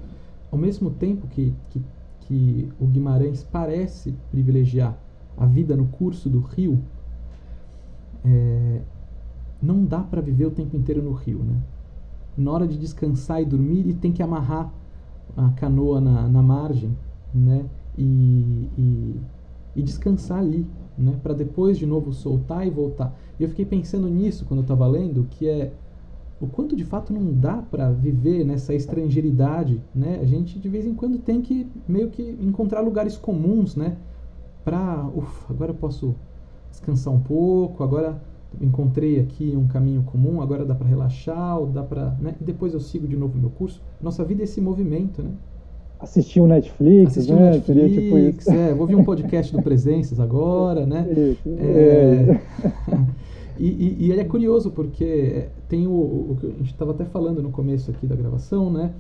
Ao 0.52 0.58
mesmo 0.58 0.90
tempo 0.92 1.28
que, 1.28 1.54
que, 1.70 1.82
que 2.22 2.70
o 2.80 2.86
Guimarães 2.86 3.44
parece 3.44 4.14
privilegiar 4.32 4.98
a 5.38 5.46
vida 5.46 5.76
no 5.76 5.86
curso 5.86 6.30
do 6.30 6.40
rio, 6.40 6.80
é, 8.26 8.82
não 9.62 9.86
dá 9.86 10.00
para 10.00 10.22
viver 10.22 10.46
o 10.46 10.52
tempo 10.52 10.76
inteiro 10.76 11.02
no 11.02 11.14
rio, 11.14 11.40
né? 11.40 11.58
Na 12.38 12.52
hora 12.52 12.68
de 12.68 12.78
descansar 12.78 13.42
e 13.42 13.46
dormir, 13.46 13.80
ele 13.80 13.94
tem 13.94 14.12
que 14.12 14.22
amarrar 14.22 14.72
a 15.36 15.50
canoa 15.52 16.00
na, 16.00 16.28
na 16.28 16.42
margem, 16.42 16.96
né? 17.34 17.66
E, 17.98 18.68
e, 18.78 19.16
e 19.76 19.82
descansar 19.82 20.40
ali, 20.40 20.66
né? 20.98 21.20
Para 21.22 21.34
depois 21.34 21.78
de 21.78 21.86
novo 21.86 22.12
soltar 22.12 22.66
e 22.66 22.70
voltar. 22.70 23.18
E 23.40 23.44
eu 23.44 23.50
fiquei 23.50 23.66
pensando 23.66 24.10
nisso 24.10 24.46
quando 24.46 24.60
eu 24.60 24.64
estava 24.64 24.88
lendo, 24.88 25.28
que 25.30 25.48
é 25.48 25.72
o 26.40 26.48
quanto 26.48 26.76
de 26.76 26.84
fato 26.84 27.12
não 27.12 27.34
dá 27.34 27.58
para 27.58 27.92
viver 27.92 28.46
nessa 28.46 28.74
estrangeiridade, 28.74 29.82
né? 29.94 30.20
A 30.22 30.26
gente 30.26 30.60
de 30.60 30.70
vez 30.70 30.86
em 30.86 30.94
quando 30.94 31.18
tem 31.18 31.42
que 31.42 31.68
meio 31.88 32.10
que 32.10 32.38
encontrar 32.42 32.82
lugares 32.82 33.18
comuns, 33.18 33.76
né? 33.76 33.98
Para, 34.64 35.08
ufa, 35.16 35.54
agora 35.54 35.72
eu 35.72 35.76
posso 35.76 36.16
descansar 36.70 37.14
um 37.14 37.20
pouco, 37.20 37.84
agora 37.84 38.22
encontrei 38.62 39.20
aqui 39.20 39.56
um 39.56 39.68
caminho 39.68 40.04
comum, 40.04 40.42
agora 40.42 40.66
dá 40.66 40.76
para 40.76 40.88
relaxar, 40.88 41.58
ou 41.58 41.68
dá 41.68 41.84
para, 41.84 42.12
né? 42.20 42.36
E 42.40 42.44
depois 42.44 42.74
eu 42.74 42.80
sigo 42.80 43.08
de 43.08 43.16
novo 43.16 43.38
meu 43.38 43.50
curso. 43.50 43.82
Nossa 44.02 44.24
vida 44.24 44.44
é 44.44 44.46
esse 44.46 44.62
movimento, 44.62 45.24
né? 45.24 45.32
Assistir 46.00 46.42
um 46.42 46.48
Netflix, 46.48 47.14
assistir 47.14 47.34
né? 47.34 47.40
Um 47.40 47.52
Netflix, 47.52 47.94
tipo 47.94 48.18
isso. 48.18 48.52
É, 48.52 48.72
vou 48.72 48.82
ouvir 48.82 48.96
um 48.96 49.04
podcast 49.04 49.52
do 49.56 49.62
Presenças 49.62 50.20
agora, 50.20 50.86
né? 50.86 51.08
Isso, 51.12 51.50
é... 51.60 52.42
e, 53.58 53.68
e, 53.68 53.98
e, 54.06 54.12
ele 54.12 54.22
é 54.22 54.26
curioso 54.26 54.72
porque 54.72 55.48
tem 55.68 55.88
o, 55.88 55.92
o 55.92 56.38
que 56.40 56.48
a 56.48 56.50
gente 56.50 56.72
estava 56.72 56.92
até 56.92 57.06
falando 57.06 57.42
no 57.42 57.52
começo 57.52 57.90
aqui 57.90 58.06
da 58.06 58.16
gravação, 58.16 58.72
né? 58.72 58.94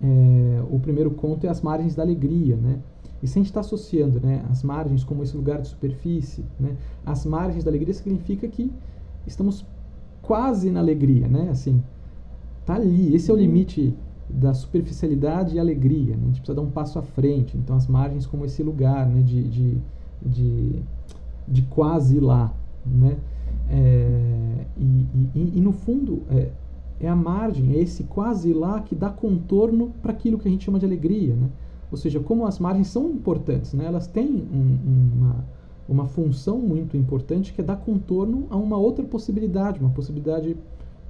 É, 0.00 0.62
o 0.70 0.78
primeiro 0.78 1.10
conto 1.10 1.44
é 1.46 1.50
as 1.50 1.60
margens 1.60 1.94
da 1.94 2.02
alegria, 2.02 2.56
né? 2.56 2.78
E 3.20 3.26
se 3.26 3.36
a 3.36 3.40
gente 3.40 3.50
está 3.50 3.60
associando, 3.60 4.20
né, 4.20 4.44
as 4.48 4.62
margens 4.62 5.02
como 5.02 5.24
esse 5.24 5.36
lugar 5.36 5.60
de 5.60 5.66
superfície, 5.68 6.44
né? 6.58 6.76
As 7.04 7.26
margens 7.26 7.64
da 7.64 7.70
alegria 7.70 7.92
significa 7.92 8.46
que 8.46 8.72
estamos 9.26 9.66
quase 10.22 10.70
na 10.70 10.78
alegria, 10.78 11.26
né? 11.26 11.48
Assim, 11.50 11.82
tá 12.64 12.74
ali. 12.74 13.14
Esse 13.14 13.30
é 13.30 13.34
o 13.34 13.36
uhum. 13.36 13.42
limite 13.42 13.94
da 14.28 14.52
superficialidade 14.52 15.56
e 15.56 15.58
alegria. 15.58 16.16
Né? 16.16 16.22
A 16.22 16.26
gente 16.26 16.40
precisa 16.40 16.54
dar 16.54 16.62
um 16.62 16.70
passo 16.70 16.98
à 16.98 17.02
frente. 17.02 17.56
Então, 17.56 17.76
as 17.76 17.86
margens 17.86 18.26
como 18.26 18.44
esse 18.44 18.62
lugar 18.62 19.06
né? 19.06 19.22
de, 19.22 19.42
de, 19.48 19.78
de, 20.22 20.82
de 21.46 21.62
quase 21.62 22.20
lá. 22.20 22.52
Né? 22.84 23.16
É, 23.70 24.64
e, 24.76 25.06
e, 25.34 25.52
e, 25.56 25.60
no 25.60 25.72
fundo, 25.72 26.22
é, 26.30 26.50
é, 27.00 27.08
a 27.08 27.16
margem, 27.16 27.74
é 27.74 27.78
esse 27.78 28.04
quase 28.04 28.52
lá 28.52 28.80
que 28.80 28.94
dá 28.94 29.10
contorno 29.10 29.92
para 30.02 30.12
aquilo 30.12 30.38
que 30.38 30.48
a 30.48 30.50
gente 30.50 30.64
chama 30.64 30.78
de 30.78 30.86
alegria. 30.86 31.34
Né? 31.34 31.48
Ou 31.90 31.96
seja, 31.96 32.20
como 32.20 32.46
as 32.46 32.58
margens 32.58 32.88
são 32.88 33.10
importantes, 33.10 33.72
né? 33.72 33.86
elas 33.86 34.06
têm 34.06 34.46
um, 34.52 34.78
uma, 35.16 35.44
uma 35.88 36.06
função 36.06 36.58
muito 36.58 36.96
importante 36.96 37.52
que 37.52 37.60
é 37.60 37.64
dar 37.64 37.76
contorno 37.76 38.46
a 38.50 38.56
uma 38.56 38.76
outra 38.76 39.04
possibilidade, 39.04 39.80
uma 39.80 39.90
possibilidade 39.90 40.56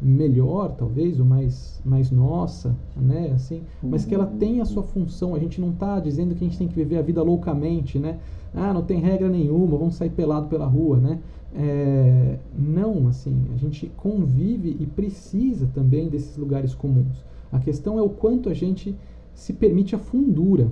melhor, 0.00 0.72
talvez, 0.72 1.18
ou 1.18 1.26
mais, 1.26 1.80
mais 1.84 2.10
nossa, 2.10 2.74
né, 2.96 3.32
assim, 3.34 3.62
mas 3.82 4.04
que 4.04 4.14
ela 4.14 4.26
uhum. 4.26 4.38
tem 4.38 4.60
a 4.60 4.64
sua 4.64 4.82
função. 4.82 5.34
A 5.34 5.38
gente 5.38 5.60
não 5.60 5.70
está 5.70 5.98
dizendo 5.98 6.34
que 6.34 6.44
a 6.44 6.48
gente 6.48 6.58
tem 6.58 6.68
que 6.68 6.74
viver 6.74 6.98
a 6.98 7.02
vida 7.02 7.22
loucamente, 7.22 7.98
né? 7.98 8.18
Ah, 8.54 8.72
não 8.72 8.82
tem 8.82 9.00
regra 9.00 9.28
nenhuma, 9.28 9.76
vamos 9.76 9.96
sair 9.96 10.10
pelado 10.10 10.46
pela 10.48 10.66
rua, 10.66 10.98
né? 10.98 11.18
É, 11.54 12.38
não, 12.56 13.08
assim, 13.08 13.34
a 13.54 13.56
gente 13.56 13.90
convive 13.96 14.76
e 14.78 14.86
precisa 14.86 15.68
também 15.74 16.08
desses 16.08 16.36
lugares 16.36 16.74
comuns. 16.74 17.24
A 17.50 17.58
questão 17.58 17.98
é 17.98 18.02
o 18.02 18.10
quanto 18.10 18.48
a 18.48 18.54
gente 18.54 18.94
se 19.34 19.52
permite 19.52 19.94
a 19.94 19.98
fundura, 19.98 20.68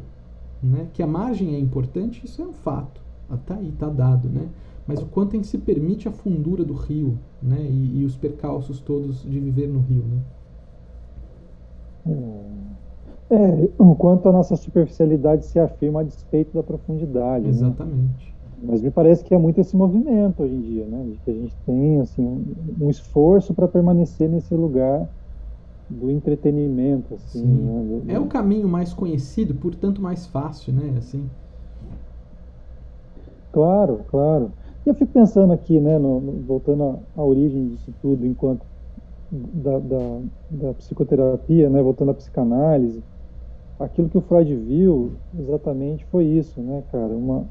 né? 0.62 0.86
Que 0.92 1.02
a 1.02 1.06
margem 1.06 1.54
é 1.54 1.58
importante, 1.58 2.24
isso 2.24 2.40
é 2.42 2.44
um 2.44 2.52
fato, 2.52 3.00
está 3.32 3.56
aí, 3.56 3.68
está 3.68 3.88
dado, 3.88 4.28
né? 4.28 4.48
Mas 4.86 5.02
o 5.02 5.06
quanto 5.06 5.32
a 5.32 5.36
gente 5.36 5.48
se 5.48 5.58
permite 5.58 6.06
a 6.06 6.12
fundura 6.12 6.64
do 6.64 6.74
rio, 6.74 7.18
né? 7.42 7.58
E, 7.60 8.00
e 8.00 8.04
os 8.04 8.16
percalços 8.16 8.80
todos 8.80 9.22
de 9.22 9.40
viver 9.40 9.68
no 9.68 9.80
rio, 9.80 10.04
né? 10.04 10.20
É, 13.28 13.34
é 13.34 13.68
o 13.78 13.94
quanto 13.96 14.28
a 14.28 14.32
nossa 14.32 14.54
superficialidade 14.54 15.44
se 15.44 15.58
afirma 15.58 16.00
a 16.00 16.04
despeito 16.04 16.54
da 16.54 16.62
profundidade. 16.62 17.44
Né? 17.44 17.50
Exatamente. 17.50 18.34
Né? 18.62 18.68
Mas 18.68 18.80
me 18.80 18.90
parece 18.90 19.24
que 19.24 19.34
é 19.34 19.38
muito 19.38 19.60
esse 19.60 19.76
movimento 19.76 20.42
hoje 20.42 20.54
em 20.54 20.60
dia, 20.60 20.86
né? 20.86 21.04
De 21.04 21.18
que 21.18 21.30
a 21.30 21.34
gente 21.34 21.54
tem 21.66 22.00
assim 22.00 22.22
um, 22.22 22.84
um 22.86 22.90
esforço 22.90 23.52
para 23.52 23.68
permanecer 23.68 24.28
nesse 24.28 24.54
lugar 24.54 25.08
do 25.88 26.10
entretenimento, 26.10 27.14
assim. 27.14 27.44
Né? 27.44 28.14
É 28.14 28.18
o 28.18 28.26
caminho 28.26 28.68
mais 28.68 28.92
conhecido, 28.92 29.54
portanto 29.54 30.00
mais 30.00 30.26
fácil, 30.26 30.72
né? 30.72 30.94
Assim. 30.96 31.28
Claro, 33.52 34.00
claro. 34.10 34.52
Eu 34.86 34.94
fico 34.94 35.12
pensando 35.12 35.52
aqui, 35.52 35.80
né, 35.80 35.98
no, 35.98 36.20
no, 36.20 36.32
voltando 36.42 36.84
à, 36.84 37.20
à, 37.20 37.24
origem 37.24 37.70
disso 37.70 37.92
tudo, 38.00 38.24
enquanto 38.24 38.64
da, 39.32 39.80
da, 39.80 40.20
da, 40.48 40.74
psicoterapia, 40.74 41.68
né, 41.68 41.82
voltando 41.82 42.12
à 42.12 42.14
psicanálise, 42.14 43.02
aquilo 43.80 44.08
que 44.08 44.16
o 44.16 44.20
Freud 44.20 44.54
viu 44.54 45.14
exatamente 45.36 46.04
foi 46.04 46.26
isso, 46.26 46.60
né, 46.60 46.84
cara, 46.92 47.12
uma, 47.12 47.44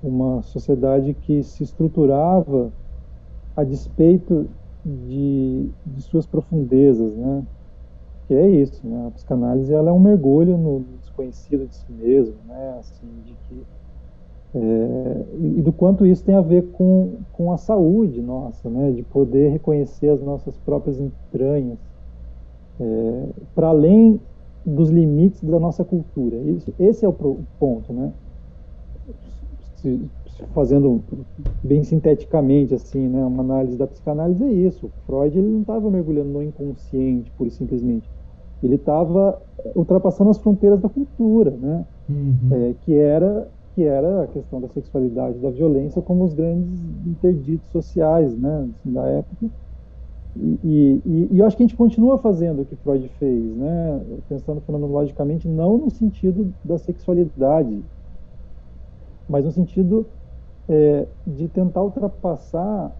uma 0.00 0.42
sociedade 0.42 1.12
que 1.12 1.42
se 1.42 1.64
estruturava 1.64 2.70
a 3.56 3.64
despeito 3.64 4.46
de, 4.84 5.68
de 5.84 6.02
suas 6.02 6.24
profundezas, 6.24 7.16
né, 7.16 7.42
que 8.28 8.34
é 8.34 8.48
isso, 8.48 8.86
né, 8.86 9.08
a 9.08 9.10
psicanálise 9.10 9.74
ela 9.74 9.90
é 9.90 9.92
um 9.92 9.98
mergulho 9.98 10.56
no 10.56 10.84
desconhecido 11.00 11.66
de 11.66 11.74
si 11.74 11.90
mesmo, 11.90 12.36
né, 12.46 12.76
assim, 12.78 13.08
de 13.26 13.34
que 13.48 13.60
é, 14.54 15.24
e 15.40 15.62
do 15.62 15.72
quanto 15.72 16.06
isso 16.06 16.22
tem 16.22 16.34
a 16.34 16.40
ver 16.40 16.62
com, 16.72 17.14
com 17.32 17.52
a 17.52 17.56
saúde 17.56 18.22
nossa, 18.22 18.70
né? 18.70 18.92
de 18.92 19.02
poder 19.02 19.48
reconhecer 19.48 20.08
as 20.08 20.22
nossas 20.22 20.56
próprias 20.58 21.00
entranhas, 21.00 21.76
é, 22.80 23.24
para 23.54 23.68
além 23.68 24.20
dos 24.64 24.90
limites 24.90 25.42
da 25.42 25.58
nossa 25.58 25.84
cultura. 25.84 26.36
Isso, 26.36 26.72
esse 26.78 27.04
é 27.04 27.08
o 27.08 27.12
ponto. 27.58 27.92
Né? 27.92 28.12
Se, 29.76 30.00
fazendo 30.54 31.00
bem 31.62 31.82
sinteticamente 31.82 32.74
assim, 32.74 33.08
né, 33.08 33.24
uma 33.24 33.42
análise 33.42 33.76
da 33.76 33.86
psicanálise 33.88 34.44
é 34.44 34.52
isso. 34.52 34.88
Freud 35.04 35.36
ele 35.36 35.48
não 35.48 35.60
estava 35.62 35.90
mergulhando 35.90 36.30
no 36.30 36.42
inconsciente, 36.42 37.30
pura 37.32 37.48
e 37.48 37.52
simplesmente. 37.52 38.08
Ele 38.62 38.76
estava 38.76 39.40
ultrapassando 39.74 40.30
as 40.30 40.38
fronteiras 40.38 40.80
da 40.80 40.88
cultura, 40.88 41.50
né? 41.50 41.84
Uhum. 42.08 42.48
É, 42.52 42.74
que 42.84 42.94
era 42.94 43.48
que 43.74 43.82
era 43.82 44.22
a 44.22 44.26
questão 44.28 44.60
da 44.60 44.68
sexualidade, 44.68 45.38
da 45.38 45.50
violência 45.50 46.00
como 46.00 46.24
os 46.24 46.32
grandes 46.32 46.80
interditos 47.06 47.68
sociais, 47.70 48.36
né, 48.38 48.68
assim, 48.70 48.92
da 48.92 49.04
época. 49.06 49.46
E, 50.36 50.58
e, 50.64 51.28
e, 51.32 51.38
eu 51.38 51.46
acho 51.46 51.56
que 51.56 51.62
a 51.62 51.66
gente 51.66 51.76
continua 51.76 52.18
fazendo 52.18 52.62
o 52.62 52.64
que 52.64 52.76
Freud 52.76 53.08
fez, 53.18 53.56
né, 53.56 54.00
pensando 54.28 54.60
fenomenologicamente, 54.60 55.48
não 55.48 55.78
no 55.78 55.90
sentido 55.90 56.52
da 56.64 56.78
sexualidade, 56.78 57.82
mas 59.28 59.44
no 59.44 59.50
sentido 59.50 60.06
é, 60.68 61.06
de 61.26 61.48
tentar 61.48 61.82
ultrapassar 61.82 62.92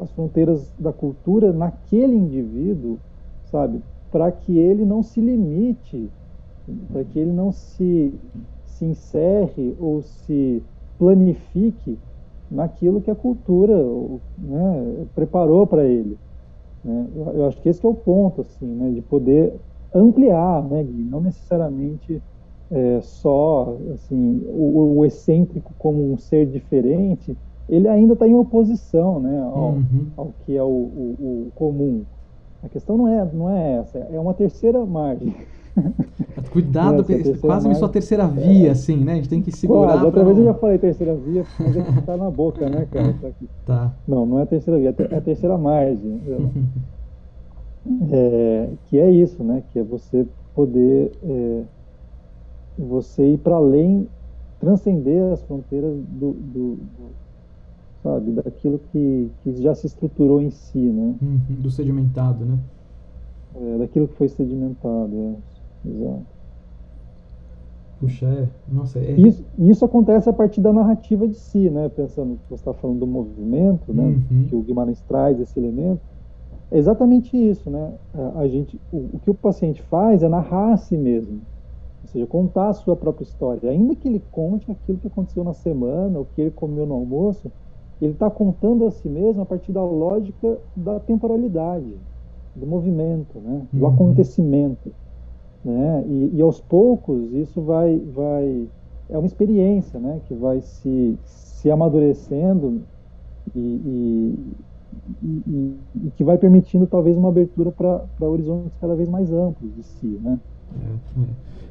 as 0.00 0.10
fronteiras 0.12 0.70
da 0.78 0.92
cultura 0.92 1.52
naquele 1.52 2.14
indivíduo, 2.14 2.98
sabe? 3.50 3.80
Para 4.10 4.30
que 4.30 4.58
ele 4.58 4.84
não 4.84 5.02
se 5.02 5.20
limite, 5.20 6.10
para 6.92 7.04
que 7.04 7.18
ele 7.18 7.32
não 7.32 7.52
se, 7.52 8.12
se 8.80 8.84
encerre 8.86 9.76
ou 9.78 10.00
se 10.00 10.62
planifique 10.98 11.98
naquilo 12.50 13.00
que 13.00 13.10
a 13.10 13.14
cultura 13.14 13.76
né, 14.38 15.06
preparou 15.14 15.66
para 15.66 15.84
ele. 15.84 16.16
Né? 16.82 17.06
Eu, 17.14 17.32
eu, 17.34 17.46
acho 17.46 17.60
que 17.60 17.68
esse 17.68 17.84
é 17.84 17.88
o 17.88 17.94
ponto, 17.94 18.40
assim, 18.40 18.66
né, 18.66 18.90
de 18.90 19.02
poder 19.02 19.54
ampliar, 19.94 20.62
né, 20.64 20.82
Gui? 20.82 21.02
não 21.02 21.20
necessariamente 21.20 22.22
é, 22.70 23.00
só 23.02 23.76
assim, 23.92 24.42
o, 24.46 24.98
o, 24.98 25.04
excêntrico 25.04 25.72
como 25.78 26.12
um 26.12 26.16
ser 26.16 26.46
diferente, 26.46 27.36
ele 27.68 27.86
ainda 27.86 28.14
está 28.14 28.26
em 28.26 28.34
oposição 28.34 29.20
né, 29.20 29.40
ao, 29.40 29.72
uhum. 29.72 30.06
ao, 30.16 30.30
que 30.44 30.56
é 30.56 30.62
o, 30.62 30.66
o, 30.66 31.16
o, 31.20 31.52
comum. 31.54 32.02
A 32.62 32.68
questão 32.68 32.96
não 32.96 33.08
é, 33.08 33.28
não 33.32 33.50
é 33.50 33.74
essa, 33.74 33.98
é 33.98 34.18
uma 34.18 34.34
terceira 34.34 34.84
margem. 34.86 35.34
Cuidado, 36.50 37.04
é 37.12 37.38
quase 37.38 37.66
uma 37.66 37.74
sua 37.74 37.88
terceira 37.88 38.26
via, 38.26 38.68
é, 38.68 38.70
assim, 38.70 38.96
né? 38.96 39.12
A 39.12 39.16
gente 39.16 39.28
tem 39.28 39.42
que 39.42 39.52
segurar. 39.52 39.92
Quase, 39.92 40.04
outra 40.04 40.24
vez 40.24 40.38
eu 40.38 40.44
já 40.44 40.54
falei 40.54 40.78
terceira 40.78 41.14
via, 41.14 41.44
mas 41.58 41.76
é 41.76 41.82
que 41.82 42.02
tá 42.02 42.16
na 42.16 42.30
boca, 42.30 42.68
né, 42.68 42.86
cara? 42.90 43.14
Tá, 43.20 43.30
tá. 43.66 43.94
Não, 44.06 44.26
não 44.26 44.38
é 44.38 44.42
a 44.42 44.46
terceira 44.46 44.78
via, 44.78 44.94
é 45.10 45.16
a 45.16 45.20
terceira 45.20 45.56
margem. 45.56 46.20
é, 48.10 48.68
que 48.86 48.98
é 48.98 49.10
isso, 49.10 49.44
né? 49.44 49.62
Que 49.72 49.78
é 49.78 49.82
você 49.82 50.26
poder 50.54 51.12
é, 51.22 51.62
você 52.78 53.34
ir 53.34 53.38
para 53.38 53.56
além, 53.56 54.08
transcender 54.58 55.32
as 55.32 55.42
fronteiras 55.42 55.94
do, 55.94 56.32
do, 56.32 56.76
do, 56.76 57.10
sabe, 58.02 58.32
daquilo 58.32 58.80
que, 58.90 59.30
que 59.42 59.62
já 59.62 59.74
se 59.74 59.86
estruturou 59.86 60.40
em 60.40 60.50
si, 60.50 60.78
né? 60.78 61.14
Uhum, 61.20 61.40
do 61.60 61.70
sedimentado, 61.70 62.44
né? 62.44 62.58
É, 63.54 63.78
daquilo 63.78 64.08
que 64.08 64.14
foi 64.14 64.28
sedimentado, 64.28 65.14
é. 65.14 65.49
Exato. 65.84 66.40
Puxa, 68.00 68.26
é. 68.26 68.48
Nossa, 68.72 68.98
é. 68.98 69.12
Isso, 69.12 69.44
isso 69.58 69.84
acontece 69.84 70.28
a 70.28 70.32
partir 70.32 70.60
da 70.62 70.72
narrativa 70.72 71.28
de 71.28 71.36
si, 71.36 71.68
né? 71.68 71.88
Pensando 71.90 72.36
que 72.36 72.48
você 72.48 72.54
está 72.54 72.72
falando 72.72 73.00
do 73.00 73.06
movimento, 73.06 73.92
né? 73.92 74.04
Uhum. 74.04 74.46
Que 74.48 74.56
o 74.56 74.62
Guimarães 74.62 75.00
traz 75.02 75.38
esse 75.38 75.58
elemento. 75.58 76.00
É 76.70 76.78
exatamente 76.78 77.36
isso, 77.36 77.68
né? 77.68 77.92
A, 78.36 78.46
gente, 78.48 78.80
o, 78.90 78.96
o, 78.96 79.20
que 79.22 79.30
o 79.30 79.34
paciente 79.34 79.82
faz 79.82 80.22
é 80.22 80.28
narrar 80.28 80.72
a 80.72 80.76
si 80.78 80.96
mesmo. 80.96 81.40
Ou 82.02 82.08
seja, 82.08 82.26
contar 82.26 82.68
a 82.68 82.72
sua 82.72 82.96
própria 82.96 83.24
história. 83.24 83.70
Ainda 83.70 83.94
que 83.94 84.08
ele 84.08 84.22
conte 84.32 84.70
aquilo 84.70 84.98
que 84.98 85.08
aconteceu 85.08 85.44
na 85.44 85.52
semana, 85.52 86.20
o 86.20 86.24
que 86.24 86.40
ele 86.40 86.50
comeu 86.52 86.86
no 86.86 86.94
almoço, 86.94 87.50
ele 88.00 88.12
está 88.12 88.30
contando 88.30 88.86
a 88.86 88.90
si 88.90 89.08
mesmo 89.08 89.42
a 89.42 89.46
partir 89.46 89.72
da 89.72 89.84
lógica 89.84 90.58
da 90.74 90.98
temporalidade, 91.00 91.92
do 92.56 92.66
movimento, 92.66 93.38
né? 93.40 93.62
do 93.70 93.84
uhum. 93.84 93.92
acontecimento. 93.92 94.90
Né? 95.64 96.04
E, 96.06 96.36
e, 96.36 96.42
aos 96.42 96.60
poucos 96.60 97.32
isso 97.34 97.60
vai, 97.60 97.98
vai 98.14 98.66
é 99.10 99.18
uma 99.18 99.26
experiência 99.26 100.00
né? 100.00 100.20
que 100.26 100.34
vai 100.34 100.60
se, 100.62 101.18
se 101.24 101.70
amadurecendo 101.70 102.80
e, 103.54 103.58
e, 103.60 104.38
e, 105.22 106.10
que 106.16 106.24
vai 106.24 106.38
permitindo 106.38 106.86
talvez 106.86 107.16
uma 107.16 107.28
abertura 107.28 107.70
para 107.70 108.26
horizontes 108.26 108.72
cada 108.80 108.94
vez 108.94 109.08
mais 109.08 109.30
amplos 109.30 109.74
de 109.74 109.82
si. 109.82 110.18
Né? 110.22 110.40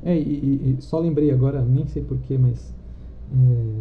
É, 0.04 0.12
é. 0.12 0.14
é 0.14 0.20
e, 0.20 0.78
só 0.82 1.00
lembrei 1.00 1.32
agora, 1.32 1.62
nem 1.62 1.88
sei 1.88 2.04
porquê, 2.04 2.38
mas 2.38 2.72
é, 3.34 3.74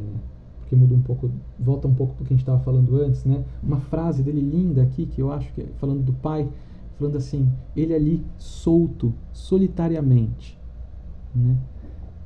porque 0.60 0.76
muda 0.76 0.94
um 0.94 1.02
pouco, 1.02 1.30
volta 1.58 1.88
um 1.88 1.94
pouco 1.94 2.14
para 2.14 2.22
o 2.22 2.26
que 2.26 2.32
a 2.32 2.36
gente 2.36 2.42
estava 2.42 2.58
falando 2.60 3.00
antes, 3.00 3.24
né? 3.24 3.42
Uma 3.62 3.78
frase 3.78 4.22
dele 4.22 4.40
linda 4.40 4.82
aqui 4.82 5.06
que 5.06 5.22
eu 5.22 5.32
acho 5.32 5.50
que 5.54 5.62
é 5.62 5.66
falando 5.78 6.02
do 6.02 6.12
pai 6.12 6.46
falando 6.98 7.16
assim, 7.16 7.48
ele 7.76 7.94
ali 7.94 8.24
solto, 8.36 9.14
solitariamente, 9.32 10.58
né? 11.34 11.56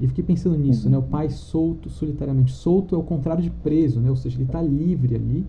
E 0.00 0.08
fiquei 0.08 0.24
pensando 0.24 0.56
nisso, 0.56 0.88
né? 0.90 0.98
O 0.98 1.02
pai 1.02 1.30
solto, 1.30 1.88
solitariamente. 1.88 2.52
Solto 2.52 2.94
é 2.94 2.98
o 2.98 3.02
contrário 3.02 3.42
de 3.42 3.50
preso, 3.50 4.00
né? 4.00 4.10
Ou 4.10 4.16
seja, 4.16 4.36
ele 4.36 4.44
está 4.44 4.60
livre 4.60 5.14
ali, 5.14 5.46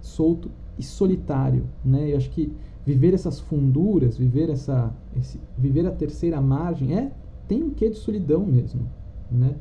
solto 0.00 0.50
e 0.76 0.82
solitário, 0.82 1.64
né? 1.84 2.10
Eu 2.10 2.16
acho 2.16 2.30
que 2.30 2.52
viver 2.84 3.14
essas 3.14 3.38
funduras, 3.38 4.16
viver 4.16 4.50
essa, 4.50 4.92
esse, 5.16 5.38
viver 5.56 5.86
a 5.86 5.92
terceira 5.92 6.40
margem 6.40 6.96
é 6.96 7.12
tem 7.46 7.62
um 7.62 7.70
quê 7.70 7.90
de 7.90 7.96
solidão 7.96 8.44
mesmo, 8.44 8.88
né? 9.30 9.54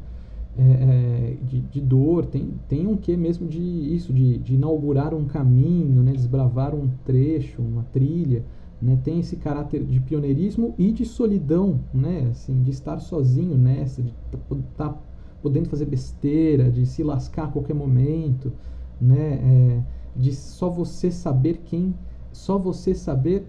É, 0.57 0.63
é, 0.63 1.37
de, 1.45 1.61
de, 1.61 1.79
dor, 1.79 2.25
tem, 2.25 2.53
tem 2.67 2.85
um 2.85 2.97
quê 2.97 3.15
mesmo 3.15 3.47
de 3.47 3.61
isso, 3.61 4.11
de, 4.11 4.37
de 4.37 4.55
inaugurar 4.55 5.13
um 5.13 5.23
caminho, 5.23 6.03
né? 6.03 6.11
desbravar 6.11 6.75
um 6.75 6.89
trecho, 7.05 7.61
uma 7.61 7.83
trilha 7.83 8.43
né, 8.81 8.97
tem 9.03 9.19
esse 9.19 9.35
caráter 9.35 9.83
de 9.83 9.99
pioneirismo 9.99 10.73
e 10.77 10.91
de 10.91 11.05
solidão, 11.05 11.79
né, 11.93 12.27
assim, 12.31 12.63
de 12.63 12.71
estar 12.71 12.99
sozinho 12.99 13.55
nessa, 13.55 14.01
de 14.01 14.13
estar 14.33 14.89
tá 14.89 14.97
podendo 15.41 15.69
fazer 15.69 15.85
besteira, 15.85 16.69
de 16.71 16.85
se 16.85 17.03
lascar 17.03 17.45
a 17.45 17.47
qualquer 17.47 17.75
momento, 17.75 18.51
né, 18.99 19.33
é, 19.33 19.81
de 20.15 20.33
só 20.33 20.69
você 20.69 21.11
saber 21.11 21.61
quem, 21.65 21.93
só 22.31 22.57
você 22.57 22.93
saber 22.93 23.45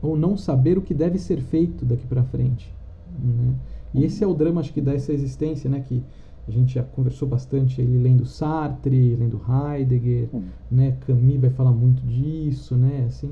ou 0.00 0.16
não 0.16 0.36
saber 0.36 0.78
o 0.78 0.82
que 0.82 0.94
deve 0.94 1.18
ser 1.18 1.40
feito 1.40 1.84
daqui 1.84 2.06
para 2.06 2.24
frente, 2.24 2.74
né? 3.22 3.54
E 3.94 4.04
esse 4.04 4.24
é 4.24 4.26
o 4.26 4.34
drama, 4.34 4.60
acho 4.60 4.72
que 4.72 4.80
dá 4.80 4.94
essa 4.94 5.12
existência, 5.12 5.68
né, 5.68 5.80
que 5.86 6.02
a 6.48 6.50
gente 6.50 6.74
já 6.74 6.82
conversou 6.82 7.28
bastante 7.28 7.80
ele 7.80 7.98
lendo 7.98 8.24
Sartre, 8.26 9.14
lendo 9.14 9.40
Heidegger, 9.48 10.28
hum. 10.32 10.42
né, 10.70 10.96
Camus 11.06 11.36
vai 11.36 11.50
falar 11.50 11.72
muito 11.72 12.04
disso, 12.04 12.74
né, 12.74 13.04
assim, 13.06 13.30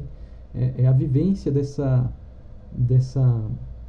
é, 0.55 0.83
é 0.83 0.87
a 0.87 0.93
vivência 0.93 1.51
dessa, 1.51 2.11
dessa, 2.73 3.43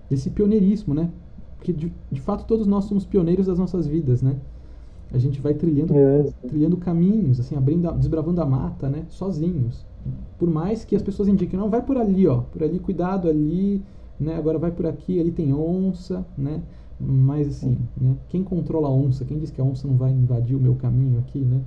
desse 0.10 0.30
pioneirismo, 0.30 0.94
né? 0.94 1.10
Porque 1.58 1.74
de, 1.74 1.94
de 2.12 2.22
fato 2.22 2.46
todos 2.46 2.66
nós 2.66 2.86
somos 2.86 3.06
pioneiros 3.06 3.48
das 3.48 3.60
nossas 3.60 3.88
vidas, 3.88 4.22
né? 4.22 4.36
A 5.14 5.18
gente 5.18 5.42
vai 5.42 5.54
trilhando, 5.54 5.94
trilhando 6.48 6.78
caminhos, 6.78 7.40
assim, 7.40 7.56
abrindo, 7.56 7.92
desbravando 7.94 8.42
a 8.42 8.46
mata, 8.46 8.88
né? 8.88 9.04
Sozinhos. 9.10 9.86
Por 10.40 10.50
mais 10.50 10.86
que 10.86 10.96
as 10.96 11.02
pessoas 11.02 11.28
indiquem, 11.28 11.60
não, 11.60 11.70
vai 11.70 11.82
por 11.82 11.98
ali, 11.98 12.26
ó, 12.28 12.42
por 12.42 12.64
ali, 12.64 12.80
cuidado 12.80 13.28
ali, 13.28 13.82
né? 14.20 14.36
Agora 14.36 14.58
vai 14.58 14.72
por 14.72 14.86
aqui, 14.86 15.20
ali 15.20 15.32
tem 15.32 15.54
onça, 15.54 16.26
né? 16.38 16.62
Mas 17.00 17.48
assim, 17.48 17.78
né? 18.00 18.16
Quem 18.30 18.44
controla 18.44 18.88
a 18.88 18.92
onça? 18.92 19.26
Quem 19.26 19.38
diz 19.38 19.52
que 19.52 19.60
a 19.60 19.64
onça 19.64 19.88
não 19.88 19.96
vai 19.96 20.12
invadir 20.12 20.56
o 20.56 20.60
meu 20.60 20.76
caminho 20.76 21.20
aqui, 21.20 21.40
né? 21.40 21.62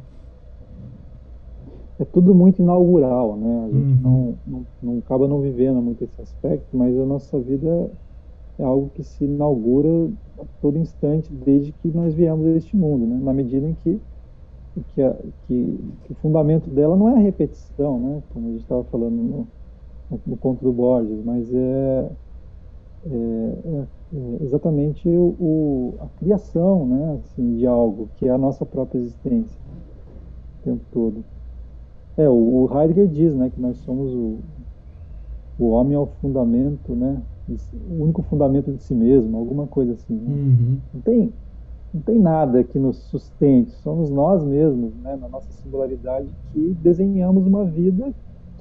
é 1.99 2.05
tudo 2.05 2.35
muito 2.35 2.61
inaugural, 2.61 3.37
né? 3.37 3.65
A 3.65 3.71
gente 3.71 3.93
uhum. 3.93 3.99
não, 4.03 4.24
acaba 5.05 5.29
não 5.29 5.41
vivendo 5.41 5.81
muito 5.83 6.03
esse 6.03 6.21
aspecto, 6.21 6.67
mas 6.77 6.99
a 6.99 7.05
nossa 7.05 7.39
vida 7.39 7.91
é 8.59 8.63
algo 8.63 8.91
que 8.95 9.03
se 9.03 9.25
inaugura 9.25 10.11
a 10.39 10.45
todo 10.61 10.79
instante 10.79 11.33
desde 11.33 11.73
que 11.73 11.89
nós 11.89 12.15
viemos 12.15 12.47
a 12.47 12.51
este 12.51 12.77
mundo, 12.77 13.07
né? 13.07 13.21
Na 13.23 13.33
medida 13.33 13.67
em 13.67 13.75
que 13.83 14.01
que, 14.95 15.03
a, 15.03 15.15
que, 15.47 15.79
que 16.05 16.13
o 16.13 16.15
fundamento 16.17 16.69
dela 16.69 16.97
não 16.97 17.09
é 17.11 17.15
a 17.15 17.19
repetição, 17.19 17.99
né? 17.99 18.23
Como 18.33 18.49
a 18.49 18.51
gente 18.51 18.63
estava 18.63 18.83
falando 18.85 19.15
no, 19.15 19.47
no, 20.27 20.37
conto 20.37 20.65
do 20.65 20.73
Borges, 20.73 21.25
mas 21.25 21.53
é, 21.55 22.11
é, 23.07 23.15
é, 23.15 23.85
é 24.15 24.43
exatamente 24.43 25.09
o, 25.09 25.37
o, 25.39 25.95
a 26.01 26.07
criação, 26.19 26.87
né? 26.87 27.21
Assim, 27.21 27.57
de 27.57 27.67
algo 27.67 28.09
que 28.17 28.27
é 28.27 28.31
a 28.31 28.39
nossa 28.39 28.67
própria 28.67 28.99
existência 28.99 29.59
o 30.61 30.65
tempo 30.65 30.85
todo. 30.93 31.25
É, 32.17 32.29
o, 32.29 32.69
Heidegger 32.73 33.09
diz, 33.09 33.35
né, 33.35 33.51
que 33.51 33.61
nós 33.61 33.77
somos 33.79 34.13
o, 34.13 34.39
o 35.59 35.71
homem 35.71 35.95
é 35.95 35.99
o 35.99 36.07
fundamento, 36.21 36.95
né, 36.95 37.21
o 37.91 38.03
único 38.03 38.23
fundamento 38.23 38.73
de 38.73 38.83
si 38.83 38.95
mesmo, 38.95 39.37
alguma 39.37 39.67
coisa 39.67 39.93
assim. 39.93 40.15
Né? 40.15 40.35
Uhum. 40.35 40.79
Não 40.95 41.01
tem 41.01 41.33
não 41.93 42.03
tem 42.03 42.19
nada 42.19 42.65
que 42.65 42.77
nos 42.77 42.97
sustente, 43.05 43.71
somos 43.83 44.11
nós 44.11 44.43
mesmos, 44.43 44.93
né, 44.97 45.15
na 45.15 45.29
nossa 45.29 45.47
singularidade, 45.53 46.27
que 46.53 46.77
desenhamos 46.83 47.47
uma 47.47 47.65
vida 47.65 48.13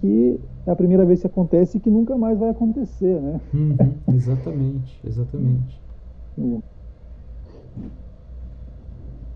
que 0.03 0.39
é 0.67 0.71
a 0.71 0.75
primeira 0.75 1.05
vez 1.05 1.21
que 1.21 1.27
acontece 1.27 1.77
e 1.77 1.79
que 1.79 1.89
nunca 1.89 2.17
mais 2.17 2.37
vai 2.37 2.49
acontecer, 2.49 3.21
né? 3.21 3.39
Uhum, 3.53 3.75
exatamente, 4.13 4.99
exatamente. 5.07 5.81
É. 6.37 6.59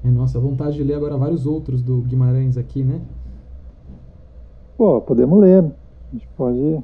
é 0.08 0.12
nossa 0.12 0.40
vontade 0.40 0.76
de 0.76 0.84
ler 0.84 0.96
agora 0.96 1.18
vários 1.18 1.46
outros 1.46 1.82
do 1.82 2.02
Guimarães 2.02 2.58
aqui, 2.58 2.84
né? 2.84 3.02
Pô, 4.78 5.02
podemos 5.02 5.40
ler. 5.40 5.64
A 5.64 6.14
gente 6.14 6.28
pode, 6.36 6.84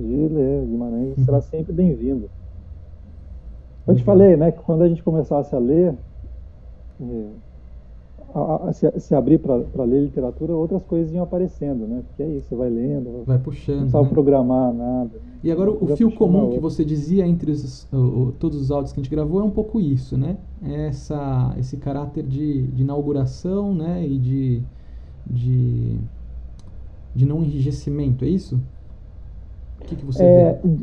pode 0.00 0.34
ler. 0.34 0.66
Guimarães 0.66 1.18
uhum. 1.18 1.24
será 1.24 1.40
sempre 1.40 1.72
bem-vindo. 1.72 2.28
Eu 3.86 3.94
te 3.94 4.02
falei, 4.02 4.36
né, 4.36 4.50
que 4.50 4.60
quando 4.62 4.82
a 4.82 4.88
gente 4.88 5.02
começasse 5.02 5.54
a 5.54 5.58
ler, 5.58 5.94
é, 7.00 7.26
a, 8.34 8.68
a, 8.68 8.72
se, 8.72 8.90
se, 8.98 9.14
abrir 9.14 9.38
para 9.38 9.84
ler 9.84 10.02
literatura, 10.02 10.52
outras 10.52 10.82
coisas 10.82 11.12
iam 11.12 11.22
aparecendo, 11.22 11.86
né? 11.86 12.02
Porque 12.08 12.22
é 12.22 12.26
isso, 12.26 12.48
você 12.48 12.56
vai 12.56 12.68
lendo, 12.68 13.24
vai 13.24 13.38
puxando. 13.38 13.76
Não 13.76 13.82
precisava 13.82 14.04
né? 14.04 14.10
programar 14.10 14.72
nada. 14.72 15.10
E 15.42 15.52
agora 15.52 15.70
o 15.70 15.96
fio 15.96 16.10
comum 16.10 16.50
que 16.50 16.58
você 16.58 16.84
dizia 16.84 17.24
entre 17.24 17.52
os, 17.52 17.86
o, 17.92 18.32
todos 18.40 18.60
os 18.60 18.70
áudios 18.72 18.92
que 18.92 19.00
a 19.00 19.02
gente 19.04 19.10
gravou 19.10 19.40
é 19.40 19.44
um 19.44 19.50
pouco 19.50 19.80
isso, 19.80 20.18
né? 20.18 20.36
Essa, 20.62 21.54
esse 21.56 21.76
caráter 21.76 22.24
de, 22.24 22.62
de 22.62 22.82
inauguração, 22.82 23.72
né? 23.72 24.04
E 24.04 24.18
de 24.18 24.62
de, 25.28 25.98
de 27.14 27.26
não 27.26 27.42
enrijecimento, 27.42 28.24
é 28.24 28.28
isso? 28.28 28.60
O 29.80 29.84
que, 29.84 29.96
que 29.96 30.04
você 30.04 30.24
é, 30.24 30.60
vê? 30.62 30.78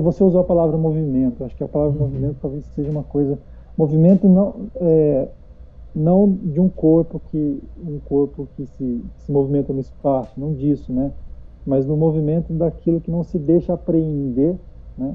Você 0.00 0.22
usou 0.24 0.40
a 0.40 0.44
palavra 0.44 0.76
movimento. 0.76 1.44
Acho 1.44 1.56
que 1.56 1.64
a 1.64 1.68
palavra 1.68 1.98
uhum. 1.98 2.06
movimento 2.06 2.36
talvez 2.40 2.64
seja 2.66 2.90
uma 2.90 3.02
coisa. 3.02 3.38
Movimento 3.76 4.28
não, 4.28 4.54
é, 4.76 5.28
não 5.94 6.30
de 6.30 6.60
um 6.60 6.68
corpo 6.68 7.20
que 7.30 7.62
um 7.84 7.98
corpo 8.00 8.48
que 8.56 8.66
se, 8.66 9.04
se 9.18 9.32
movimenta 9.32 9.72
no 9.72 9.80
espaço, 9.80 10.38
não 10.38 10.54
disso, 10.54 10.92
né? 10.92 11.12
Mas 11.66 11.86
no 11.86 11.96
movimento 11.96 12.52
daquilo 12.52 13.00
que 13.00 13.10
não 13.10 13.22
se 13.22 13.38
deixa 13.38 13.74
apreender, 13.74 14.56
né? 14.96 15.14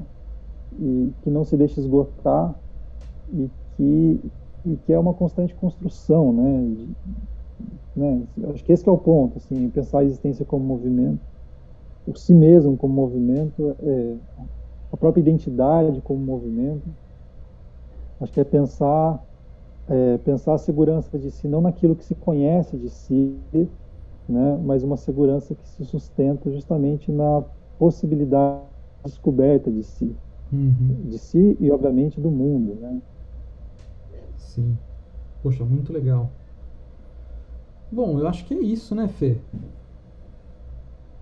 E 0.78 1.12
que 1.22 1.30
não 1.30 1.44
se 1.44 1.56
deixa 1.56 1.80
esgotar 1.80 2.54
e 3.32 3.50
que 3.76 4.20
e 4.66 4.76
que 4.76 4.92
é 4.92 4.98
uma 4.98 5.12
constante 5.12 5.54
construção, 5.54 6.32
né? 6.32 6.86
Né? 7.96 8.22
Acho 8.52 8.64
que 8.64 8.72
esse 8.72 8.82
que 8.82 8.88
é 8.88 8.92
o 8.92 8.98
ponto, 8.98 9.38
assim, 9.38 9.68
pensar 9.70 10.00
a 10.00 10.04
existência 10.04 10.44
como 10.44 10.64
movimento, 10.64 11.20
o 12.06 12.14
si 12.16 12.34
mesmo 12.34 12.76
como 12.76 12.94
movimento, 12.94 13.76
é, 13.82 14.14
a 14.92 14.96
própria 14.96 15.20
identidade 15.20 16.00
como 16.02 16.20
movimento. 16.20 16.86
Acho 18.20 18.32
que 18.32 18.40
é 18.40 18.44
pensar 18.44 19.22
é, 19.88 20.18
pensar 20.18 20.54
a 20.54 20.58
segurança 20.58 21.18
de 21.18 21.30
si 21.30 21.46
não 21.46 21.60
naquilo 21.60 21.94
que 21.94 22.04
se 22.04 22.14
conhece 22.14 22.76
de 22.76 22.88
si, 22.88 23.36
né? 24.28 24.58
Mas 24.64 24.82
uma 24.82 24.96
segurança 24.96 25.54
que 25.54 25.68
se 25.68 25.84
sustenta 25.84 26.50
justamente 26.50 27.12
na 27.12 27.42
possibilidade 27.78 28.62
de 29.04 29.10
descoberta 29.10 29.70
de 29.70 29.82
si, 29.82 30.14
uhum. 30.52 31.02
de 31.04 31.18
si 31.18 31.56
e 31.60 31.70
obviamente 31.70 32.20
do 32.20 32.30
mundo, 32.30 32.76
né? 32.80 33.00
Sim. 34.38 34.76
Poxa, 35.42 35.64
muito 35.64 35.92
legal. 35.92 36.30
Bom, 37.92 38.18
eu 38.18 38.26
acho 38.26 38.46
que 38.46 38.54
é 38.54 38.60
isso, 38.60 38.94
né, 38.94 39.08
Fê? 39.08 39.36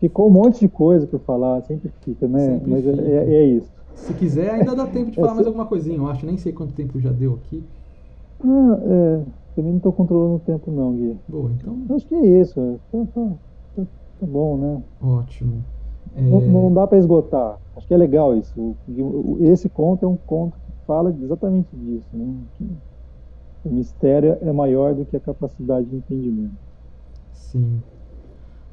Ficou 0.02 0.26
um 0.26 0.30
monte 0.30 0.58
de 0.58 0.68
coisa 0.68 1.06
para 1.06 1.20
falar, 1.20 1.62
sempre 1.62 1.88
fica, 2.00 2.26
né? 2.26 2.54
Sempre 2.54 2.70
Mas 2.72 2.84
fica. 2.84 3.02
É, 3.02 3.34
é, 3.34 3.44
isso. 3.44 3.70
Se 3.94 4.12
quiser, 4.14 4.50
ainda 4.50 4.74
dá 4.74 4.84
tempo 4.84 5.12
de 5.12 5.16
falar 5.20 5.32
mais 5.32 5.46
alguma 5.46 5.64
coisinha, 5.64 5.96
eu 5.96 6.08
acho. 6.08 6.26
Nem 6.26 6.36
sei 6.36 6.52
quanto 6.52 6.74
tempo 6.74 6.98
já 6.98 7.12
deu 7.12 7.34
aqui. 7.34 7.62
Ah, 8.44 8.80
é, 8.82 9.20
também 9.54 9.70
não 9.70 9.76
estou 9.76 9.92
controlando 9.92 10.34
o 10.34 10.38
tempo, 10.40 10.72
não, 10.72 10.92
Gui. 10.92 11.16
Boa, 11.28 11.52
então. 11.52 11.78
Acho 11.94 12.04
que 12.08 12.16
é 12.16 12.40
isso. 12.40 12.58
É, 12.58 12.74
tá, 12.90 13.06
tá, 13.14 13.28
tá, 13.76 13.82
tá 14.18 14.26
bom, 14.26 14.56
né? 14.56 14.82
Ótimo. 15.00 15.62
É... 16.16 16.20
Não, 16.20 16.40
não, 16.40 16.74
dá 16.74 16.84
para 16.84 16.98
esgotar. 16.98 17.60
Acho 17.76 17.86
que 17.86 17.94
é 17.94 17.96
legal 17.96 18.36
isso. 18.36 18.74
Esse 19.38 19.68
conto 19.68 20.04
é 20.04 20.08
um 20.08 20.16
conto 20.16 20.54
que 20.54 20.84
fala 20.84 21.14
exatamente 21.22 21.68
disso. 21.76 22.08
Né? 22.12 22.34
O 23.64 23.70
mistério 23.70 24.36
é 24.40 24.50
maior 24.50 24.96
do 24.96 25.04
que 25.04 25.16
a 25.16 25.20
capacidade 25.20 25.86
de 25.86 25.94
entendimento. 25.94 26.56
Sim. 27.32 27.80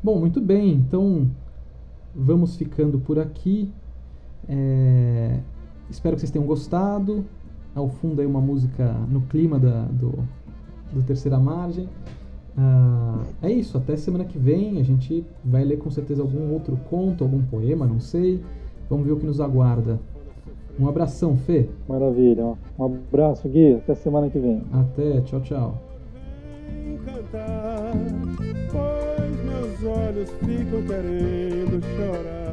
Bom, 0.02 0.20
muito 0.20 0.40
bem. 0.40 0.74
Então, 0.74 1.30
vamos 2.16 2.56
ficando 2.56 3.00
por 3.00 3.20
aqui. 3.20 3.72
É... 4.48 5.40
Espero 5.90 6.16
que 6.16 6.22
vocês 6.22 6.32
tenham 6.32 6.48
gostado. 6.48 7.26
Ao 7.76 7.88
fundo 7.88 8.20
aí 8.20 8.26
uma 8.26 8.42
música 8.42 8.94
no 9.10 9.22
clima 9.22 9.60
da, 9.60 9.84
do, 9.84 10.12
do 10.92 11.04
Terceira 11.04 11.40
Margem. 11.40 11.88
Ah, 12.58 13.24
é 13.42 13.52
isso, 13.52 13.78
até 13.78 13.96
semana 13.96 14.26
que 14.26 14.38
vem 14.38 14.80
a 14.80 14.84
gente 14.84 15.26
vai 15.46 15.64
ler 15.64 15.78
com 15.78 15.90
certeza 15.90 16.22
algum 16.22 16.52
outro 16.52 16.76
conto, 16.90 17.24
algum 17.24 17.42
poema, 17.44 17.86
não 17.86 18.00
sei. 18.00 18.44
Vamos 18.90 19.06
ver 19.06 19.14
o 19.14 19.18
que 19.18 19.26
nos 19.26 19.40
aguarda. 19.40 20.00
Um 20.80 20.88
abração, 20.88 21.38
Fê. 21.38 21.70
Maravilha. 21.88 22.58
Um 22.78 22.86
abraço, 22.86 23.48
Gui. 23.48 23.76
Até 23.76 23.96
semana 23.96 24.30
que 24.30 24.40
vem. 24.40 24.64
Até. 24.74 25.22
Tchau, 25.22 25.42
tchau. 25.42 25.78
Olhos 29.84 30.30
ficam 30.42 30.84
querendo 30.84 31.80
chorar. 31.96 32.49